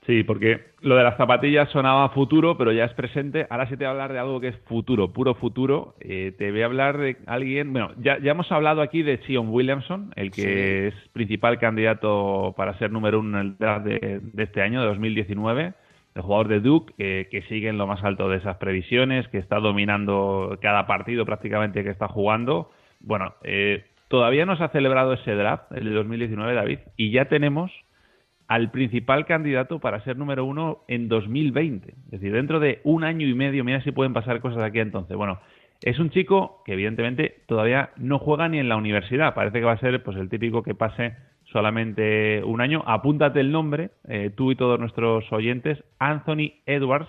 Sí, 0.07 0.22
porque 0.22 0.61
lo 0.82 0.96
de 0.96 1.02
las 1.02 1.16
zapatillas 1.16 1.70
sonaba 1.70 2.11
futuro, 2.11 2.59
pero 2.59 2.72
ya 2.72 2.84
es 2.84 2.92
presente. 2.92 3.46
Ahora 3.48 3.66
sí 3.68 3.76
te 3.76 3.84
voy 3.84 3.86
a 3.86 3.90
hablar 3.90 4.12
de 4.12 4.18
algo 4.18 4.38
que 4.38 4.48
es 4.48 4.57
futuro, 4.66 5.12
puro 5.14 5.34
futuro. 5.34 5.94
Eh, 6.00 6.34
te 6.36 6.50
voy 6.50 6.61
a 6.61 6.66
hablar 6.66 6.98
de 6.98 7.16
alguien. 7.26 7.72
Bueno, 7.72 7.92
ya, 7.96 8.18
ya 8.18 8.32
hemos 8.32 8.52
hablado 8.52 8.82
aquí 8.82 9.02
de 9.02 9.18
Sion 9.26 9.48
Williamson, 9.48 10.12
el 10.16 10.30
que 10.30 10.88
es 10.88 10.94
principal 11.14 11.59
candidato 11.59 12.52
para 12.55 12.76
ser 12.78 12.92
número 12.92 13.20
uno 13.20 13.40
en 13.40 13.46
el 13.46 13.59
draft 13.59 13.86
de, 13.86 14.20
de 14.20 14.42
este 14.42 14.61
año, 14.61 14.82
de 14.82 14.88
2019. 14.88 15.72
El 16.14 16.22
jugador 16.22 16.48
de 16.48 16.61
Duke, 16.61 16.92
eh, 16.98 17.26
que 17.30 17.42
sigue 17.42 17.68
en 17.68 17.78
lo 17.78 17.86
más 17.86 18.05
alto 18.05 18.28
de 18.28 18.36
esas 18.36 18.59
previsiones, 18.59 19.26
que 19.28 19.38
está 19.38 19.59
dominando 19.59 20.59
cada 20.61 20.86
partido 20.86 21.24
prácticamente 21.24 21.82
que 21.82 21.90
está 21.90 22.09
jugando. 22.09 22.70
Bueno, 23.00 23.34
eh, 23.42 23.84
todavía 24.09 24.44
no 24.44 24.57
se 24.57 24.64
ha 24.64 24.68
celebrado 24.68 25.14
ese 25.14 25.32
draft, 25.32 25.72
el 25.72 25.84
de 25.86 25.90
2019, 25.90 26.55
David, 26.55 26.78
y 26.96 27.11
ya 27.11 27.24
tenemos 27.24 27.72
al 28.49 28.70
principal 28.70 29.26
candidato 29.26 29.78
para 29.78 30.03
ser 30.05 30.16
número 30.16 30.45
uno 30.45 30.84
en 30.88 31.09
2020. 31.09 31.90
Es 31.90 32.11
decir, 32.11 32.32
dentro 32.32 32.61
de 32.61 32.80
un 32.84 33.05
año 33.05 33.26
y 33.26 33.34
medio, 33.34 33.64
mira 33.64 33.82
si 33.82 33.92
pueden 33.92 34.12
pasar 34.12 34.40
cosas 34.40 34.62
aquí 34.62 34.80
entonces. 34.80 35.16
Bueno, 35.16 35.40
es 35.82 35.99
un 35.99 36.11
chico 36.11 36.62
que 36.64 36.74
evidentemente 36.74 37.42
todavía 37.47 37.90
no 37.97 38.18
juega 38.18 38.49
ni 38.49 38.59
en 38.59 38.68
la 38.68 38.76
universidad. 38.76 39.34
Parece 39.34 39.59
que 39.59 39.64
va 39.64 39.72
a 39.72 39.78
ser 39.78 40.03
pues 40.03 40.16
el 40.16 40.28
típico 40.28 40.62
que 40.62 40.74
pase 40.74 41.16
solamente 41.45 42.42
un 42.45 42.61
año. 42.61 42.82
Apúntate 42.86 43.40
el 43.40 43.53
nombre, 43.53 43.90
eh, 44.09 44.30
tú 44.34 44.53
y 44.53 44.57
todos 44.57 44.78
nuestros 44.78 45.30
oyentes, 45.32 45.82
Anthony 45.99 46.53
Edwards, 46.66 47.09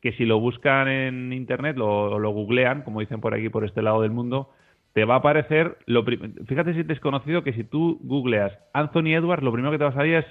que 0.00 0.12
si 0.12 0.24
lo 0.24 0.40
buscan 0.40 0.88
en 0.88 1.32
internet 1.32 1.76
lo, 1.76 2.18
lo 2.18 2.30
googlean, 2.30 2.82
como 2.82 3.00
dicen 3.00 3.20
por 3.20 3.34
aquí, 3.34 3.48
por 3.48 3.64
este 3.64 3.82
lado 3.82 4.02
del 4.02 4.10
mundo, 4.10 4.50
te 4.94 5.04
va 5.04 5.14
a 5.14 5.18
aparecer, 5.18 5.78
lo 5.86 6.04
fíjate 6.04 6.74
si 6.74 6.80
es 6.80 6.86
desconocido 6.86 7.42
que 7.42 7.52
si 7.52 7.64
tú 7.64 7.98
googleas 8.02 8.52
Anthony 8.74 9.14
Edwards, 9.14 9.42
lo 9.42 9.52
primero 9.52 9.72
que 9.72 9.78
te 9.78 9.84
va 9.84 9.90
a 9.90 9.94
salir 9.94 10.16
es 10.16 10.26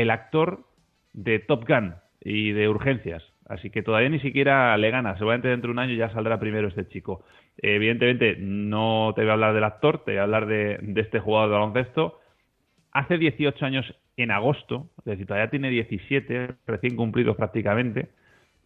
el 0.00 0.10
actor 0.10 0.64
de 1.12 1.38
Top 1.38 1.66
Gun 1.66 1.94
y 2.20 2.52
de 2.52 2.68
Urgencias. 2.68 3.22
Así 3.48 3.70
que 3.70 3.82
todavía 3.82 4.08
ni 4.08 4.20
siquiera 4.20 4.76
le 4.76 4.90
gana. 4.90 5.14
Seguramente 5.14 5.48
dentro 5.48 5.68
de 5.68 5.72
un 5.72 5.78
año 5.80 5.94
ya 5.94 6.12
saldrá 6.12 6.38
primero 6.38 6.68
este 6.68 6.86
chico. 6.88 7.24
Evidentemente 7.58 8.36
no 8.38 9.12
te 9.16 9.22
voy 9.22 9.30
a 9.30 9.32
hablar 9.32 9.54
del 9.54 9.64
actor, 9.64 10.04
te 10.04 10.12
voy 10.12 10.18
a 10.18 10.22
hablar 10.22 10.46
de, 10.46 10.78
de 10.80 11.00
este 11.00 11.18
jugador 11.18 11.48
de 11.48 11.54
baloncesto. 11.54 12.20
Hace 12.92 13.18
18 13.18 13.64
años 13.64 13.94
en 14.16 14.30
agosto, 14.30 14.90
es 14.98 15.04
decir, 15.04 15.26
todavía 15.26 15.50
tiene 15.50 15.70
17, 15.70 16.54
recién 16.66 16.96
cumplidos 16.96 17.36
prácticamente. 17.36 18.08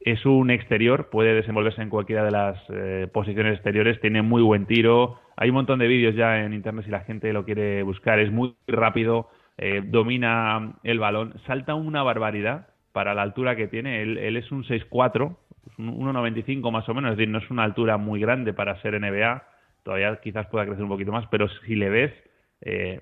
Es 0.01 0.27
un 0.27 0.51
exterior, 0.51 1.09
puede 1.09 1.35
desenvolverse 1.35 1.81
en 1.81 1.89
cualquiera 1.89 2.25
de 2.25 2.31
las 2.31 2.59
eh, 2.69 3.09
posiciones 3.13 3.55
exteriores, 3.55 4.01
tiene 4.01 4.21
muy 4.23 4.43
buen 4.43 4.67
tiro. 4.67 5.19
Hay 5.37 5.49
un 5.49 5.55
montón 5.55 5.79
de 5.79 5.89
vídeos 5.89 6.15
ya 6.15 6.45
en 6.45 6.53
internet 6.53 6.85
si 6.85 6.91
la 6.91 7.01
gente 7.01 7.33
lo 7.33 7.45
quiere 7.45 7.83
buscar. 7.83 8.19
Es 8.19 8.31
muy 8.31 8.55
rápido, 8.67 9.31
eh, 9.59 9.83
domina 9.85 10.75
el 10.83 10.99
balón, 10.99 11.35
salta 11.47 11.75
una 11.75 12.03
barbaridad 12.03 12.69
para 12.93 13.15
la 13.15 13.23
altura 13.23 13.57
que 13.57 13.69
tiene. 13.69 14.03
Él, 14.03 14.19
él 14.19 14.37
es 14.37 14.51
un 14.53 14.65
6'4, 14.65 15.37
un 15.79 16.15
1'95 16.15 16.71
más 16.71 16.89
o 16.89 16.95
menos, 16.95 17.13
es 17.13 17.17
decir, 17.17 17.31
no 17.31 17.39
es 17.39 17.51
una 17.51 17.65
altura 17.65 17.97
muy 17.97 18.21
grande 18.21 18.53
para 18.53 18.81
ser 18.83 18.99
NBA. 19.01 19.43
Todavía 19.83 20.19
quizás 20.23 20.47
pueda 20.47 20.65
crecer 20.65 20.83
un 20.83 20.89
poquito 20.89 21.13
más, 21.13 21.27
pero 21.31 21.49
si 21.67 21.75
le 21.75 21.91
ves 21.91 22.13
eh, 22.61 23.01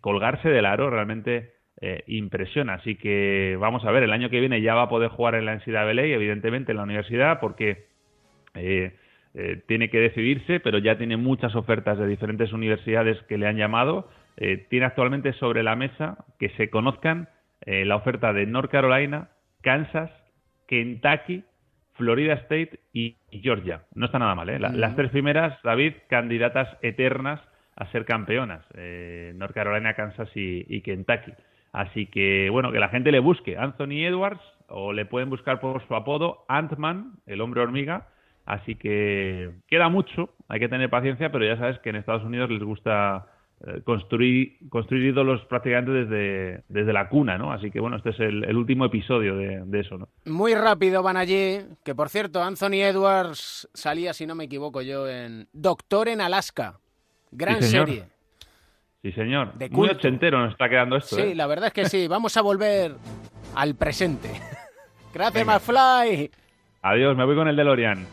colgarse 0.00 0.48
del 0.48 0.66
aro 0.66 0.90
realmente 0.90 1.54
eh, 1.80 2.04
impresiona. 2.06 2.74
Así 2.74 2.96
que 2.96 3.56
vamos 3.58 3.84
a 3.84 3.90
ver, 3.90 4.02
el 4.02 4.12
año 4.12 4.28
que 4.28 4.40
viene 4.40 4.60
ya 4.60 4.74
va 4.74 4.82
a 4.82 4.88
poder 4.88 5.10
jugar 5.10 5.34
en 5.34 5.46
la 5.46 5.54
NCAA, 5.54 6.04
evidentemente 6.06 6.72
en 6.72 6.76
la 6.76 6.84
universidad, 6.84 7.40
porque 7.40 7.86
eh, 8.54 8.92
tiene 9.66 9.88
que 9.88 10.00
decidirse, 10.00 10.60
pero 10.60 10.78
ya 10.78 10.98
tiene 10.98 11.16
muchas 11.16 11.54
ofertas 11.54 11.98
de 11.98 12.06
diferentes 12.06 12.52
universidades 12.52 13.22
que 13.28 13.38
le 13.38 13.46
han 13.46 13.56
llamado. 13.56 14.10
Eh, 14.40 14.66
tiene 14.68 14.86
actualmente 14.86 15.32
sobre 15.34 15.62
la 15.62 15.76
mesa 15.76 16.24
que 16.38 16.48
se 16.50 16.70
conozcan 16.70 17.28
eh, 17.60 17.84
la 17.84 17.96
oferta 17.96 18.32
de 18.32 18.46
North 18.46 18.70
Carolina, 18.70 19.28
Kansas, 19.62 20.10
Kentucky, 20.66 21.44
Florida 21.94 22.34
State 22.34 22.80
y 22.92 23.16
y 23.30 23.40
Georgia. 23.40 23.82
No 23.94 24.06
está 24.06 24.18
nada 24.18 24.34
mal, 24.34 24.48
¿eh? 24.48 24.58
La-. 24.58 24.70
Las 24.70 24.96
tres 24.96 25.10
primeras, 25.10 25.60
David, 25.62 25.94
candidatas 26.08 26.68
eternas 26.82 27.40
a 27.76 27.86
ser 27.86 28.04
campeonas. 28.04 28.64
Eh, 28.74 29.32
North 29.36 29.54
Carolina, 29.54 29.94
Kansas 29.94 30.28
y, 30.34 30.66
y 30.68 30.82
Kentucky. 30.82 31.32
Así 31.72 32.06
que, 32.06 32.50
bueno, 32.50 32.72
que 32.72 32.80
la 32.80 32.88
gente 32.88 33.12
le 33.12 33.20
busque 33.20 33.56
Anthony 33.56 34.04
Edwards 34.04 34.42
o 34.68 34.92
le 34.92 35.06
pueden 35.06 35.30
buscar 35.30 35.60
por 35.60 35.86
su 35.86 35.94
apodo 35.94 36.44
Ant-Man, 36.48 37.12
el 37.26 37.40
hombre 37.40 37.60
hormiga. 37.60 38.08
Así 38.44 38.74
que 38.74 39.52
queda 39.68 39.88
mucho, 39.88 40.30
hay 40.48 40.58
que 40.58 40.68
tener 40.68 40.90
paciencia, 40.90 41.30
pero 41.30 41.44
ya 41.44 41.56
sabes 41.56 41.78
que 41.78 41.90
en 41.90 41.96
Estados 41.96 42.24
Unidos 42.24 42.50
les 42.50 42.62
gusta 42.62 43.26
construir, 43.84 44.56
construir 44.68 45.04
ídolos 45.04 45.42
prácticamente 45.46 45.90
desde, 45.92 46.62
desde 46.68 46.92
la 46.92 47.08
cuna, 47.08 47.36
¿no? 47.38 47.52
Así 47.52 47.70
que, 47.70 47.78
bueno, 47.80 47.96
este 47.96 48.10
es 48.10 48.20
el, 48.20 48.44
el 48.44 48.56
último 48.56 48.84
episodio 48.86 49.36
de, 49.36 49.62
de 49.66 49.80
eso, 49.80 49.98
¿no? 49.98 50.08
Muy 50.24 50.54
rápido 50.54 51.02
van 51.02 51.16
allí, 51.16 51.58
que 51.84 51.94
por 51.94 52.08
cierto, 52.08 52.42
Anthony 52.42 52.80
Edwards 52.82 53.68
salía, 53.74 54.12
si 54.14 54.26
no 54.26 54.34
me 54.34 54.44
equivoco 54.44 54.80
yo, 54.82 55.08
en 55.08 55.46
Doctor 55.52 56.08
en 56.08 56.20
Alaska. 56.20 56.80
Gran 57.30 57.62
Sí, 57.62 57.68
serie. 57.70 58.04
Sí, 59.02 59.12
señor. 59.12 59.54
De 59.54 59.70
Muy 59.70 59.88
ochentero 59.88 60.40
nos 60.40 60.52
está 60.52 60.68
quedando 60.68 60.96
esto, 60.96 61.16
Sí, 61.16 61.22
¿eh? 61.22 61.34
la 61.34 61.46
verdad 61.46 61.68
es 61.68 61.72
que 61.72 61.84
sí. 61.86 62.06
Vamos 62.08 62.36
a 62.36 62.42
volver 62.42 62.94
al 63.54 63.74
presente. 63.74 64.28
Gracias, 65.14 65.34
Venga. 65.46 65.54
McFly. 65.58 66.30
Adiós, 66.82 67.16
me 67.16 67.24
voy 67.24 67.34
con 67.36 67.48
el 67.48 67.56
DeLorean. 67.56 68.06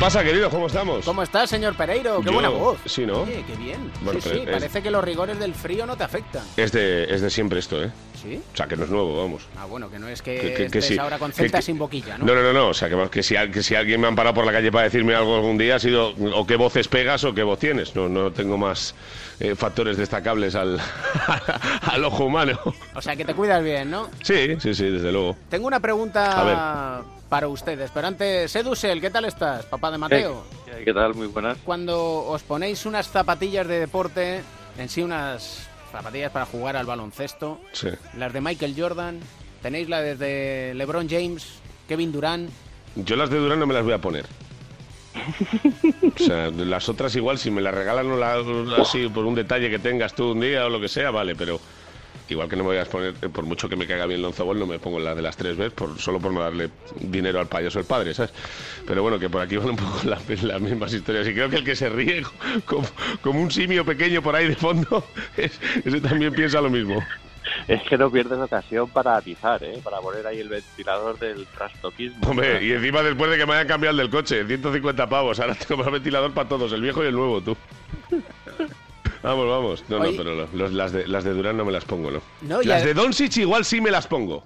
Pasa, 0.00 0.24
querido? 0.24 0.48
¿Cómo 0.50 0.66
estamos? 0.66 1.04
¿Cómo 1.04 1.22
estás, 1.22 1.50
señor 1.50 1.74
Pereiro? 1.76 2.20
Qué 2.20 2.26
Yo- 2.26 2.32
buena 2.32 2.48
voz. 2.48 2.78
Sí, 2.86 3.04
¿no? 3.04 3.22
Oye, 3.22 3.44
qué 3.46 3.54
bien. 3.56 3.92
Bueno, 4.00 4.18
sí, 4.20 4.28
pero 4.30 4.42
sí, 4.42 4.48
es- 4.48 4.50
parece 4.58 4.82
que 4.82 4.90
los 4.90 5.04
rigores 5.04 5.38
del 5.38 5.54
frío 5.54 5.84
no 5.84 5.96
te 5.96 6.04
afectan. 6.04 6.42
Es 6.56 6.72
de, 6.72 7.04
es 7.14 7.20
de 7.20 7.28
siempre 7.30 7.58
esto, 7.58 7.82
¿eh? 7.82 7.90
¿Sí? 8.20 8.40
O 8.52 8.56
sea, 8.56 8.66
que 8.66 8.76
no 8.76 8.84
es 8.84 8.90
nuevo, 8.90 9.16
vamos. 9.22 9.42
Ah, 9.58 9.66
bueno, 9.66 9.90
que 9.90 9.98
no 9.98 10.08
es 10.08 10.22
que, 10.22 10.36
Que- 10.36 10.48
que- 10.48 10.54
que 10.54 10.64
estés 10.64 10.86
sí. 10.86 10.98
ahora 10.98 11.18
con 11.18 11.32
celta 11.32 11.60
sin 11.62 11.78
boquilla, 11.78 12.16
¿no? 12.18 12.24
No, 12.26 12.34
no, 12.34 12.42
no, 12.42 12.52
no. 12.52 12.68
O 12.68 12.74
sea, 12.74 12.88
que, 13.10 13.22
si, 13.22 13.34
que 13.52 13.62
si 13.62 13.74
alguien 13.74 14.00
me 14.00 14.08
han 14.08 14.16
parado 14.16 14.34
por 14.34 14.46
la 14.46 14.52
calle 14.52 14.72
para 14.72 14.84
decirme 14.84 15.14
algo 15.14 15.36
algún 15.36 15.58
día 15.58 15.76
ha 15.76 15.78
sido 15.78 16.14
o 16.34 16.46
qué 16.46 16.56
voces 16.56 16.88
pegas 16.88 17.22
o 17.24 17.34
qué 17.34 17.42
voz 17.42 17.58
tienes. 17.58 17.94
No, 17.94 18.08
no 18.08 18.30
tengo 18.32 18.56
más 18.58 18.94
eh, 19.38 19.54
factores 19.54 19.96
destacables 19.98 20.54
al, 20.54 20.78
al 21.82 22.04
ojo 22.04 22.24
humano. 22.24 22.58
O 22.94 23.02
sea, 23.02 23.16
que 23.16 23.24
te 23.24 23.34
cuidas 23.34 23.62
bien, 23.62 23.90
¿no? 23.90 24.08
Sí, 24.22 24.56
sí, 24.60 24.74
sí, 24.74 24.84
desde 24.90 25.12
luego. 25.12 25.36
Tengo 25.48 25.66
una 25.66 25.80
pregunta 25.80 27.02
para 27.30 27.48
ustedes, 27.48 27.90
pero 27.94 28.08
antes, 28.08 28.54
Edusel, 28.56 29.00
¿qué 29.00 29.08
tal 29.08 29.24
estás, 29.24 29.64
papá 29.64 29.90
de 29.90 29.96
Mateo? 29.98 30.44
¿Qué, 30.66 30.84
qué 30.84 30.92
tal? 30.92 31.14
Muy 31.14 31.28
buenas. 31.28 31.56
Cuando 31.64 32.26
os 32.26 32.42
ponéis 32.42 32.84
unas 32.84 33.08
zapatillas 33.08 33.66
de 33.68 33.78
deporte, 33.78 34.42
en 34.76 34.88
sí 34.88 35.00
unas 35.00 35.66
zapatillas 35.92 36.32
para 36.32 36.44
jugar 36.46 36.76
al 36.76 36.86
baloncesto, 36.86 37.60
Sí. 37.72 37.88
las 38.18 38.32
de 38.32 38.40
Michael 38.40 38.74
Jordan, 38.76 39.20
tenéis 39.62 39.88
la 39.88 40.02
de 40.02 40.72
LeBron 40.74 41.08
James, 41.08 41.46
Kevin 41.88 42.12
Durant, 42.12 42.50
Yo 42.96 43.14
las 43.14 43.30
de 43.30 43.38
Durán 43.38 43.60
no 43.60 43.66
me 43.66 43.74
las 43.74 43.84
voy 43.84 43.92
a 43.92 43.98
poner. 43.98 44.26
O 46.02 46.18
sea, 46.24 46.50
las 46.50 46.88
otras 46.88 47.14
igual, 47.14 47.38
si 47.38 47.50
me 47.50 47.60
las 47.60 47.72
regalan 47.74 48.10
o 48.10 48.16
la- 48.16 48.42
así 48.82 49.08
por 49.08 49.24
un 49.24 49.34
detalle 49.36 49.70
que 49.70 49.78
tengas 49.78 50.14
tú 50.14 50.32
un 50.32 50.40
día 50.40 50.66
o 50.66 50.68
lo 50.68 50.80
que 50.80 50.88
sea, 50.88 51.10
vale, 51.12 51.34
pero 51.36 51.60
igual 52.30 52.48
que 52.48 52.56
no 52.56 52.64
me 52.64 52.70
voy 52.70 52.78
a 52.78 52.84
poner, 52.84 53.14
eh, 53.22 53.28
por 53.28 53.44
mucho 53.44 53.68
que 53.68 53.76
me 53.76 53.86
caiga 53.86 54.06
bien 54.06 54.22
Lonzo 54.22 54.44
Ball, 54.44 54.58
no 54.58 54.66
me 54.66 54.78
pongo 54.78 54.98
las 55.00 55.16
de 55.16 55.22
las 55.22 55.36
tres 55.36 55.56
veces, 55.56 55.72
por, 55.72 55.98
solo 55.98 56.18
por 56.20 56.32
no 56.32 56.40
darle 56.40 56.70
dinero 57.00 57.40
al 57.40 57.46
payaso 57.48 57.78
el 57.78 57.84
padre, 57.84 58.14
¿sabes? 58.14 58.32
Pero 58.86 59.02
bueno, 59.02 59.18
que 59.18 59.28
por 59.30 59.40
aquí 59.40 59.56
van 59.56 59.70
un 59.70 59.76
poco 59.76 59.98
las, 60.04 60.42
las 60.42 60.60
mismas 60.60 60.92
historias. 60.92 61.26
Y 61.28 61.34
creo 61.34 61.50
que 61.50 61.56
el 61.56 61.64
que 61.64 61.76
se 61.76 61.88
ríe 61.88 62.22
como, 62.64 62.86
como 63.22 63.40
un 63.42 63.50
simio 63.50 63.84
pequeño 63.84 64.22
por 64.22 64.34
ahí 64.36 64.48
de 64.48 64.56
fondo, 64.56 65.04
es- 65.36 65.60
ese 65.84 66.00
también 66.00 66.32
piensa 66.32 66.60
lo 66.60 66.70
mismo. 66.70 67.04
Es 67.66 67.82
que 67.82 67.96
no 67.96 68.10
pierdes 68.10 68.38
ocasión 68.38 68.88
para 68.90 69.16
atizar, 69.16 69.62
¿eh? 69.64 69.80
Para 69.82 69.98
poner 70.00 70.26
ahí 70.26 70.38
el 70.40 70.48
ventilador 70.48 71.18
del 71.18 71.46
trastoquismo. 71.46 72.28
Hombre, 72.28 72.62
y 72.64 72.72
encima 72.72 73.02
después 73.02 73.30
de 73.30 73.38
que 73.38 73.46
me 73.46 73.54
hayan 73.54 73.66
cambiado 73.66 73.92
el 73.92 73.96
del 73.96 74.10
coche, 74.10 74.44
150 74.46 75.08
pavos, 75.08 75.40
ahora 75.40 75.54
tengo 75.54 75.82
más 75.82 75.90
ventilador 75.92 76.32
para 76.32 76.48
todos, 76.48 76.72
el 76.72 76.82
viejo 76.82 77.02
y 77.02 77.08
el 77.08 77.14
nuevo, 77.14 77.40
tú. 77.40 77.56
Vamos, 79.22 79.48
vamos. 79.48 79.84
No, 79.88 79.98
Oye. 80.00 80.12
no, 80.12 80.16
pero 80.24 80.46
los- 80.54 80.72
las, 80.72 80.92
de, 80.92 81.06
las 81.06 81.24
de 81.24 81.32
Durán 81.32 81.56
no 81.56 81.64
me 81.64 81.72
las 81.72 81.84
pongo, 81.84 82.10
¿no? 82.10 82.20
No, 82.42 82.56
las 82.62 82.80
ya- 82.80 82.86
de 82.86 82.94
Doncic 82.94 83.36
igual 83.38 83.64
sí 83.64 83.80
me 83.80 83.90
las 83.90 84.06
pongo. 84.06 84.42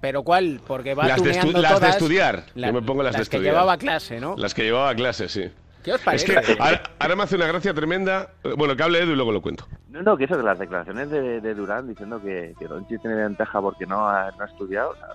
pero 0.00 0.22
¿cuál? 0.22 0.60
Porque 0.66 0.94
va 0.94 1.06
Las 1.08 1.22
de, 1.22 1.32
estu- 1.32 1.52
las 1.52 1.80
de 1.80 1.88
estudiar. 1.88 2.46
la- 2.54 2.68
Yo 2.68 2.72
me 2.74 2.82
pongo 2.82 3.02
las, 3.02 3.12
de 3.12 3.18
que 3.18 3.22
estudiar. 3.22 3.44
llevaba 3.54 3.76
clase, 3.78 4.20
¿no? 4.20 4.34
Las 4.36 4.52
que 4.54 4.62
llevaba 4.64 4.90
a 4.90 4.94
clase, 4.94 5.28
sí. 5.28 5.50
¿Qué 5.82 5.92
os 5.92 5.98
Es 6.00 6.04
parece? 6.04 6.26
que 6.26 6.56
ahora, 6.62 6.82
ahora 6.98 7.16
me 7.16 7.22
hace 7.24 7.36
una 7.36 7.46
gracia 7.46 7.74
tremenda. 7.74 8.30
Bueno, 8.56 8.74
que 8.74 8.82
hable 8.82 9.00
Edu 9.02 9.12
y 9.12 9.16
luego 9.16 9.32
lo 9.32 9.42
cuento. 9.42 9.66
No, 9.90 10.00
no, 10.02 10.16
que 10.16 10.24
eso, 10.24 10.36
que 10.36 10.42
las 10.42 10.58
declaraciones 10.58 11.10
de, 11.10 11.40
de 11.42 11.54
Durán 11.54 11.86
diciendo 11.86 12.20
que, 12.22 12.54
que 12.58 12.66
Doncic 12.66 13.00
tiene 13.02 13.16
ventaja 13.16 13.60
porque 13.60 13.84
no 13.86 14.08
ha, 14.08 14.30
no 14.30 14.42
ha 14.44 14.46
estudiado. 14.46 14.90
o 14.90 14.96
sea, 14.96 15.06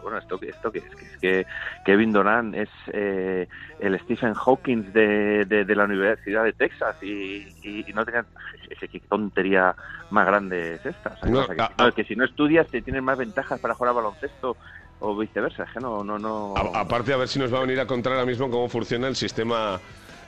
pero- 0.00 0.02
bueno, 0.02 0.18
¿esto, 0.18 0.38
esto 0.42 0.72
qué 0.72 0.78
es? 0.78 0.96
Que 0.96 1.04
es 1.06 1.18
que 1.20 1.46
Kevin 1.84 2.12
Durant 2.12 2.54
es 2.54 2.68
eh, 2.92 3.46
el 3.78 3.98
Stephen 4.00 4.34
Hawking 4.34 4.92
de, 4.92 5.44
de, 5.46 5.64
de 5.64 5.74
la 5.76 5.84
Universidad 5.84 6.44
de 6.44 6.52
Texas 6.52 6.96
y, 7.02 7.54
y- 7.62 7.84
y 7.90 7.92
no 7.92 8.04
tenía... 8.04 8.26
es 8.68 8.78
que 8.78 8.88
¿Qué 8.88 9.00
tontería 9.08 9.74
más 10.10 10.26
grande 10.26 10.74
es 10.74 10.86
esta? 10.86 11.10
O 11.10 11.16
sea, 11.16 11.28
No, 11.28 11.46
que, 11.46 11.60
a- 11.60 11.68
si 11.68 11.74
no, 11.84 11.92
que 11.92 12.04
si 12.04 12.16
no 12.16 12.24
estudias 12.24 12.68
te 12.70 12.82
tienes 12.82 13.02
más 13.02 13.16
ventajas 13.18 13.60
para 13.60 13.74
jugar 13.74 13.90
al 13.90 13.96
baloncesto 13.96 14.56
o 14.98 15.16
viceversa, 15.16 15.64
es 15.64 15.70
que 15.72 15.80
no, 15.80 16.02
no, 16.04 16.18
no. 16.18 16.54
A- 16.56 16.80
aparte, 16.80 17.12
a 17.12 17.16
ver 17.16 17.28
si 17.28 17.38
nos 17.38 17.52
va 17.52 17.58
a 17.58 17.62
venir 17.62 17.80
a 17.80 17.86
contar 17.86 18.12
ahora 18.14 18.26
mismo 18.26 18.50
cómo 18.50 18.68
funciona 18.68 19.08
el 19.08 19.16
sistema 19.16 19.80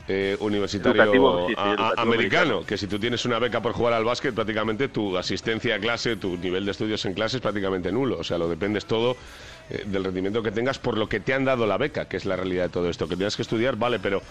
eh, 0.09 0.37
universitario 0.41 1.01
Educativo, 1.01 1.47
sí, 1.47 1.55
sí, 1.55 1.61
a- 1.61 1.63
a- 1.63 1.67
educativo 1.69 2.03
americano. 2.03 2.43
americano. 2.43 2.67
Que 2.67 2.77
si 2.79 2.87
tú 2.89 2.99
tienes 2.99 3.25
una 3.25 3.39
beca 3.39 3.61
por 3.63 3.73
jugar 3.73 3.93
al 3.93 4.05
básquet, 4.05 4.35
prácticamente 4.35 4.89
tu 4.89 5.17
asistencia 5.17 5.77
a 5.77 5.79
clase, 5.79 6.17
tu 6.17 6.37
nivel 6.37 6.65
de 6.65 6.71
estudios 6.73 7.05
en 7.05 7.15
clase 7.15 7.37
es 7.37 7.43
prácticamente 7.43 7.93
nulo. 7.93 8.19
O 8.19 8.25
sea, 8.25 8.37
lo 8.39 8.49
dependes 8.49 8.87
todo 8.87 9.17
eh, 9.73 9.83
del 9.87 10.05
rendimiento 10.05 10.43
que 10.43 10.51
tengas 10.53 10.79
por 10.79 10.97
lo 10.99 11.09
que 11.09 11.19
te 11.21 11.35
han 11.35 11.45
dado 11.45 11.67
la 11.67 11.79
beca, 11.79 12.05
que 12.07 12.17
es 12.17 12.25
la 12.27 12.37
realidad 12.37 12.65
de 12.65 12.69
todo 12.71 12.89
esto. 12.89 13.09
Que 13.09 13.17
tienes 13.17 13.35
que 13.37 13.43
estudiar, 13.43 13.77
vale, 13.77 13.99
pero 13.99 14.23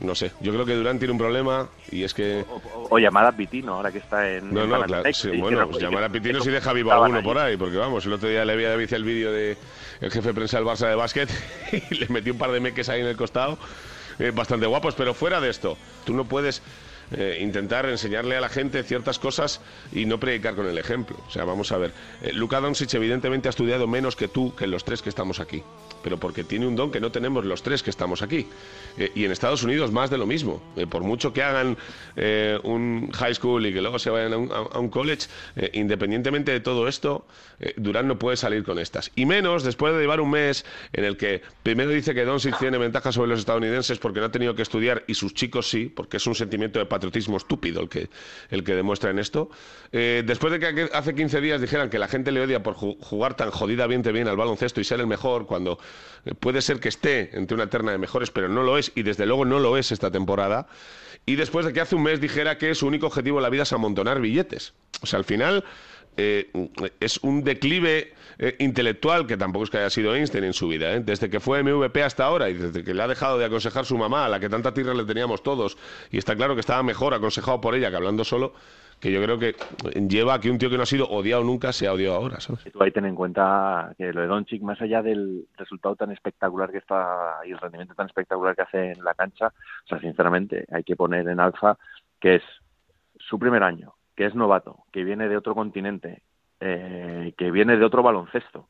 no 0.00 0.14
sé. 0.14 0.32
Yo 0.40 0.52
creo 0.52 0.64
que 0.66 0.74
Durán 0.74 0.98
tiene 0.98 1.12
un 1.12 1.18
problema 1.18 1.68
y 1.90 2.02
es 2.04 2.14
que. 2.14 2.44
O, 2.50 2.88
o 2.90 2.98
llamar 2.98 3.26
a 3.26 3.32
Pitino, 3.32 3.74
ahora 3.74 3.92
que 3.92 3.98
está 3.98 4.28
en. 4.30 4.52
No, 4.52 4.66
no, 4.66 4.82
claro. 4.82 5.12
sí, 5.12 5.28
bueno, 5.38 5.60
no- 5.60 5.68
pues 5.70 5.82
llamar 5.82 6.04
a 6.04 6.08
Pitinos 6.08 6.46
y 6.46 6.50
deja 6.50 6.72
vivo 6.72 6.90
a 6.92 6.96
alguno 6.96 7.22
por 7.22 7.38
ahí, 7.38 7.56
porque 7.56 7.76
vamos, 7.76 8.04
el 8.06 8.12
otro 8.14 8.28
día 8.28 8.44
le 8.44 8.56
vi 8.56 8.64
a 8.64 8.70
David 8.70 8.92
el 8.92 9.04
vídeo 9.04 9.32
de 9.32 9.56
el 10.00 10.10
jefe 10.10 10.28
de 10.28 10.34
prensa 10.34 10.56
del 10.58 10.66
Barça 10.66 10.88
de 10.88 10.94
básquet 10.94 11.28
y 11.90 11.94
le 11.96 12.08
metí 12.08 12.30
un 12.30 12.38
par 12.38 12.50
de 12.50 12.60
meques 12.60 12.88
ahí 12.88 13.00
en 13.00 13.06
el 13.06 13.16
costado, 13.16 13.58
eh, 14.18 14.32
bastante 14.34 14.66
guapos, 14.66 14.94
pero 14.94 15.12
fuera 15.14 15.40
de 15.40 15.50
esto, 15.50 15.76
tú 16.04 16.14
no 16.14 16.24
puedes 16.24 16.62
eh, 17.12 17.38
intentar 17.40 17.86
enseñarle 17.86 18.36
a 18.36 18.40
la 18.40 18.48
gente 18.48 18.82
ciertas 18.82 19.18
cosas 19.18 19.60
y 19.92 20.04
no 20.04 20.20
predicar 20.20 20.54
con 20.54 20.66
el 20.66 20.78
ejemplo. 20.78 21.16
O 21.26 21.30
sea, 21.30 21.44
vamos 21.44 21.72
a 21.72 21.78
ver, 21.78 21.92
eh, 22.22 22.32
Luka 22.32 22.60
Doncic 22.60 22.92
evidentemente 22.94 23.48
ha 23.48 23.50
estudiado 23.50 23.86
menos 23.86 24.16
que 24.16 24.28
tú, 24.28 24.54
que 24.54 24.66
los 24.66 24.84
tres 24.84 25.02
que 25.02 25.08
estamos 25.08 25.40
aquí, 25.40 25.62
pero 26.02 26.18
porque 26.18 26.44
tiene 26.44 26.66
un 26.66 26.76
don 26.76 26.90
que 26.90 27.00
no 27.00 27.10
tenemos 27.10 27.44
los 27.44 27.62
tres 27.62 27.82
que 27.82 27.90
estamos 27.90 28.22
aquí. 28.22 28.46
Eh, 28.96 29.10
y 29.14 29.24
en 29.24 29.32
Estados 29.32 29.62
Unidos 29.62 29.92
más 29.92 30.10
de 30.10 30.18
lo 30.18 30.26
mismo. 30.26 30.62
Eh, 30.76 30.86
por 30.86 31.02
mucho 31.02 31.32
que 31.32 31.42
hagan 31.42 31.76
un 32.62 33.10
high 33.12 33.34
school 33.34 33.64
y 33.66 33.72
que 33.72 33.80
luego 33.80 33.98
se 33.98 34.10
vayan 34.10 34.32
a 34.32 34.78
un, 34.78 34.88
college, 34.88 35.28
independientemente 35.72 36.52
de 36.52 36.60
todo 36.60 36.88
esto, 36.88 37.24
Durán 37.76 38.08
no 38.08 38.18
puede 38.18 38.36
salir 38.36 38.62
con 38.62 38.78
estas. 38.78 39.10
Y 39.14 39.26
menos 39.26 39.62
después 39.62 39.94
de 39.94 40.00
llevar 40.00 40.20
un 40.20 40.30
mes 40.30 40.64
en 40.92 41.04
el 41.04 41.16
que 41.16 41.42
primero 41.62 41.90
dice 41.90 42.14
que 42.14 42.24
Doncic 42.24 42.58
tiene 42.58 42.78
ventaja 42.78 43.12
sobre 43.12 43.30
los 43.30 43.40
estadounidenses 43.40 43.98
porque 43.98 44.20
no 44.20 44.26
ha 44.26 44.32
tenido 44.32 44.54
que 44.54 44.62
estudiar 44.62 45.04
y 45.06 45.14
sus 45.14 45.34
chicos 45.34 45.68
sí, 45.68 45.86
porque 45.86 46.18
es 46.18 46.26
un 46.26 46.34
sentimiento 46.34 46.78
de 46.78 46.86
patriotismo 47.00 47.38
estúpido 47.38 47.80
el 47.80 47.88
que, 47.88 48.08
el 48.50 48.62
que 48.62 48.74
demuestra 48.74 49.10
en 49.10 49.18
esto. 49.18 49.50
Eh, 49.92 50.22
después 50.26 50.52
de 50.52 50.60
que 50.60 50.90
hace 50.92 51.14
15 51.14 51.40
días 51.40 51.60
dijeran 51.60 51.88
que 51.88 51.98
la 51.98 52.06
gente 52.08 52.30
le 52.30 52.42
odia 52.42 52.62
por 52.62 52.74
ju- 52.74 52.96
jugar 53.00 53.34
tan 53.34 53.50
jodidamente 53.50 54.12
bien 54.12 54.28
al 54.28 54.36
baloncesto 54.36 54.80
y 54.80 54.84
ser 54.84 55.00
el 55.00 55.06
mejor 55.06 55.46
cuando 55.46 55.78
eh, 56.26 56.34
puede 56.38 56.60
ser 56.60 56.78
que 56.78 56.90
esté 56.90 57.30
entre 57.36 57.54
una 57.54 57.68
terna 57.68 57.92
de 57.92 57.98
mejores, 57.98 58.30
pero 58.30 58.48
no 58.48 58.62
lo 58.62 58.76
es 58.78 58.92
y 58.94 59.02
desde 59.02 59.24
luego 59.24 59.44
no 59.46 59.58
lo 59.58 59.76
es 59.78 59.90
esta 59.92 60.10
temporada. 60.10 60.68
Y 61.26 61.36
después 61.36 61.64
de 61.66 61.72
que 61.72 61.80
hace 61.80 61.96
un 61.96 62.02
mes 62.02 62.20
dijera 62.20 62.58
que 62.58 62.74
su 62.74 62.86
único 62.86 63.06
objetivo 63.06 63.38
en 63.38 63.42
la 63.44 63.50
vida 63.50 63.62
es 63.64 63.72
amontonar 63.72 64.20
billetes. 64.20 64.72
O 65.02 65.06
sea, 65.06 65.18
al 65.18 65.24
final 65.24 65.64
eh, 66.20 66.50
es 67.00 67.18
un 67.22 67.42
declive 67.42 68.12
eh, 68.38 68.56
intelectual 68.58 69.26
que 69.26 69.36
tampoco 69.36 69.64
es 69.64 69.70
que 69.70 69.78
haya 69.78 69.90
sido 69.90 70.14
Einstein 70.14 70.44
en 70.44 70.52
su 70.52 70.68
vida. 70.68 70.92
¿eh? 70.92 71.00
Desde 71.00 71.30
que 71.30 71.40
fue 71.40 71.62
MVP 71.62 72.02
hasta 72.02 72.24
ahora 72.24 72.50
y 72.50 72.54
desde 72.54 72.84
que 72.84 72.94
le 72.94 73.02
ha 73.02 73.08
dejado 73.08 73.38
de 73.38 73.46
aconsejar 73.46 73.84
su 73.84 73.96
mamá, 73.96 74.26
a 74.26 74.28
la 74.28 74.38
que 74.38 74.48
tanta 74.48 74.74
tierra 74.74 74.94
le 74.94 75.04
teníamos 75.04 75.42
todos, 75.42 75.78
y 76.10 76.18
está 76.18 76.36
claro 76.36 76.54
que 76.54 76.60
estaba 76.60 76.82
mejor 76.82 77.14
aconsejado 77.14 77.60
por 77.60 77.74
ella 77.74 77.90
que 77.90 77.96
hablando 77.96 78.24
solo, 78.24 78.52
que 79.00 79.10
yo 79.10 79.22
creo 79.22 79.38
que 79.38 79.56
lleva 80.08 80.34
a 80.34 80.40
que 80.40 80.50
un 80.50 80.58
tío 80.58 80.68
que 80.68 80.76
no 80.76 80.82
ha 80.82 80.86
sido 80.86 81.08
odiado 81.08 81.42
nunca 81.42 81.72
sea 81.72 81.94
odiado 81.94 82.16
ahora, 82.16 82.38
¿sabes? 82.40 82.64
Tú 82.70 82.82
ahí 82.82 82.90
ten 82.90 83.06
en 83.06 83.14
cuenta 83.14 83.94
que 83.96 84.12
lo 84.12 84.20
de 84.20 84.26
Doncic, 84.26 84.60
más 84.62 84.80
allá 84.82 85.02
del 85.02 85.46
resultado 85.56 85.96
tan 85.96 86.12
espectacular 86.12 86.70
que 86.70 86.78
está 86.78 87.40
y 87.46 87.52
el 87.52 87.58
rendimiento 87.58 87.94
tan 87.94 88.06
espectacular 88.06 88.54
que 88.54 88.62
hace 88.62 88.92
en 88.92 89.02
la 89.02 89.14
cancha, 89.14 89.46
o 89.46 89.88
sea, 89.88 90.00
sinceramente, 90.00 90.66
hay 90.70 90.84
que 90.84 90.96
poner 90.96 91.26
en 91.28 91.40
alza 91.40 91.78
que 92.20 92.36
es 92.36 92.42
su 93.16 93.38
primer 93.38 93.62
año, 93.62 93.94
que 94.20 94.26
es 94.26 94.34
novato, 94.34 94.84
que 94.92 95.02
viene 95.02 95.30
de 95.30 95.38
otro 95.38 95.54
continente, 95.54 96.20
eh, 96.60 97.32
que 97.38 97.50
viene 97.50 97.78
de 97.78 97.86
otro 97.86 98.02
baloncesto. 98.02 98.68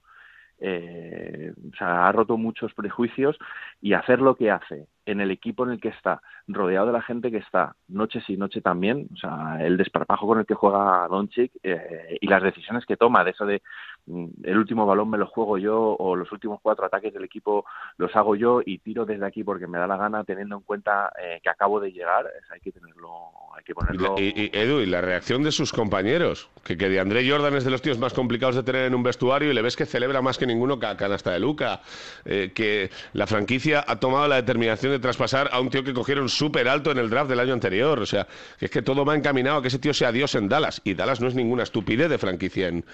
Eh, 0.61 1.53
o 1.73 1.77
sea, 1.77 2.07
ha 2.07 2.13
roto 2.13 2.37
muchos 2.37 2.73
prejuicios 2.73 3.37
y 3.81 3.95
hacer 3.95 4.21
lo 4.21 4.37
que 4.37 4.53
hace 4.53 4.87
en 5.11 5.21
el 5.21 5.31
equipo 5.31 5.65
en 5.65 5.71
el 5.73 5.81
que 5.81 5.89
está, 5.89 6.21
rodeado 6.49 6.87
de 6.87 6.93
la 6.93 7.03
gente 7.03 7.31
que 7.31 7.39
está, 7.39 7.75
noche 7.89 8.21
sí, 8.27 8.37
noche 8.37 8.61
también, 8.61 9.09
o 9.13 9.17
sea, 9.17 9.59
el 9.65 9.77
desparpajo 9.77 10.27
con 10.27 10.39
el 10.39 10.47
que 10.47 10.55
juega 10.55 11.07
Doncic 11.09 11.53
eh, 11.63 12.17
y 12.21 12.27
las 12.27 12.43
decisiones 12.43 12.85
que 12.87 12.97
toma, 12.97 13.25
de 13.25 13.31
eso 13.31 13.47
de 13.47 13.63
mm, 14.07 14.27
el 14.45 14.59
último 14.59 14.87
balón 14.87 15.11
me 15.11 15.19
lo 15.19 15.27
juego 15.27 15.59
yo 15.59 15.97
o 15.99 16.17
los 16.17 16.31
últimos 16.33 16.59
cuatro 16.63 16.87
ataques 16.87 17.13
del 17.13 17.25
equipo 17.25 17.65
los 17.99 18.15
hago 18.17 18.37
yo 18.37 18.61
y 18.65 18.79
tiro 18.79 19.05
desde 19.07 19.27
aquí 19.27 19.45
porque 19.45 19.67
me 19.67 19.79
da 19.79 19.87
la 19.87 19.97
gana, 19.97 20.25
teniendo 20.25 20.57
en 20.57 20.63
cuenta 20.63 21.13
eh, 21.23 21.41
que 21.43 21.51
acabo 21.51 21.81
de 21.81 21.93
llegar, 21.93 22.27
hay 22.53 22.61
que 22.61 22.73
tenerlo, 22.73 23.11
hay 23.57 23.65
que 23.65 23.75
ponerlo. 23.75 24.15
y- 24.19 24.51
Edu, 24.53 24.81
y 24.81 24.87
la 24.87 25.01
reacción 25.01 25.43
de 25.43 25.53
sus 25.53 25.73
compañeros, 25.73 26.49
que, 26.65 26.77
que 26.77 26.89
de 26.89 27.01
André 27.01 27.29
Jordan 27.29 27.55
es 27.57 27.65
de 27.65 27.71
los 27.71 27.83
tíos 27.83 27.99
más 27.99 28.13
complicados 28.15 28.55
de 28.57 28.63
tener 28.63 28.85
en 28.87 28.95
un 28.95 29.03
vestuario 29.03 29.51
y 29.51 29.55
le 29.55 29.63
ves 29.63 29.77
que 29.77 29.87
celebra 29.87 30.23
más 30.23 30.39
que 30.39 30.47
ninguno 30.47 30.79
ca- 30.79 30.97
canasta 30.97 31.31
de 31.33 31.41
Luca, 31.41 31.81
eh, 32.25 32.53
que 32.55 32.91
la 33.13 33.27
franquicia 33.27 33.85
ha 33.87 33.97
tomado 34.01 34.29
la 34.29 34.37
determinación 34.37 34.93
de 34.93 34.99
traspasar 35.01 35.49
a 35.53 35.61
un 35.61 35.71
tío 35.71 35.83
que 35.83 35.93
cogieron 35.93 36.29
súper 36.29 36.69
alto 36.69 36.91
en 36.91 36.99
el 36.99 37.11
draft 37.11 37.29
del 37.31 37.41
año 37.41 37.53
anterior, 37.53 37.99
o 37.99 38.07
sea, 38.07 38.27
que 38.59 38.67
es 38.67 38.71
que 38.71 38.83
todo 38.83 39.05
va 39.05 39.15
encaminado 39.17 39.59
a 39.59 39.63
que 39.63 39.69
ese 39.69 39.79
tío 39.79 39.93
sea 39.95 40.13
Dios 40.13 40.35
en 40.35 40.49
Dallas, 40.49 40.81
y 40.85 40.95
Dallas 40.95 41.21
no 41.21 41.29
es 41.29 41.35
ninguna 41.35 41.63
estupidez 41.65 42.09
de 42.09 42.19
franquicia 42.19 42.69
en, 42.69 42.85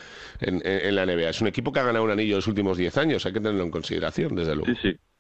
en- 0.40 0.62
en- 0.64 0.86
en 0.86 0.94
la 0.94 1.04
NBA, 1.07 1.30
es 1.30 1.40
un 1.40 1.48
equipo 1.48 1.72
que 1.72 1.80
ha 1.80 1.84
ganado 1.84 2.04
un 2.04 2.11
anillo 2.11 2.32
en 2.32 2.36
los 2.36 2.46
últimos 2.46 2.76
10 2.78 2.96
años, 2.96 3.26
hay 3.26 3.32
que 3.32 3.40
tenerlo 3.40 3.62
en 3.64 3.70
consideración, 3.70 4.34
desde 4.34 4.54
luego. 4.57 4.72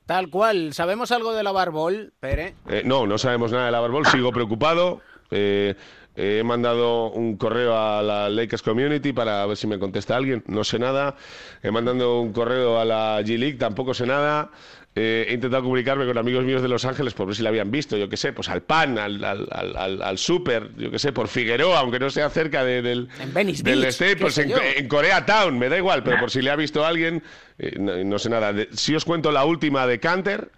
Tal 0.06 0.30
cual. 0.30 0.72
¿Sabemos 0.72 1.10
algo 1.10 1.32
de 1.32 1.42
la 1.42 1.50
Barbol, 1.50 2.12
Pere? 2.20 2.54
Eh, 2.68 2.82
no, 2.84 3.06
no 3.08 3.18
sabemos 3.18 3.50
nada 3.50 3.66
de 3.66 3.72
la 3.72 3.80
Barbol, 3.80 4.06
sigo 4.06 4.30
preocupado. 4.30 5.00
Eh, 5.32 5.74
he 6.14 6.42
mandado 6.44 7.10
un 7.10 7.36
correo 7.36 7.76
a 7.76 8.02
la 8.04 8.28
Lakers 8.30 8.62
Community 8.62 9.12
para 9.12 9.44
ver 9.46 9.56
si 9.56 9.66
me 9.66 9.78
contesta 9.80 10.16
alguien, 10.16 10.44
no 10.46 10.62
sé 10.62 10.78
nada. 10.78 11.16
He 11.60 11.72
mandado 11.72 12.20
un 12.20 12.32
correo 12.32 12.78
a 12.80 12.84
la 12.84 13.20
G 13.22 13.36
League, 13.36 13.58
tampoco 13.58 13.92
sé 13.94 14.06
nada. 14.06 14.50
Eh, 14.98 15.26
he 15.28 15.34
intentado 15.34 15.62
comunicarme 15.62 16.06
con 16.06 16.16
amigos 16.16 16.42
míos 16.46 16.62
de 16.62 16.68
Los 16.68 16.86
Ángeles 16.86 17.12
por 17.12 17.26
ver 17.26 17.36
si 17.36 17.42
la 17.42 17.50
habían 17.50 17.70
visto, 17.70 17.98
yo 17.98 18.08
qué 18.08 18.16
sé, 18.16 18.32
pues 18.32 18.48
al 18.48 18.62
PAN, 18.62 18.98
al, 18.98 19.22
al, 19.22 19.46
al, 19.52 19.76
al- 19.76 20.02
al 20.02 20.16
Super, 20.18 20.70
yo 20.78 20.90
qué 20.90 20.98
sé, 20.98 21.12
por 21.12 21.28
Figueroa, 21.28 21.80
aunque 21.80 21.98
no 21.98 22.08
sea 22.08 22.30
cerca 22.30 22.64
de- 22.64 22.80
del, 22.80 23.08
Venice 23.34 23.62
del 23.62 23.80
Beach, 23.82 23.92
Staples, 23.92 24.38
en, 24.38 24.50
en 24.78 24.88
Corea 24.88 25.26
Town, 25.26 25.58
me 25.58 25.68
da 25.68 25.76
igual, 25.76 26.02
pero 26.02 26.18
por 26.18 26.30
si 26.30 26.40
le 26.40 26.50
ha 26.50 26.56
visto 26.56 26.82
alguien, 26.82 27.22
eh, 27.58 27.74
no, 27.78 27.94
no 28.04 28.18
sé 28.18 28.30
nada. 28.30 28.54
De- 28.54 28.70
si 28.72 28.94
os 28.94 29.04
cuento 29.04 29.30
la 29.30 29.44
última 29.44 29.86
de 29.86 30.00
Canter, 30.00 30.48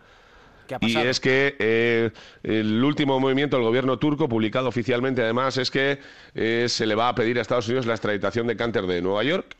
¿Qué 0.69 0.77
ha 0.77 0.79
y 0.83 0.97
es 0.99 1.19
que 1.19 1.57
eh, 1.59 2.11
el 2.45 2.85
último 2.85 3.19
movimiento 3.19 3.57
del 3.57 3.65
gobierno 3.65 3.99
turco, 3.99 4.29
publicado 4.29 4.69
oficialmente 4.69 5.21
además, 5.21 5.57
es 5.57 5.73
que 5.73 5.99
eh, 6.37 6.67
se 6.69 6.87
le 6.87 6.95
va 6.95 7.09
a 7.09 7.15
pedir 7.17 7.39
a 7.39 7.43
Estados 7.43 7.67
Unidos 7.67 7.87
la 7.87 7.95
extraditación 7.95 8.47
de 8.47 8.55
Canter 8.55 8.87
de 8.87 9.03
Nueva 9.03 9.25
York 9.25 9.57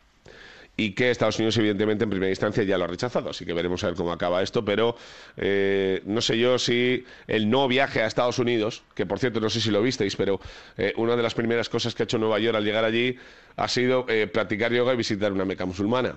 y 0.79 0.93
que 0.93 1.11
Estados 1.11 1.37
Unidos, 1.39 1.57
evidentemente, 1.57 2.05
en 2.05 2.11
primera 2.11 2.31
instancia 2.31 2.63
ya 2.63 2.79
lo 2.79 2.85
ha 2.85 2.87
rechazado. 2.87 3.31
Así 3.31 3.45
que 3.45 3.53
veremos 3.53 3.83
a 3.83 3.89
ver 3.89 3.97
cómo 3.97 4.13
acaba 4.13 4.45
esto. 4.45 4.65
Pero 4.65 4.97
eh, 5.37 6.01
no 6.07 6.21
sé 6.21 6.39
yo 6.39 6.57
si 6.57 7.05
el 7.27 7.51
no 7.51 7.67
viaje 7.67 8.01
a 8.01 8.07
Estados 8.07 8.39
Unidos, 8.39 8.85
que 8.95 9.05
por 9.05 9.19
cierto 9.19 9.41
no 9.41 9.51
sé 9.51 9.61
si 9.61 9.73
lo 9.73 9.83
visteis, 9.83 10.15
pero 10.15 10.41
eh, 10.77 10.95
una 10.97 11.17
de 11.17 11.23
las 11.25 11.35
primeras 11.35 11.69
cosas 11.69 11.97
que 11.97 12.05
ha 12.05 12.05
hecho 12.05 12.17
Nueva 12.17 12.39
York 12.39 12.57
al 12.57 12.65
llegar 12.65 12.85
allí 12.85 13.17
ha 13.57 13.67
sido 13.67 14.07
eh, 14.09 14.29
practicar 14.29 14.73
yoga 14.73 14.95
y 14.95 14.97
visitar 14.97 15.33
una 15.33 15.45
meca 15.45 15.67
musulmana. 15.67 16.17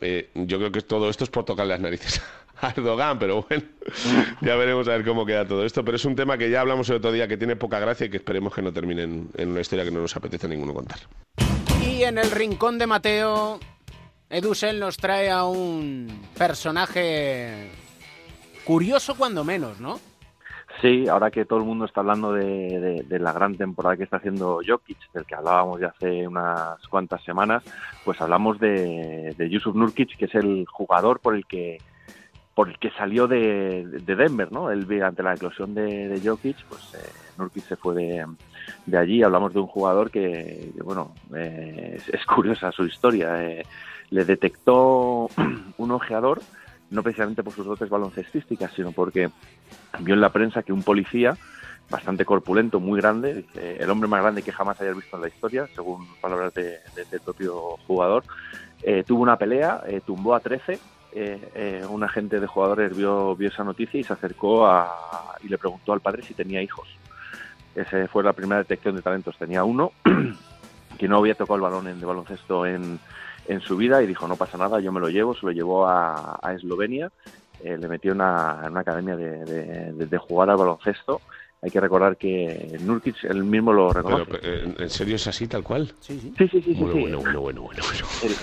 Eh, 0.00 0.30
yo 0.34 0.58
creo 0.58 0.70
que 0.70 0.82
todo 0.82 1.10
esto 1.10 1.24
es 1.24 1.30
por 1.30 1.44
tocar 1.44 1.66
las 1.66 1.80
narices 1.80 2.22
a 2.60 2.70
Erdogan, 2.70 3.18
pero 3.18 3.44
bueno, 3.48 3.64
ya 4.40 4.54
veremos 4.54 4.86
a 4.86 4.92
ver 4.92 5.04
cómo 5.04 5.26
queda 5.26 5.48
todo 5.48 5.64
esto. 5.66 5.84
Pero 5.84 5.96
es 5.96 6.04
un 6.04 6.14
tema 6.14 6.38
que 6.38 6.48
ya 6.48 6.60
hablamos 6.60 6.88
el 6.90 6.96
otro 6.96 7.10
día 7.10 7.26
que 7.26 7.36
tiene 7.36 7.56
poca 7.56 7.80
gracia 7.80 8.06
y 8.06 8.10
que 8.10 8.18
esperemos 8.18 8.54
que 8.54 8.62
no 8.62 8.72
termine 8.72 9.02
en, 9.02 9.30
en 9.36 9.48
una 9.48 9.62
historia 9.62 9.84
que 9.84 9.90
no 9.90 10.00
nos 10.00 10.14
apetece 10.14 10.46
a 10.46 10.48
ninguno 10.48 10.72
contar. 10.72 11.00
Y 11.82 12.04
en 12.04 12.18
el 12.18 12.30
rincón 12.30 12.78
de 12.78 12.86
Mateo, 12.86 13.58
Edusel 14.28 14.80
nos 14.80 14.96
trae 14.96 15.30
a 15.30 15.44
un 15.44 16.08
personaje 16.36 17.70
curioso 18.64 19.14
cuando 19.16 19.44
menos, 19.44 19.80
¿no? 19.80 20.00
Sí, 20.80 21.08
ahora 21.08 21.30
que 21.30 21.46
todo 21.46 21.60
el 21.60 21.64
mundo 21.64 21.86
está 21.86 22.00
hablando 22.00 22.32
de, 22.32 23.04
la 23.08 23.32
gran 23.32 23.56
temporada 23.56 23.96
que 23.96 24.02
está 24.02 24.18
haciendo 24.18 24.60
Jokic, 24.66 25.10
del 25.12 25.24
que 25.24 25.34
hablábamos 25.34 25.80
ya 25.80 25.88
hace 25.88 26.26
unas 26.26 26.86
cuantas 26.88 27.22
semanas, 27.24 27.62
pues 28.04 28.20
hablamos 28.20 28.58
de, 28.60 29.34
de 29.38 29.48
Yusuf 29.48 29.74
Nurkic, 29.74 30.16
que 30.18 30.26
es 30.26 30.34
el 30.34 30.66
jugador 30.66 31.20
por 31.20 31.34
el 31.34 31.46
que 31.46 31.78
por 32.54 32.70
el 32.70 32.78
que 32.78 32.90
salió 32.92 33.28
de, 33.28 33.84
de 33.86 34.16
Denver, 34.16 34.50
¿no? 34.50 34.70
Él 34.70 34.86
ante 35.02 35.22
la 35.22 35.34
eclosión 35.34 35.74
de, 35.74 36.20
Jokic, 36.24 36.56
pues 36.64 36.94
eh, 36.94 37.12
Nurkic 37.36 37.64
se 37.64 37.76
fue 37.76 37.94
de, 37.94 38.96
allí. 38.96 39.22
Hablamos 39.22 39.52
de 39.52 39.60
un 39.60 39.66
jugador 39.66 40.10
que, 40.10 40.72
bueno, 40.82 41.12
eh, 41.34 41.96
es, 41.96 42.08
es 42.08 42.24
curiosa 42.24 42.72
su 42.72 42.86
historia. 42.86 43.44
eh, 43.44 43.62
le 44.10 44.24
detectó 44.24 45.28
un 45.76 45.90
ojeador, 45.90 46.40
no 46.90 47.02
precisamente 47.02 47.42
por 47.42 47.52
sus 47.54 47.66
dotes 47.66 47.88
baloncestísticas, 47.88 48.72
sino 48.74 48.92
porque 48.92 49.30
vio 50.00 50.14
en 50.14 50.20
la 50.20 50.30
prensa 50.32 50.62
que 50.62 50.72
un 50.72 50.82
policía 50.82 51.36
bastante 51.88 52.24
corpulento, 52.24 52.80
muy 52.80 53.00
grande, 53.00 53.44
el 53.54 53.88
hombre 53.90 54.08
más 54.08 54.20
grande 54.20 54.42
que 54.42 54.50
jamás 54.52 54.80
hayas 54.80 54.96
visto 54.96 55.16
en 55.16 55.22
la 55.22 55.28
historia, 55.28 55.68
según 55.74 56.06
palabras 56.20 56.52
de- 56.54 56.80
de- 56.96 57.04
del 57.10 57.20
propio 57.20 57.76
jugador, 57.86 58.24
eh, 58.82 59.04
tuvo 59.06 59.22
una 59.22 59.36
pelea, 59.36 59.82
eh, 59.86 60.00
tumbó 60.04 60.34
a 60.34 60.40
13, 60.40 60.80
eh, 61.12 61.50
eh, 61.54 61.84
un 61.88 62.02
agente 62.02 62.40
de 62.40 62.46
jugadores 62.48 62.94
vio, 62.96 63.36
vio 63.36 63.48
esa 63.48 63.62
noticia 63.64 64.00
y 64.00 64.04
se 64.04 64.12
acercó 64.12 64.66
a, 64.66 64.90
y 65.42 65.48
le 65.48 65.58
preguntó 65.58 65.92
al 65.92 66.00
padre 66.00 66.22
si 66.24 66.34
tenía 66.34 66.60
hijos. 66.60 66.88
Esa 67.74 68.06
fue 68.08 68.24
la 68.24 68.32
primera 68.32 68.58
detección 68.58 68.96
de 68.96 69.02
talentos. 69.02 69.36
Tenía 69.38 69.62
uno 69.64 69.92
que 70.98 71.08
no 71.08 71.18
había 71.18 71.34
tocado 71.34 71.56
el 71.56 71.62
balón 71.62 71.88
en, 71.88 72.00
de 72.00 72.06
baloncesto 72.06 72.66
en, 72.66 72.98
en 73.48 73.60
su 73.60 73.76
vida 73.76 74.02
y 74.02 74.06
dijo, 74.06 74.26
no 74.28 74.36
pasa 74.36 74.56
nada, 74.58 74.80
yo 74.80 74.92
me 74.92 75.00
lo 75.00 75.08
llevo, 75.08 75.34
se 75.34 75.46
lo 75.46 75.52
llevó 75.52 75.86
a, 75.86 76.38
a 76.42 76.54
Eslovenia, 76.54 77.10
eh, 77.58 77.76
le 77.78 77.88
metió 77.88 78.12
en 78.12 78.18
una, 78.18 78.66
una 78.68 78.80
academia 78.80 79.16
de, 79.16 79.44
de- 79.46 79.92
de- 79.92 80.06
de 80.06 80.18
jugar 80.18 80.50
al 80.50 80.56
baloncesto. 80.58 81.22
Hay 81.62 81.70
que 81.70 81.80
recordar 81.80 82.16
que 82.18 82.76
Nurkic 82.80 83.24
él 83.24 83.42
mismo 83.44 83.72
lo 83.72 83.92
Pero, 83.92 84.04
reconoce. 84.04 84.30
eh, 84.42 84.74
¿En 84.78 84.90
serio 84.90 85.16
es 85.16 85.26
así, 85.26 85.48
tal 85.48 85.62
cual? 85.62 85.92
Sí, 86.00 86.20
sí. 86.20 86.34
Sí, 86.36 86.48
sí, 86.48 86.62
sí, 86.62 86.74
sí. 86.74 86.80
Bueno, 86.80 86.94
sí. 86.94 87.00
bueno, 87.00 87.18
bueno, 87.18 87.40
bueno, 87.40 87.62
bueno, 87.62 87.82
bueno. 87.86 88.08
Él, 88.22 88.38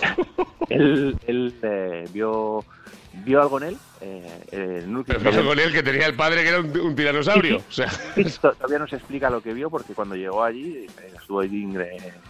él, 0.69 1.17
él, 1.27 1.59
eh, 1.63 2.07
vio, 2.09 2.65
vio 3.11 3.41
algo 3.41 3.57
en 3.61 3.63
él. 3.69 3.79
Eh, 4.01 4.45
eh, 4.51 4.83
Nurkic 4.87 5.17
Pero 5.19 5.31
fue 5.31 5.45
con 5.45 5.59
él 5.59 5.71
que 5.71 5.83
tenía 5.83 6.07
el 6.07 6.15
padre 6.15 6.41
que 6.43 6.49
era 6.49 6.59
un, 6.59 6.77
un 6.79 6.95
tiranosaurio. 6.95 7.59
O 7.67 7.71
sea, 7.71 7.87
Sí, 8.15 8.23
to- 8.41 8.55
todavía 8.55 8.79
no 8.79 8.87
se 8.87 8.95
explica 8.95 9.29
lo 9.29 9.41
que 9.41 9.53
vio 9.53 9.69
porque 9.69 9.93
cuando 9.93 10.15
llegó 10.15 10.43
allí, 10.43 10.85
eh, 10.85 10.91
estuvo 11.19 11.39
allí 11.39 11.63
ingre- 11.63 12.23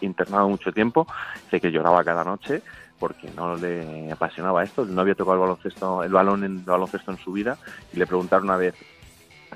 internado 0.00 0.48
mucho 0.48 0.72
tiempo, 0.72 1.06
dice 1.44 1.60
que 1.60 1.70
lloraba 1.70 2.04
cada 2.04 2.24
noche 2.24 2.62
porque 2.98 3.30
no 3.34 3.56
le 3.56 4.12
apasionaba 4.12 4.62
esto, 4.62 4.84
no 4.84 5.00
había 5.00 5.14
tocado 5.14 5.34
el 5.34 5.40
baloncesto, 5.40 6.04
el 6.04 6.12
balón 6.12 6.44
en 6.44 6.58
el 6.58 6.64
baloncesto 6.64 7.10
en 7.10 7.18
su 7.18 7.32
vida 7.32 7.56
y 7.92 7.96
le 7.96 8.06
preguntaron 8.06 8.44
una 8.44 8.56
vez 8.56 8.74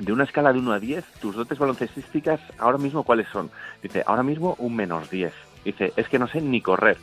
de 0.01 0.13
una 0.13 0.25
escala 0.25 0.53
de 0.53 0.59
1 0.59 0.73
a 0.73 0.81
10, 0.81 1.05
tus 1.21 1.37
dotes 1.37 1.59
baloncestísticas 1.59 2.41
ahora 2.59 2.79
mismo 2.79 3.05
cuáles 3.05 3.29
son? 3.29 3.51
Dice, 3.83 4.03
ahora 4.07 4.23
mismo 4.23 4.57
un 4.59 4.75
menos 4.75 5.11
10. 5.11 5.33
Dice, 5.65 5.93
es 5.97 6.09
que 6.09 6.19
no 6.19 6.27
sé 6.27 6.41
ni 6.41 6.61
correr. 6.61 6.99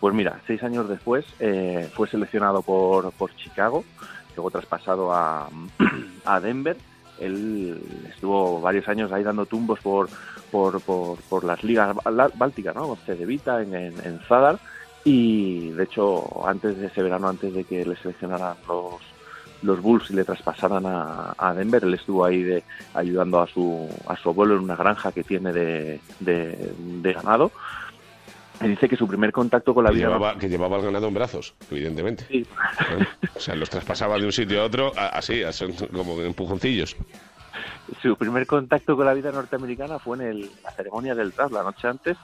Pues 0.00 0.14
mira, 0.14 0.40
seis 0.46 0.62
años 0.62 0.88
después 0.88 1.24
eh, 1.40 1.88
fue 1.94 2.08
seleccionado 2.08 2.62
por, 2.62 3.12
por 3.12 3.34
Chicago, 3.36 3.84
luego 4.34 4.50
traspasado 4.50 5.12
a, 5.12 5.48
a 6.24 6.40
Denver. 6.40 6.76
Él 7.18 7.80
estuvo 8.08 8.60
varios 8.60 8.88
años 8.88 9.12
ahí 9.12 9.22
dando 9.22 9.46
tumbos 9.46 9.80
por, 9.80 10.08
por, 10.50 10.80
por, 10.80 11.18
por 11.22 11.44
las 11.44 11.62
ligas 11.64 11.96
bálticas, 12.34 12.74
¿no? 12.74 12.88
Con 12.88 12.96
Cedevita, 12.98 13.62
en, 13.62 13.74
en, 13.74 14.20
Zadar. 14.28 14.58
Y 15.04 15.70
de 15.70 15.84
hecho, 15.84 16.46
antes 16.46 16.76
de 16.78 16.86
ese 16.86 17.02
verano, 17.02 17.28
antes 17.28 17.54
de 17.54 17.64
que 17.64 17.84
le 17.84 17.96
seleccionaran 17.96 18.56
los, 18.68 18.94
los 19.62 19.80
Bulls 19.80 20.10
y 20.10 20.14
le 20.14 20.24
traspasaran 20.24 20.84
a, 20.84 21.34
a 21.38 21.54
Denver, 21.54 21.84
él 21.84 21.94
estuvo 21.94 22.24
ahí 22.24 22.42
de, 22.42 22.64
ayudando 22.94 23.40
a 23.40 23.46
su, 23.46 23.88
a 24.06 24.16
su 24.16 24.30
abuelo 24.30 24.56
en 24.56 24.64
una 24.64 24.76
granja 24.76 25.12
que 25.12 25.22
tiene 25.22 25.52
de, 25.52 26.00
de 26.20 27.12
ganado. 27.12 27.52
Dice 28.60 28.88
que 28.88 28.96
su 28.96 29.06
primer 29.06 29.32
contacto 29.32 29.74
con 29.74 29.84
la 29.84 29.90
que 29.90 29.96
vida 29.96 30.06
llevaba, 30.08 30.38
que 30.38 30.48
llevaba 30.48 30.76
el 30.78 30.82
ganado 30.84 31.08
en 31.08 31.14
brazos, 31.14 31.54
evidentemente. 31.70 32.24
¿Eh? 32.30 32.44
O 33.34 33.40
sea, 33.40 33.54
los 33.54 33.68
traspasaba 33.68 34.18
de 34.18 34.24
un 34.24 34.32
sitio 34.32 34.62
a 34.62 34.64
otro 34.64 34.92
así, 34.96 35.42
como 35.92 36.20
empujoncillos. 36.22 36.96
su 38.02 38.16
primer 38.16 38.46
contacto 38.46 38.96
con 38.96 39.06
la 39.06 39.14
vida 39.14 39.30
norteamericana 39.30 39.98
fue 39.98 40.16
en 40.18 40.22
el- 40.24 40.50
la 40.64 40.70
ceremonia 40.72 41.14
del 41.14 41.30
draft 41.32 41.52
la 41.52 41.62
noche 41.62 41.86
antes. 41.88 42.16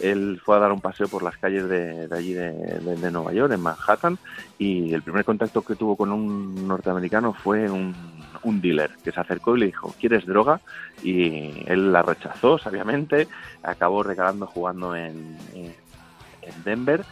Él 0.00 0.40
fue 0.44 0.56
a 0.56 0.60
dar 0.60 0.72
un 0.72 0.80
paseo 0.80 1.08
por 1.08 1.22
las 1.22 1.36
calles 1.38 1.68
de, 1.68 2.08
allí 2.10 2.32
de, 2.34 3.10
Nueva 3.10 3.32
York, 3.32 3.52
en 3.52 3.60
Manhattan, 3.60 4.18
y 4.58 4.92
el 4.94 5.02
primer 5.02 5.24
contacto 5.24 5.62
que 5.62 5.74
tuvo 5.74 5.96
con 5.96 6.12
un 6.12 6.68
norteamericano 6.68 7.32
fue 7.32 7.68
un, 7.70 7.94
un 8.42 8.60
dealer 8.60 8.90
que 9.02 9.12
se 9.12 9.20
acercó 9.20 9.56
y 9.56 9.60
le 9.60 9.66
dijo, 9.66 9.94
¿quieres 9.98 10.24
droga? 10.24 10.60
Y 11.02 11.64
él 11.66 11.92
la 11.92 12.02
rechazó, 12.02 12.58
sabiamente, 12.58 13.28
acabó 13.62 14.02
regalando 14.02 14.46
jugando 14.46 14.94
en, 14.94 15.36
en- 15.54 15.74
en 16.42 16.64
Denver 16.64 17.04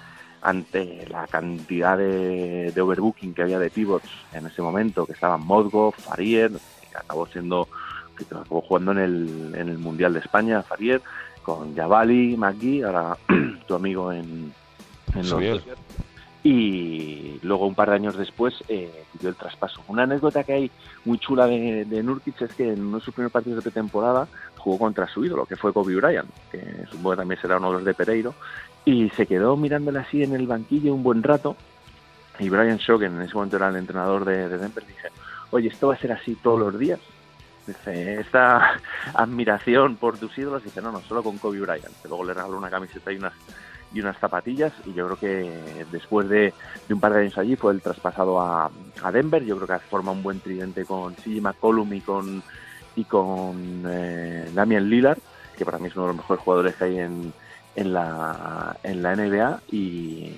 ante 0.43 1.07
la 1.09 1.27
cantidad 1.27 1.99
de, 1.99 2.73
overbooking 2.81 3.35
que 3.35 3.43
había 3.43 3.59
de 3.59 3.71
pivots 3.71 4.09
en 4.33 4.47
ese 4.47 4.63
momento, 4.63 5.05
que 5.07 5.13
estaban 5.13 5.41
Modgo, 5.41 5.91
Farier, 5.93 6.53
que 6.53 6.97
acabó 6.97 7.27
siendo 7.27 7.69
que 8.17 8.25
acabó 8.25 8.63
jugando 8.63 8.93
en 8.93 8.99
el, 8.99 9.55
en 9.55 9.69
el 9.69 9.77
Mundial 9.79 10.15
de 10.15 10.21
España, 10.21 10.63
Farier, 10.63 11.03
con 11.47 11.77
Javali, 11.77 12.37
McGee, 12.37 12.83
ahora 12.83 13.17
tu 13.69 13.75
amigo 13.77 14.13
en, 14.13 14.53
en 15.15 15.21
los. 15.21 15.31
Dodgers. 15.31 15.63
Y 16.43 17.39
luego, 17.43 17.67
un 17.67 17.75
par 17.75 17.91
de 17.91 17.97
años 17.97 18.17
después, 18.17 18.55
eh, 18.69 19.05
dio 19.21 19.29
el 19.29 19.37
traspaso. 19.37 19.81
Una 19.89 20.05
anécdota 20.05 20.45
que 20.45 20.53
hay 20.53 20.71
muy 21.05 21.19
chula 21.19 21.47
de, 21.47 21.85
de 21.85 22.03
Nurkic 22.03 22.41
es 22.43 22.53
que 22.53 22.73
en 22.73 22.85
uno 22.87 22.99
de 22.99 23.05
sus 23.05 23.15
primeros 23.15 23.33
partidos 23.33 23.57
de 23.57 23.71
pretemporada 23.71 24.29
jugó 24.59 24.79
contra 24.79 25.09
su 25.09 25.25
ídolo, 25.25 25.47
que 25.47 25.57
fue 25.57 25.73
Kobe 25.73 25.97
Bryant, 25.97 26.29
que 26.51 26.85
supongo 26.91 27.13
que 27.13 27.17
también 27.17 27.41
será 27.41 27.59
uno 27.59 27.69
de 27.69 27.75
los 27.75 27.85
de 27.85 27.95
Pereiro, 27.95 28.35
y 28.85 29.09
se 29.11 29.27
quedó 29.27 29.57
mirándole 29.57 30.01
así 30.01 30.23
en 30.23 30.35
el 30.35 30.47
banquillo 30.47 30.95
un 30.95 31.03
buen 31.03 31.23
rato. 31.23 31.57
Y 32.39 32.49
Brian 32.49 32.79
Shaw, 32.79 32.99
que 32.99 33.07
en 33.07 33.21
ese 33.23 33.35
momento 33.35 33.57
era 33.57 33.69
el 33.69 33.77
entrenador 33.77 34.25
de, 34.25 34.49
de 34.49 34.59
Denver, 34.59 34.87
dije, 34.87 35.09
oye, 35.51 35.69
¿esto 35.69 35.89
va 35.89 35.95
a 35.95 35.99
ser 35.99 36.13
así 36.13 36.37
todos 36.37 36.61
los 36.61 36.79
días? 36.79 37.01
Dice, 37.67 38.21
esta 38.21 38.81
admiración 39.15 39.97
por 39.97 40.19
tus 40.19 40.37
ídolos, 40.39 40.63
dice, 40.65 40.81
no, 40.81 40.93
no, 40.93 41.03
solo 41.03 41.23
con 41.23 41.39
Kobe 41.39 41.61
Bryant. 41.61 41.97
Luego 42.05 42.25
le 42.25 42.35
regaló 42.35 42.57
una 42.59 42.71
camiseta 42.71 43.13
y 43.13 43.17
unas 43.17 43.35
y 43.93 44.01
unas 44.01 44.19
zapatillas. 44.19 44.73
Y 44.85 44.93
yo 44.95 45.07
creo 45.07 45.17
que 45.19 45.85
después 45.91 46.29
de, 46.29 46.55
un 46.91 47.01
par 47.01 47.13
de 47.15 47.21
años 47.23 47.39
allí 47.39 47.57
fue 47.57 47.73
el 47.73 47.83
traspasado 47.83 48.41
a, 48.41 48.71
a 49.03 49.13
Denver. 49.13 49.45
Yo 49.45 49.57
creo 49.59 49.79
que 49.79 49.87
forma 49.87 50.13
un 50.13 50.23
buen 50.23 50.41
tridente 50.41 50.85
con 50.85 51.15
CJ 51.17 51.41
McCollum 51.41 51.93
y 51.93 52.01
con 52.01 52.43
y 52.95 53.05
con 53.05 53.85
eh, 53.87 54.51
Damian 54.55 54.89
Lillard 54.89 55.19
que 55.57 55.65
para 55.65 55.79
mí 55.79 55.89
es 55.89 55.97
uno 55.97 56.07
de 56.07 56.09
los 56.09 56.17
mejores 56.19 56.43
jugadores 56.43 56.77
que 56.77 56.85
hay 56.85 56.99
en, 56.99 57.33
en 57.75 57.93
la 57.93 58.77
en 58.83 59.03
la 59.03 59.17
NBA 59.17 59.61
y, 59.73 60.33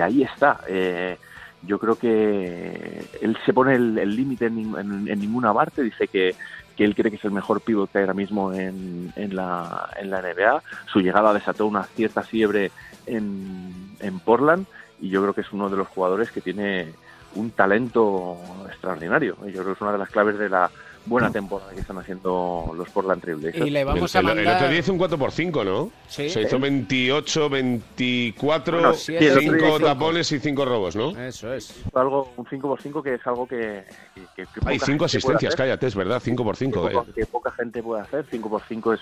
ahí 0.00 0.22
está. 0.22 0.60
Eh, 0.68 1.16
yo 1.62 1.78
creo 1.80 1.96
que 1.96 3.04
él 3.20 3.36
se 3.44 3.52
pone 3.52 3.74
el 3.74 4.14
límite 4.14 4.46
en, 4.46 4.58
en- 4.78 5.08
en 5.08 5.18
ninguna 5.20 5.52
parte. 5.52 5.82
Dice 5.82 6.06
que 6.08 6.36
que 6.78 6.84
él 6.84 6.94
cree 6.94 7.10
que 7.10 7.16
es 7.16 7.24
el 7.24 7.32
mejor 7.32 7.60
pívot 7.60 7.90
que 7.90 7.98
hay 7.98 8.02
ahora 8.02 8.14
mismo 8.14 8.52
en, 8.52 9.12
en, 9.16 9.34
la, 9.34 9.90
en 9.96 10.10
la 10.10 10.22
NBA. 10.22 10.62
Su 10.86 11.00
llegada 11.00 11.34
desató 11.34 11.66
una 11.66 11.82
cierta 11.82 12.22
fiebre 12.22 12.70
en, 13.04 13.96
en 13.98 14.20
Portland 14.20 14.64
y 15.00 15.08
yo 15.08 15.20
creo 15.20 15.34
que 15.34 15.40
es 15.40 15.52
uno 15.52 15.68
de 15.68 15.76
los 15.76 15.88
jugadores 15.88 16.30
que 16.30 16.40
tiene 16.40 16.92
un 17.34 17.50
talento 17.50 18.38
extraordinario. 18.68 19.36
Yo 19.46 19.54
creo 19.54 19.64
que 19.64 19.72
es 19.72 19.80
una 19.80 19.90
de 19.90 19.98
las 19.98 20.08
claves 20.08 20.38
de 20.38 20.48
la 20.48 20.70
buena 21.06 21.30
temporada 21.30 21.72
que 21.72 21.80
están 21.80 21.98
haciendo 21.98 22.72
los 22.76 22.88
Portland 22.90 23.22
Trailblazers. 23.22 23.66
Y 23.66 23.70
le 23.70 23.84
vamos 23.84 24.14
el, 24.14 24.26
a 24.26 24.32
el- 24.32 24.38
el 24.38 24.44
mandar- 24.44 24.56
otro 24.56 24.68
día 24.70 24.78
hizo 24.80 24.92
un 24.92 24.98
4 24.98 25.18
por 25.18 25.32
5 25.32 25.64
¿no? 25.64 25.90
Sí. 26.08 26.28
Se 26.28 26.42
hizo 26.42 26.58
28, 26.58 27.48
24, 27.48 28.78
Bueno, 28.78 28.94
sí, 28.94 29.16
el 29.16 29.30
otro 29.30 29.40
día 29.40 29.50
5 29.58 29.68
hizo- 29.76 29.80
tapones 29.86 30.32
y 30.32 30.38
5 30.40 30.64
robos, 30.64 30.96
¿no? 30.96 31.10
Eso 31.18 31.52
es. 31.54 31.74
algo, 31.94 32.32
un 32.36 32.46
5 32.48 32.68
por 32.68 32.82
5 32.82 33.02
que 33.02 33.14
es 33.14 33.26
algo 33.26 33.46
que, 33.46 33.84
que, 34.14 34.20
que- 34.20 34.26
que 34.36 34.42
Hay 34.42 34.46
poca 34.46 34.60
5 34.68 34.78
gente 34.78 34.96
puede 34.96 35.04
asistencias, 35.06 35.56
cállate, 35.56 35.86
es 35.86 35.94
verdad, 35.94 36.20
5 36.22 36.44
por 36.44 36.56
5. 36.56 36.86
que, 36.88 36.94
poca, 36.94 37.12
que 37.12 37.26
poca 37.26 37.50
gente 37.52 37.82
puede 37.82 38.02
hacer. 38.02 38.26
5 38.30 38.50
por 38.50 38.62
5 38.68 38.92
es 38.94 39.00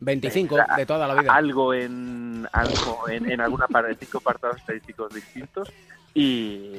25 0.00 0.56
de 0.76 0.86
toda 0.86 1.08
la 1.08 1.20
vida. 1.20 1.34
algo 1.34 1.74
en 1.74 2.46
algo 2.52 3.08
en, 3.08 3.30
en 3.32 3.40
alguna 3.40 3.66
parte 3.66 3.96
cinco 3.98 4.18
apartados 4.18 4.58
estadísticos 4.58 5.12
distintos 5.12 5.72
y 6.14 6.70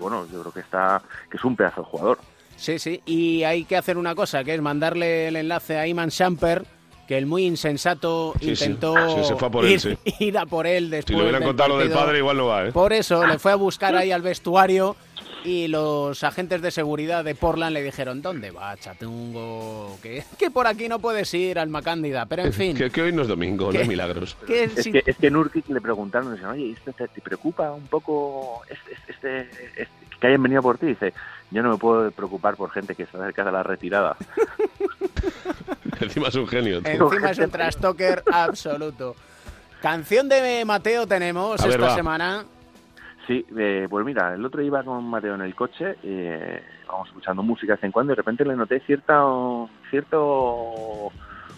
bueno 0.00 0.26
yo 0.32 0.40
creo 0.40 0.52
que 0.52 0.58
está 0.60 1.00
que 1.30 1.36
es 1.36 1.44
un 1.44 1.54
pedazo 1.54 1.82
de 1.82 1.86
jugador 1.86 2.18
Sí, 2.62 2.78
sí. 2.78 3.00
Y 3.06 3.42
hay 3.42 3.64
que 3.64 3.76
hacer 3.76 3.98
una 3.98 4.14
cosa, 4.14 4.44
que 4.44 4.54
es 4.54 4.60
mandarle 4.60 5.26
el 5.28 5.34
enlace 5.36 5.78
a 5.78 5.86
Iman 5.88 6.12
Samper, 6.12 6.62
que 7.08 7.18
el 7.18 7.26
muy 7.26 7.44
insensato 7.44 8.34
Sí, 8.40 8.50
intentó 8.50 8.94
Sí, 9.16 9.24
se 9.24 9.34
fue 9.34 9.48
a 9.48 9.50
por 9.50 9.64
él, 9.64 9.72
ir, 9.72 9.80
sí. 9.80 9.98
ir 10.20 10.38
a 10.38 10.46
por 10.46 10.68
él 10.68 10.88
después 10.88 11.12
Si 11.12 11.16
le 11.16 11.22
hubieran 11.24 11.42
contado 11.42 11.70
lo 11.70 11.78
del 11.78 11.90
padre, 11.90 12.18
igual 12.18 12.36
no 12.36 12.46
va, 12.46 12.68
¿eh? 12.68 12.72
Por 12.72 12.92
eso 12.92 13.26
le 13.26 13.38
fue 13.40 13.50
a 13.50 13.56
buscar 13.56 13.96
ahí 13.96 14.12
al 14.12 14.22
vestuario 14.22 14.94
y 15.44 15.66
los 15.66 16.22
agentes 16.22 16.62
de 16.62 16.70
seguridad 16.70 17.24
de 17.24 17.34
Portland 17.34 17.74
le 17.74 17.82
dijeron, 17.82 18.22
¿dónde 18.22 18.52
va, 18.52 18.76
chatungo? 18.76 19.98
Que, 20.00 20.22
que 20.38 20.52
por 20.52 20.68
aquí 20.68 20.88
no 20.88 21.00
puedes 21.00 21.34
ir, 21.34 21.58
alma 21.58 21.82
cándida. 21.82 22.26
Pero 22.26 22.44
en 22.44 22.52
fin, 22.52 22.76
Que, 22.76 22.90
que 22.90 23.02
hoy 23.02 23.12
no 23.12 23.22
es 23.22 23.28
domingo, 23.28 23.72
no 23.72 23.80
hay 23.80 23.88
milagros. 23.88 24.36
que 24.46 24.64
es 24.64 24.72
si- 24.74 24.92
que 24.92 25.02
es 25.04 25.16
que 25.16 25.30
Nurkic 25.32 25.68
le 25.68 25.80
preguntaron 25.80 26.32
oye 26.44 26.62
¿y 26.62 26.72
esto 26.72 26.92
te, 26.92 27.08
te 27.08 27.20
preocupa 27.20 27.72
un 27.72 27.88
poco 27.88 28.62
este, 28.70 28.92
este, 29.12 29.40
este- 29.82 29.88
que 30.20 30.26
hayan 30.28 30.42
venido 30.44 30.62
por 30.62 30.78
ti 30.78 30.86
dice 30.86 31.12
yo 31.52 31.62
no 31.62 31.70
me 31.70 31.76
puedo 31.78 32.10
preocupar 32.10 32.56
por 32.56 32.70
gente 32.70 32.94
que 32.94 33.06
se 33.06 33.16
acerca 33.16 33.44
de 33.44 33.52
la 33.52 33.62
retirada 33.62 34.16
Encima 36.00 36.28
es 36.28 36.34
un 36.34 36.48
genio. 36.48 36.82
tío. 36.82 36.92
encima 36.92 37.30
es 37.30 37.38
un 37.38 37.50
trastoker 37.50 38.24
absoluto. 38.32 39.14
Canción 39.80 40.28
de 40.28 40.64
Mateo 40.64 41.06
tenemos 41.06 41.60
A 41.64 41.68
esta 41.68 41.94
semana. 41.94 42.44
Sí, 43.26 43.44
eh, 43.56 43.86
pues 43.88 44.04
mira, 44.04 44.34
el 44.34 44.44
otro 44.44 44.62
iba 44.62 44.82
con 44.82 45.04
Mateo 45.04 45.36
en 45.36 45.42
el 45.42 45.54
coche, 45.54 45.96
eh, 46.02 46.62
vamos 46.88 47.06
escuchando 47.08 47.42
música 47.42 47.72
de 47.72 47.76
vez 47.76 47.84
en 47.84 47.92
cuando 47.92 48.12
y 48.12 48.14
de 48.14 48.16
repente 48.16 48.44
le 48.44 48.56
noté 48.56 48.80
cierta, 48.80 49.22
cierto 49.90 51.12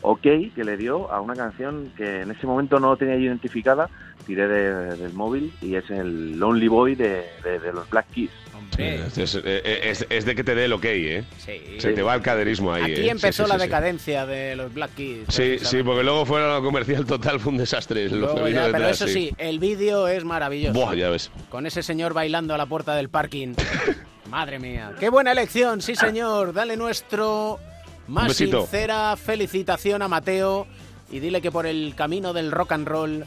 ok 0.04 0.20
que 0.54 0.64
le 0.64 0.76
dio 0.76 1.10
a 1.10 1.20
una 1.20 1.34
canción 1.34 1.90
que 1.96 2.20
en 2.22 2.30
ese 2.30 2.46
momento 2.46 2.78
no 2.78 2.96
tenía 2.96 3.16
identificada, 3.16 3.88
tiré 4.26 4.46
de- 4.48 4.96
del 4.96 5.12
móvil 5.14 5.52
y 5.60 5.74
es 5.76 5.88
el 5.90 6.38
Lonely 6.38 6.68
Boy 6.68 6.94
de, 6.94 7.24
de- 7.42 7.58
de 7.58 7.72
los 7.72 7.88
Black 7.90 8.06
Keys. 8.14 8.30
Es, 8.78 9.18
es- 9.18 9.34
es- 9.44 10.06
es 10.10 10.24
de 10.24 10.34
que 10.34 10.42
te 10.42 10.54
dé 10.56 10.64
el 10.64 10.72
ok, 10.72 10.84
¿eh? 10.86 11.24
Sí. 11.38 11.60
Se 11.78 11.92
te 11.92 12.02
va 12.02 12.14
el 12.16 12.22
caderismo 12.22 12.72
ahí, 12.72 12.82
Aquí 12.82 12.92
¿eh? 13.06 13.10
empezó 13.10 13.44
Sí, 13.44 13.50
sí, 13.52 13.56
la 13.56 13.62
decadencia 13.62 14.26
de 14.26 14.56
los 14.56 14.74
Black 14.74 14.94
Keys. 14.96 15.26
Sí, 15.28 15.58
sí, 15.60 15.82
porque 15.84 16.02
luego 16.02 16.26
fuera 16.26 16.60
comercial 16.60 17.04
total 17.06 17.38
fue 17.38 17.52
un 17.52 17.58
desastre. 17.58 18.08
Lo 18.10 18.16
Luego 18.16 18.34
pero 18.42 18.64
detrás, 18.66 18.90
eso 19.00 19.06
sí, 19.06 19.32
el 19.38 19.60
vídeo 19.60 20.08
es 20.08 20.24
maravilloso. 20.24 20.72
Buah, 20.78 20.94
ya 20.96 21.08
ves. 21.10 21.30
Con 21.50 21.66
ese 21.66 21.82
señor 21.84 22.14
bailando 22.14 22.52
a 22.52 22.58
la 22.58 22.66
puerta 22.66 22.96
del 22.96 23.08
parking. 23.10 23.54
Madre 24.30 24.58
mía. 24.58 24.92
Qué 24.98 25.08
buena 25.08 25.30
elección, 25.32 25.80
sí 25.80 25.94
señor. 25.94 26.52
Dale 26.52 26.76
nuestro 26.76 27.60
más 28.08 28.34
sincera 28.34 29.16
felicitación 29.16 30.02
a 30.02 30.08
Mateo 30.08 30.66
y 31.10 31.20
dile 31.20 31.40
que 31.40 31.50
por 31.50 31.66
el 31.66 31.94
camino 31.96 32.32
del 32.32 32.50
rock 32.50 32.72
and 32.72 32.88
roll 32.88 33.26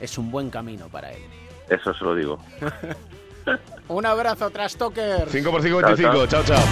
es 0.00 0.18
un 0.18 0.30
buen 0.30 0.50
camino 0.50 0.88
para 0.88 1.12
él. 1.12 1.22
Eso 1.68 1.94
se 1.94 2.04
lo 2.04 2.14
digo. 2.14 2.38
Un 3.88 4.06
abrazo, 4.06 4.50
Trastoker. 4.50 5.28
5 5.28 5.50
por 5.50 5.62
5, 5.62 5.76
25. 5.76 6.26
Chao, 6.26 6.44
chao. 6.44 6.62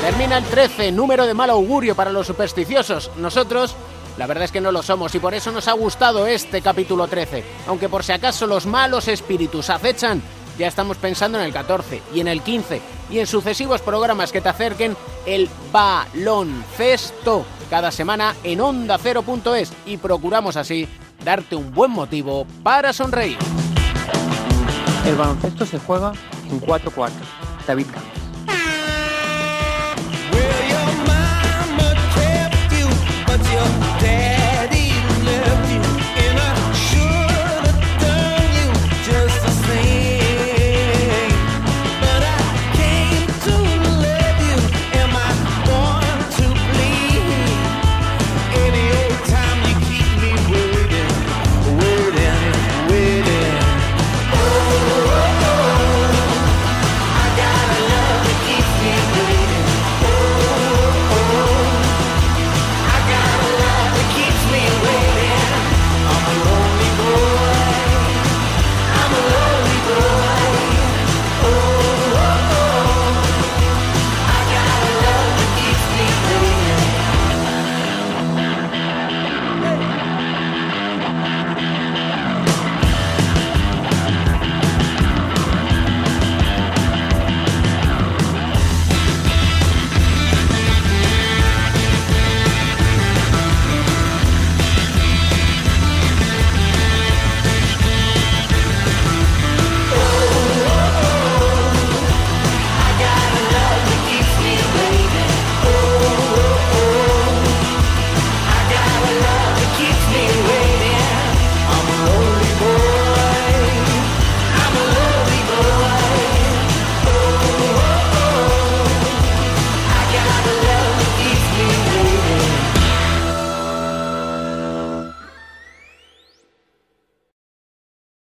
Termina 0.00 0.38
el 0.38 0.44
13, 0.44 0.92
número 0.92 1.26
de 1.26 1.34
mal 1.34 1.50
augurio 1.50 1.94
para 1.94 2.12
los 2.12 2.26
supersticiosos. 2.26 3.10
Nosotros, 3.16 3.74
la 4.16 4.26
verdad 4.26 4.44
es 4.44 4.52
que 4.52 4.60
no 4.60 4.72
lo 4.72 4.82
somos 4.82 5.14
y 5.14 5.18
por 5.18 5.34
eso 5.34 5.50
nos 5.52 5.68
ha 5.68 5.72
gustado 5.72 6.26
este 6.26 6.62
capítulo 6.62 7.08
13. 7.08 7.44
Aunque 7.66 7.88
por 7.88 8.04
si 8.04 8.12
acaso 8.12 8.46
los 8.46 8.66
malos 8.66 9.08
espíritus 9.08 9.70
acechan, 9.70 10.22
ya 10.58 10.66
estamos 10.66 10.96
pensando 10.98 11.38
en 11.38 11.44
el 11.44 11.52
14 11.52 12.02
y 12.14 12.20
en 12.20 12.28
el 12.28 12.42
15 12.42 12.97
y 13.10 13.18
en 13.18 13.26
sucesivos 13.26 13.80
programas 13.80 14.32
que 14.32 14.40
te 14.40 14.48
acerquen 14.48 14.96
el 15.26 15.48
baloncesto 15.72 17.44
cada 17.70 17.90
semana 17.90 18.34
en 18.42 18.60
onda 18.60 18.96
ondacero.es 18.96 19.72
y 19.86 19.96
procuramos 19.96 20.56
así 20.56 20.88
darte 21.24 21.56
un 21.56 21.72
buen 21.72 21.90
motivo 21.90 22.46
para 22.62 22.92
sonreír. 22.92 23.38
El 25.06 25.16
baloncesto 25.16 25.66
se 25.66 25.78
juega 25.78 26.12
en 26.50 26.58
cuatro 26.60 26.90
cuartos. 26.90 27.26
David 27.66 27.86
Campos. 27.86 28.18